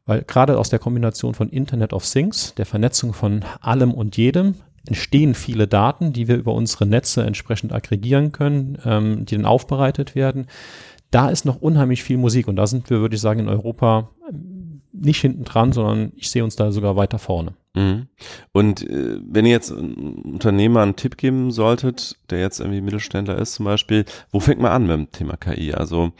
Weil 0.05 0.23
gerade 0.23 0.57
aus 0.57 0.69
der 0.69 0.79
Kombination 0.79 1.33
von 1.33 1.49
Internet 1.49 1.93
of 1.93 2.09
Things, 2.09 2.53
der 2.55 2.65
Vernetzung 2.65 3.13
von 3.13 3.45
allem 3.61 3.93
und 3.93 4.17
jedem, 4.17 4.55
entstehen 4.87 5.35
viele 5.35 5.67
Daten, 5.67 6.11
die 6.11 6.27
wir 6.27 6.37
über 6.37 6.53
unsere 6.53 6.85
Netze 6.85 7.23
entsprechend 7.23 7.71
aggregieren 7.71 8.31
können, 8.31 8.77
ähm, 8.83 9.25
die 9.25 9.35
dann 9.35 9.45
aufbereitet 9.45 10.15
werden. 10.15 10.47
Da 11.11 11.29
ist 11.29 11.45
noch 11.45 11.61
unheimlich 11.61 12.03
viel 12.03 12.17
Musik 12.17 12.47
und 12.47 12.55
da 12.55 12.65
sind 12.67 12.89
wir, 12.89 13.01
würde 13.01 13.15
ich 13.15 13.21
sagen, 13.21 13.41
in 13.41 13.49
Europa 13.49 14.09
nicht 14.93 15.21
hinten 15.21 15.43
dran, 15.43 15.71
sondern 15.71 16.11
ich 16.15 16.29
sehe 16.29 16.43
uns 16.43 16.55
da 16.55 16.71
sogar 16.71 16.95
weiter 16.95 17.19
vorne. 17.19 17.53
Mhm. 17.75 18.07
Und 18.51 18.81
äh, 18.89 19.19
wenn 19.23 19.45
ihr 19.45 19.51
jetzt 19.51 19.71
einem 19.71 20.21
Unternehmer 20.23 20.81
einen 20.81 20.95
Tipp 20.95 21.17
geben 21.17 21.51
solltet, 21.51 22.17
der 22.29 22.39
jetzt 22.39 22.59
irgendwie 22.59 22.81
Mittelständler 22.81 23.37
ist 23.37 23.53
zum 23.53 23.65
Beispiel, 23.65 24.05
wo 24.31 24.39
fängt 24.39 24.61
man 24.61 24.71
an 24.71 24.83
mit 24.83 24.91
dem 24.91 25.11
Thema 25.11 25.37
KI? 25.37 25.73
Also 25.73 26.11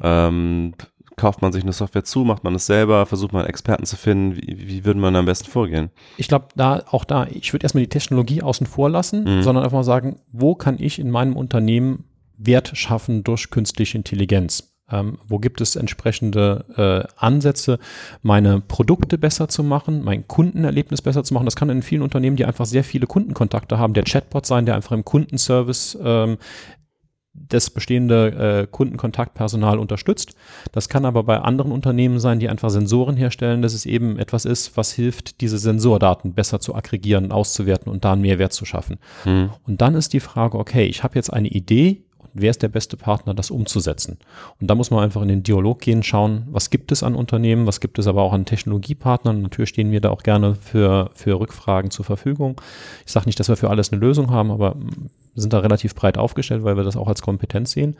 ähm, 0.00 0.74
kauft 1.16 1.42
man 1.42 1.52
sich 1.52 1.62
eine 1.62 1.72
Software 1.72 2.04
zu, 2.04 2.24
macht 2.24 2.44
man 2.44 2.54
es 2.54 2.66
selber, 2.66 3.06
versucht 3.06 3.32
man 3.32 3.46
Experten 3.46 3.84
zu 3.84 3.96
finden, 3.96 4.36
wie, 4.36 4.68
wie 4.68 4.84
würde 4.84 5.00
man 5.00 5.14
am 5.16 5.26
besten 5.26 5.50
vorgehen? 5.50 5.90
Ich 6.16 6.28
glaube, 6.28 6.48
da 6.56 6.82
auch 6.90 7.04
da, 7.04 7.26
ich 7.26 7.52
würde 7.52 7.64
erstmal 7.64 7.84
die 7.84 7.90
Technologie 7.90 8.42
außen 8.42 8.66
vor 8.66 8.90
lassen, 8.90 9.24
mhm. 9.24 9.42
sondern 9.42 9.64
einfach 9.64 9.78
mal 9.78 9.84
sagen, 9.84 10.20
wo 10.32 10.54
kann 10.54 10.76
ich 10.78 10.98
in 10.98 11.10
meinem 11.10 11.36
Unternehmen 11.36 12.04
Wert 12.36 12.72
schaffen 12.74 13.22
durch 13.22 13.50
künstliche 13.50 13.96
Intelligenz? 13.96 14.74
Ähm, 14.90 15.18
wo 15.26 15.38
gibt 15.38 15.62
es 15.62 15.76
entsprechende 15.76 16.66
äh, 16.76 17.08
Ansätze, 17.16 17.78
meine 18.20 18.60
Produkte 18.60 19.16
besser 19.16 19.48
zu 19.48 19.64
machen, 19.64 20.04
mein 20.04 20.28
Kundenerlebnis 20.28 21.00
besser 21.00 21.24
zu 21.24 21.32
machen. 21.32 21.46
Das 21.46 21.56
kann 21.56 21.70
in 21.70 21.80
vielen 21.80 22.02
Unternehmen, 22.02 22.36
die 22.36 22.44
einfach 22.44 22.66
sehr 22.66 22.84
viele 22.84 23.06
Kundenkontakte 23.06 23.78
haben, 23.78 23.94
der 23.94 24.04
Chatbot 24.04 24.44
sein, 24.44 24.66
der 24.66 24.74
einfach 24.74 24.92
im 24.92 25.04
Kundenservice 25.04 25.98
ähm, 26.02 26.36
das 27.34 27.68
bestehende 27.70 28.62
äh, 28.62 28.66
Kundenkontaktpersonal 28.70 29.78
unterstützt. 29.78 30.36
Das 30.72 30.88
kann 30.88 31.04
aber 31.04 31.24
bei 31.24 31.38
anderen 31.38 31.72
Unternehmen 31.72 32.20
sein, 32.20 32.38
die 32.38 32.48
einfach 32.48 32.70
Sensoren 32.70 33.16
herstellen, 33.16 33.60
dass 33.60 33.74
es 33.74 33.86
eben 33.86 34.18
etwas 34.18 34.44
ist, 34.44 34.76
was 34.76 34.92
hilft, 34.92 35.40
diese 35.40 35.58
Sensordaten 35.58 36.34
besser 36.34 36.60
zu 36.60 36.74
aggregieren, 36.74 37.32
auszuwerten 37.32 37.90
und 37.90 38.04
da 38.04 38.12
einen 38.12 38.22
Mehrwert 38.22 38.52
zu 38.52 38.64
schaffen. 38.64 38.98
Hm. 39.24 39.50
Und 39.66 39.80
dann 39.80 39.94
ist 39.94 40.12
die 40.12 40.20
Frage, 40.20 40.58
okay, 40.58 40.86
ich 40.86 41.02
habe 41.02 41.16
jetzt 41.16 41.32
eine 41.32 41.48
Idee, 41.48 42.03
wer 42.34 42.50
ist 42.50 42.62
der 42.62 42.68
beste 42.68 42.96
Partner, 42.96 43.32
das 43.32 43.50
umzusetzen? 43.50 44.18
Und 44.60 44.68
da 44.68 44.74
muss 44.74 44.90
man 44.90 45.02
einfach 45.02 45.22
in 45.22 45.28
den 45.28 45.42
Dialog 45.42 45.80
gehen, 45.80 46.02
schauen, 46.02 46.46
was 46.50 46.70
gibt 46.70 46.92
es 46.92 47.02
an 47.02 47.14
Unternehmen, 47.14 47.66
was 47.66 47.80
gibt 47.80 47.98
es 47.98 48.06
aber 48.06 48.22
auch 48.22 48.32
an 48.32 48.44
Technologiepartnern. 48.44 49.40
Natürlich 49.40 49.70
stehen 49.70 49.90
wir 49.90 50.00
da 50.00 50.10
auch 50.10 50.22
gerne 50.22 50.54
für, 50.56 51.10
für 51.14 51.38
Rückfragen 51.40 51.90
zur 51.90 52.04
Verfügung. 52.04 52.60
Ich 53.06 53.12
sage 53.12 53.26
nicht, 53.26 53.40
dass 53.40 53.48
wir 53.48 53.56
für 53.56 53.70
alles 53.70 53.92
eine 53.92 54.00
Lösung 54.00 54.30
haben, 54.30 54.50
aber 54.50 54.76
sind 55.34 55.52
da 55.52 55.60
relativ 55.60 55.94
breit 55.94 56.18
aufgestellt, 56.18 56.64
weil 56.64 56.76
wir 56.76 56.84
das 56.84 56.96
auch 56.96 57.08
als 57.08 57.22
Kompetenz 57.22 57.72
sehen. 57.72 57.96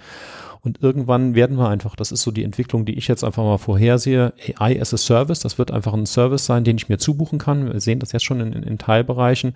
Und 0.64 0.83
irgendwann 0.83 1.35
werden 1.35 1.59
wir 1.59 1.68
einfach, 1.68 1.94
das 1.94 2.11
ist 2.11 2.22
so 2.22 2.31
die 2.31 2.42
Entwicklung, 2.42 2.87
die 2.87 2.94
ich 2.94 3.07
jetzt 3.07 3.22
einfach 3.22 3.44
mal 3.44 3.59
vorhersehe, 3.59 4.33
AI 4.59 4.81
as 4.81 4.94
a 4.94 4.96
Service, 4.96 5.40
das 5.40 5.59
wird 5.59 5.70
einfach 5.70 5.92
ein 5.92 6.07
Service 6.07 6.46
sein, 6.46 6.64
den 6.64 6.77
ich 6.77 6.88
mir 6.88 6.96
zubuchen 6.96 7.38
kann. 7.38 7.70
Wir 7.70 7.81
sehen 7.81 7.98
das 7.98 8.12
jetzt 8.12 8.24
schon 8.24 8.40
in, 8.40 8.55
in 8.55 8.79
Teilbereichen. 8.79 9.55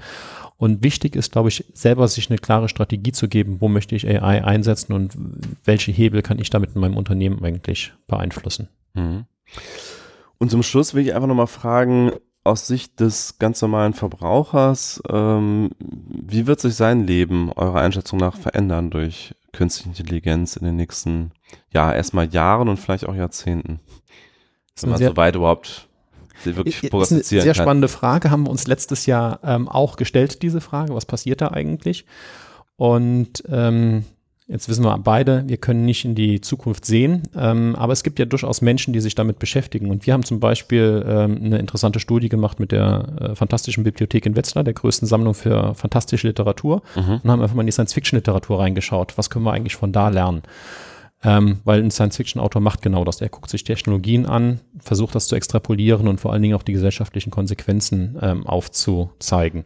Und 0.58 0.84
wichtig 0.84 1.16
ist, 1.16 1.32
glaube 1.32 1.48
ich, 1.48 1.64
selber 1.72 2.06
sich 2.08 2.28
eine 2.28 2.38
klare 2.38 2.68
Strategie 2.68 3.12
zu 3.12 3.26
geben, 3.26 3.56
wo 3.60 3.68
möchte 3.68 3.96
ich 3.96 4.06
AI 4.06 4.44
einsetzen 4.44 4.92
und 4.92 5.16
welche 5.64 5.92
Hebel 5.92 6.20
kann 6.20 6.38
ich 6.38 6.50
damit 6.50 6.74
in 6.74 6.82
meinem 6.82 6.98
Unternehmen 6.98 7.42
eigentlich 7.42 7.94
beeinflussen. 8.06 8.68
Mhm. 8.92 9.24
Und 10.36 10.50
zum 10.50 10.62
Schluss 10.62 10.92
will 10.92 11.04
ich 11.06 11.14
einfach 11.14 11.26
nochmal 11.26 11.46
fragen, 11.46 12.12
aus 12.48 12.66
Sicht 12.66 12.98
des 13.00 13.38
ganz 13.38 13.62
normalen 13.62 13.94
Verbrauchers, 13.94 15.02
ähm, 15.08 15.70
wie 15.78 16.46
wird 16.46 16.60
sich 16.60 16.74
sein 16.74 17.06
Leben 17.06 17.52
eurer 17.52 17.80
Einschätzung 17.80 18.18
nach 18.18 18.36
verändern 18.36 18.90
durch 18.90 19.34
künstliche 19.52 19.90
Intelligenz 19.90 20.56
in 20.56 20.64
den 20.64 20.76
nächsten, 20.76 21.32
ja, 21.72 21.92
erstmal 21.92 22.28
Jahren 22.32 22.68
und 22.68 22.78
vielleicht 22.78 23.06
auch 23.06 23.14
Jahrzehnten? 23.14 23.80
Wenn 24.80 24.90
man 24.90 24.98
so 24.98 25.16
weit 25.16 25.36
überhaupt 25.36 25.88
wirklich 26.44 26.90
prognostizieren 26.90 26.92
kann. 26.92 27.00
Das 27.00 27.10
ist 27.10 27.32
eine 27.32 27.42
sehr 27.42 27.54
kann. 27.54 27.62
spannende 27.64 27.88
Frage, 27.88 28.30
haben 28.30 28.44
wir 28.44 28.50
uns 28.50 28.66
letztes 28.66 29.06
Jahr 29.06 29.40
ähm, 29.42 29.68
auch 29.68 29.96
gestellt, 29.96 30.42
diese 30.42 30.60
Frage, 30.60 30.94
was 30.94 31.06
passiert 31.06 31.40
da 31.40 31.48
eigentlich? 31.48 32.06
Und 32.76 33.42
ähm, 33.48 34.04
Jetzt 34.50 34.66
wissen 34.70 34.82
wir 34.82 34.96
beide, 34.96 35.44
wir 35.46 35.58
können 35.58 35.84
nicht 35.84 36.06
in 36.06 36.14
die 36.14 36.40
Zukunft 36.40 36.86
sehen, 36.86 37.24
ähm, 37.36 37.76
aber 37.76 37.92
es 37.92 38.02
gibt 38.02 38.18
ja 38.18 38.24
durchaus 38.24 38.62
Menschen, 38.62 38.94
die 38.94 39.00
sich 39.00 39.14
damit 39.14 39.38
beschäftigen. 39.38 39.90
Und 39.90 40.06
wir 40.06 40.14
haben 40.14 40.24
zum 40.24 40.40
Beispiel 40.40 41.04
ähm, 41.06 41.38
eine 41.44 41.58
interessante 41.58 42.00
Studie 42.00 42.30
gemacht 42.30 42.58
mit 42.58 42.72
der 42.72 43.08
äh, 43.20 43.34
Fantastischen 43.34 43.84
Bibliothek 43.84 44.24
in 44.24 44.36
Wetzlar, 44.36 44.64
der 44.64 44.72
größten 44.72 45.06
Sammlung 45.06 45.34
für 45.34 45.74
fantastische 45.74 46.28
Literatur, 46.28 46.80
mhm. 46.96 47.20
und 47.22 47.30
haben 47.30 47.42
einfach 47.42 47.54
mal 47.54 47.60
in 47.60 47.66
die 47.66 47.72
Science-Fiction-Literatur 47.72 48.58
reingeschaut. 48.58 49.18
Was 49.18 49.28
können 49.28 49.44
wir 49.44 49.52
eigentlich 49.52 49.76
von 49.76 49.92
da 49.92 50.08
lernen? 50.08 50.40
Ähm, 51.22 51.58
weil 51.64 51.82
ein 51.82 51.90
Science-Fiction-Autor 51.90 52.62
macht 52.62 52.80
genau 52.80 53.04
das. 53.04 53.20
Er 53.20 53.28
guckt 53.28 53.50
sich 53.50 53.64
Technologien 53.64 54.24
an, 54.24 54.60
versucht 54.78 55.14
das 55.14 55.26
zu 55.26 55.36
extrapolieren 55.36 56.08
und 56.08 56.20
vor 56.20 56.32
allen 56.32 56.40
Dingen 56.40 56.54
auch 56.54 56.62
die 56.62 56.72
gesellschaftlichen 56.72 57.30
Konsequenzen 57.30 58.16
ähm, 58.22 58.46
aufzuzeigen. 58.46 59.64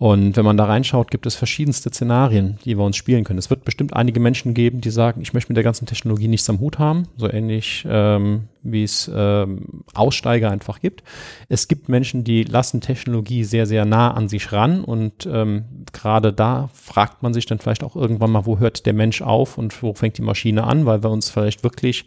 Und 0.00 0.34
wenn 0.38 0.46
man 0.46 0.56
da 0.56 0.64
reinschaut, 0.64 1.10
gibt 1.10 1.26
es 1.26 1.34
verschiedenste 1.34 1.90
Szenarien, 1.90 2.58
die 2.64 2.78
wir 2.78 2.84
uns 2.84 2.96
spielen 2.96 3.22
können. 3.22 3.38
Es 3.38 3.50
wird 3.50 3.66
bestimmt 3.66 3.92
einige 3.92 4.18
Menschen 4.18 4.54
geben, 4.54 4.80
die 4.80 4.88
sagen, 4.88 5.20
ich 5.20 5.34
möchte 5.34 5.52
mit 5.52 5.58
der 5.58 5.62
ganzen 5.62 5.84
Technologie 5.84 6.26
nichts 6.26 6.48
am 6.48 6.58
Hut 6.58 6.78
haben, 6.78 7.02
so 7.18 7.30
ähnlich 7.30 7.86
ähm, 7.86 8.48
wie 8.62 8.82
es 8.82 9.10
ähm, 9.14 9.84
Aussteiger 9.92 10.50
einfach 10.50 10.80
gibt. 10.80 11.02
Es 11.50 11.68
gibt 11.68 11.90
Menschen, 11.90 12.24
die 12.24 12.44
lassen 12.44 12.80
Technologie 12.80 13.44
sehr, 13.44 13.66
sehr 13.66 13.84
nah 13.84 14.14
an 14.14 14.30
sich 14.30 14.52
ran 14.52 14.84
und 14.84 15.28
ähm, 15.30 15.66
gerade 15.92 16.32
da 16.32 16.70
fragt 16.72 17.22
man 17.22 17.34
sich 17.34 17.44
dann 17.44 17.58
vielleicht 17.58 17.84
auch 17.84 17.94
irgendwann 17.94 18.30
mal, 18.30 18.46
wo 18.46 18.58
hört 18.58 18.86
der 18.86 18.94
Mensch 18.94 19.20
auf 19.20 19.58
und 19.58 19.82
wo 19.82 19.92
fängt 19.92 20.16
die 20.16 20.22
Maschine 20.22 20.64
an, 20.64 20.86
weil 20.86 21.02
wir 21.02 21.10
uns 21.10 21.28
vielleicht 21.28 21.62
wirklich 21.62 22.06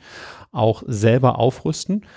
auch 0.52 0.82
selber 0.88 1.38
aufrüsten. 1.38 2.08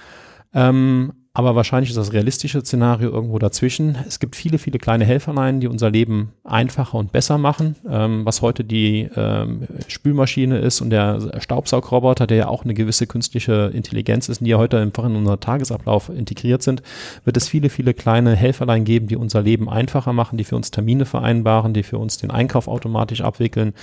Ähm, 0.55 1.13
aber 1.37 1.55
wahrscheinlich 1.55 1.91
ist 1.91 1.97
das 1.97 2.15
realistische 2.15 2.63
Szenario 2.63 3.11
irgendwo 3.11 3.39
dazwischen. 3.39 3.99
Es 4.09 4.21
gibt 4.21 4.37
viele, 4.37 4.57
viele 4.57 4.79
kleine 4.79 5.05
Helferlein, 5.05 5.61
die 5.61 5.69
unser 5.69 5.91
Leben 5.91 6.33
einfacher 6.45 6.97
und 6.97 7.13
besser 7.13 7.37
machen. 7.37 7.77
Ähm, 7.87 8.25
was 8.25 8.41
heute 8.41 8.65
die 8.65 9.11
ähm, 9.15 9.65
Spülmaschine 9.87 10.57
ist 10.57 10.81
und 10.81 10.89
der 10.89 11.39
Staubsaugroboter, 11.39 12.27
der 12.27 12.39
ja 12.39 12.49
auch 12.49 12.65
eine 12.65 12.73
gewisse 12.73 13.07
künstliche 13.07 13.71
Intelligenz 13.75 14.31
ist, 14.31 14.41
die 14.41 14.49
ja 14.49 14.57
heute 14.57 14.79
einfach 14.79 15.05
in 15.05 15.15
unser 15.15 15.39
Tagesablauf 15.39 16.09
integriert 16.09 16.63
sind, 16.63 16.81
wird 17.27 17.37
es 17.37 17.49
viele, 17.49 17.69
viele 17.69 17.93
kleine 17.93 18.35
Helferlein 18.35 18.87
geben, 18.87 19.07
die 19.07 19.17
unser 19.17 19.43
Leben 19.43 19.69
einfacher 19.69 20.15
machen, 20.15 20.39
die 20.39 20.45
für 20.45 20.57
uns 20.57 20.71
Termine 20.71 21.05
vereinbaren, 21.05 21.75
die 21.75 21.83
für 21.83 21.99
uns 21.99 22.17
den 22.17 22.31
Einkauf 22.31 22.67
automatisch 22.67 23.21
abwickeln, 23.21 23.75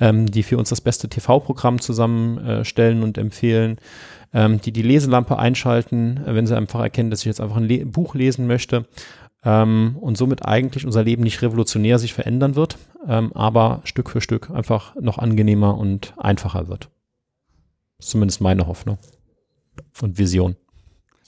ähm, 0.00 0.30
die 0.30 0.42
für 0.42 0.56
uns 0.56 0.70
das 0.70 0.80
beste 0.80 1.10
TV-Programm 1.10 1.78
zusammenstellen 1.78 3.02
und 3.02 3.18
empfehlen 3.18 3.76
ähm, 4.36 4.60
die 4.60 4.70
die 4.70 4.82
Leselampe 4.82 5.38
einschalten, 5.38 6.18
äh, 6.26 6.34
wenn 6.34 6.46
sie 6.46 6.56
einfach 6.56 6.80
erkennen, 6.80 7.10
dass 7.10 7.20
ich 7.20 7.26
jetzt 7.26 7.40
einfach 7.40 7.56
ein 7.56 7.64
Le 7.64 7.86
Buch 7.86 8.14
lesen 8.14 8.46
möchte 8.46 8.84
ähm, 9.42 9.96
und 9.98 10.18
somit 10.18 10.44
eigentlich 10.44 10.84
unser 10.84 11.02
Leben 11.02 11.22
nicht 11.22 11.40
revolutionär 11.40 11.98
sich 11.98 12.12
verändern 12.12 12.54
wird, 12.54 12.76
ähm, 13.08 13.32
aber 13.32 13.80
Stück 13.84 14.10
für 14.10 14.20
Stück 14.20 14.50
einfach 14.50 14.94
noch 14.96 15.16
angenehmer 15.16 15.78
und 15.78 16.12
einfacher 16.18 16.68
wird. 16.68 16.90
Zumindest 17.98 18.42
meine 18.42 18.66
Hoffnung 18.66 18.98
und 20.02 20.18
Vision. 20.18 20.56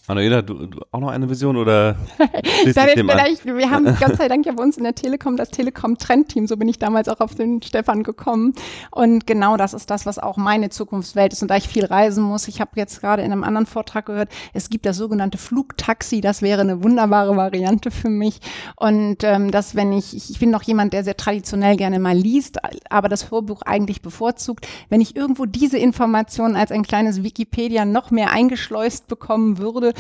Manuela, 0.09 0.41
du, 0.41 0.67
du 0.67 0.81
auch 0.91 1.01
noch 1.01 1.11
eine 1.11 1.29
Vision 1.29 1.59
oder? 1.59 1.97
vielleicht, 2.65 3.45
wir 3.45 3.71
haben 3.71 3.85
Gott 4.01 4.17
sei 4.17 4.27
Dank 4.27 4.47
ja 4.47 4.53
bei 4.53 4.63
uns 4.63 4.79
in 4.79 4.85
der 4.85 4.95
Telekom 4.95 5.37
das 5.37 5.51
Telekom-Trendteam, 5.51 6.47
so 6.47 6.57
bin 6.57 6.67
ich 6.67 6.79
damals 6.79 7.11
auch 7.11 7.21
auf 7.21 7.35
den 7.35 7.61
Stefan 7.61 8.05
gekommen. 8.05 8.55
Und 8.91 9.27
genau 9.27 9.59
das 9.59 9.75
ist 9.75 9.91
das, 9.91 10.07
was 10.07 10.19
auch 10.19 10.39
meine 10.39 10.71
Zukunftswelt 10.71 11.35
ist. 11.35 11.43
Und 11.43 11.51
da 11.51 11.57
ich 11.57 11.69
viel 11.69 11.85
reisen 11.85 12.25
muss, 12.25 12.49
ich 12.49 12.63
habe 12.63 12.71
jetzt 12.77 13.03
gerade 13.03 13.23
in 13.23 13.33
einem 13.33 13.45
anderen 13.45 13.67
Vortrag 13.67 14.07
gehört, 14.07 14.31
es 14.55 14.71
gibt 14.71 14.87
das 14.87 14.97
sogenannte 14.97 15.37
Flugtaxi, 15.37 16.23
das 16.23 16.41
wäre 16.41 16.63
eine 16.63 16.83
wunderbare 16.83 17.37
Variante 17.37 17.91
für 17.91 18.09
mich. 18.09 18.41
Und 18.77 19.25
ähm, 19.25 19.51
dass 19.51 19.75
wenn 19.75 19.93
ich, 19.93 20.31
ich 20.31 20.39
bin 20.39 20.49
noch 20.49 20.63
jemand, 20.63 20.95
der 20.95 21.05
sehr 21.05 21.19
traditionell 21.19 21.77
gerne 21.77 21.99
mal 21.99 22.17
liest, 22.17 22.59
aber 22.91 23.11
das 23.11 23.31
Hörbuch 23.31 23.61
eigentlich 23.61 24.01
bevorzugt, 24.01 24.67
wenn 24.89 25.03
ich 25.03 25.17
irgendwo 25.17 25.45
diese 25.45 25.77
Informationen 25.77 26.57
als 26.57 26.73
ein 26.73 26.83
kleines 26.83 27.23
Wikipedia 27.23 27.85
noch 27.85 28.11
mehr 28.11 28.31
eingeschleust 28.31 29.07
bekommen 29.07 29.59
würde, 29.59 29.93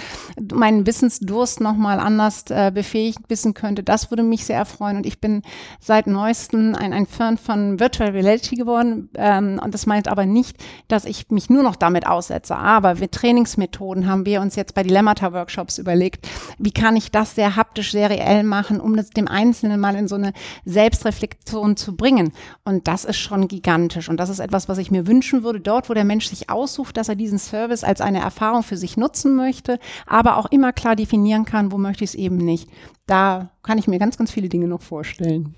meinen 0.53 0.87
Wissensdurst 0.87 1.61
nochmal 1.61 2.01
anders 2.01 2.45
äh, 2.51 2.71
befähigt 2.75 3.21
wissen 3.29 3.55
könnte. 3.55 3.83
Das 3.83 4.11
würde 4.11 4.23
mich 4.23 4.45
sehr 4.45 4.59
erfreuen. 4.59 4.97
Und 4.99 5.07
ich 5.07 5.21
bin 5.21 5.43
seit 5.81 6.07
neuestem 6.07 6.75
ein, 6.75 6.93
ein 6.93 7.07
Fan 7.07 7.39
von 7.39 7.81
Virtual 7.81 8.11
Reality 8.11 8.57
geworden. 8.57 9.11
Ähm, 9.15 9.61
und 9.63 9.75
das 9.75 9.87
meint 9.87 10.09
aber 10.09 10.27
nicht, 10.27 10.57
dass 10.89 11.05
ich 11.05 11.31
mich 11.31 11.51
nur 11.51 11.63
noch 11.63 11.77
damit 11.77 12.07
aussetze. 12.07 12.57
Aber 12.57 12.97
mit 12.97 13.13
Trainingsmethoden 13.13 14.07
haben 14.07 14.27
wir 14.27 14.41
uns 14.41 14.57
jetzt 14.57 14.75
bei 14.75 14.83
Dilemmata-Workshops 14.83 15.79
überlegt, 15.79 16.29
wie 16.59 16.73
kann 16.73 16.97
ich 16.97 17.11
das 17.11 17.35
sehr 17.35 17.57
haptisch, 17.57 17.93
sehr 17.93 18.11
reell 18.11 18.43
machen, 18.43 18.81
um 18.81 18.97
das 18.97 19.11
dem 19.11 19.29
Einzelnen 19.29 19.81
mal 19.81 19.97
in 19.97 20.09
so 20.09 20.15
eine 20.15 20.33
Selbstreflexion 20.65 21.77
zu 21.77 21.97
bringen. 21.97 22.33
Und 22.65 22.89
das 22.89 23.05
ist 23.05 23.19
schon 23.19 23.49
gigantisch. 23.49 24.09
Und 24.09 24.19
das 24.19 24.31
ist 24.31 24.39
etwas, 24.39 24.69
was 24.69 24.79
ich 24.79 24.91
mir 24.91 25.07
wünschen 25.07 25.43
würde, 25.43 25.61
dort, 25.61 25.89
wo 25.89 25.95
der 25.95 26.05
Mensch 26.05 26.27
sich 26.27 26.51
aussucht, 26.51 26.97
dass 26.97 27.09
er 27.09 27.17
diesen 27.17 27.39
Service 27.39 27.85
als 27.85 28.01
eine 28.01 28.21
Erfahrung 28.21 28.63
für 28.63 28.77
sich 28.77 28.97
nutzen 28.97 29.37
möchte, 29.37 29.79
aber 30.07 30.37
auch 30.37 30.47
immer 30.47 30.73
klar 30.73 30.97
definieren 30.97 31.45
kann, 31.45 31.73
wo 31.73 31.79
möchte 31.79 32.05
ich 32.05 32.11
es 32.11 32.17
eben 32.17 32.37
nicht. 32.37 32.69
Da 33.07 33.51
kann 33.63 33.79
ich 33.79 33.89
mir 33.89 33.99
ganz, 33.99 34.17
ganz 34.17 34.31
viele 34.31 34.49
Dinge 34.49 34.69
noch 34.69 34.83
vorstellen. 34.83 35.55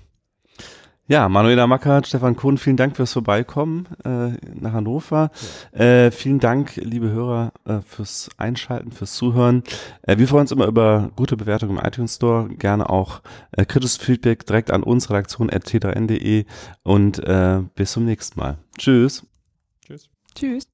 Ja, 1.11 1.27
Manuela 1.27 1.67
Mackert, 1.67 2.07
Stefan 2.07 2.37
Kuhn, 2.37 2.57
vielen 2.57 2.77
Dank 2.77 2.95
fürs 2.95 3.11
Vorbeikommen 3.11 3.85
äh, 4.05 4.29
nach 4.57 4.71
Hannover. 4.71 5.29
Äh, 5.73 6.09
vielen 6.09 6.39
Dank, 6.39 6.77
liebe 6.77 7.09
Hörer, 7.09 7.51
äh, 7.65 7.81
fürs 7.81 8.29
Einschalten, 8.37 8.93
fürs 8.93 9.15
Zuhören. 9.15 9.63
Äh, 10.03 10.19
wir 10.19 10.27
freuen 10.29 10.43
uns 10.43 10.53
immer 10.53 10.67
über 10.67 11.11
gute 11.17 11.35
Bewertungen 11.35 11.77
im 11.77 11.85
iTunes 11.85 12.15
Store. 12.15 12.47
Gerne 12.47 12.89
auch 12.89 13.21
äh, 13.51 13.65
kritisches 13.65 13.97
Feedback 13.97 14.45
direkt 14.45 14.71
an 14.71 14.83
uns, 14.83 15.09
redaktion.t3n.de 15.09 16.45
und 16.83 17.19
äh, 17.19 17.59
bis 17.75 17.91
zum 17.91 18.05
nächsten 18.05 18.39
Mal. 18.39 18.59
Tschüss. 18.77 19.25
Tschüss. 19.85 20.09
Tschüss. 20.33 20.67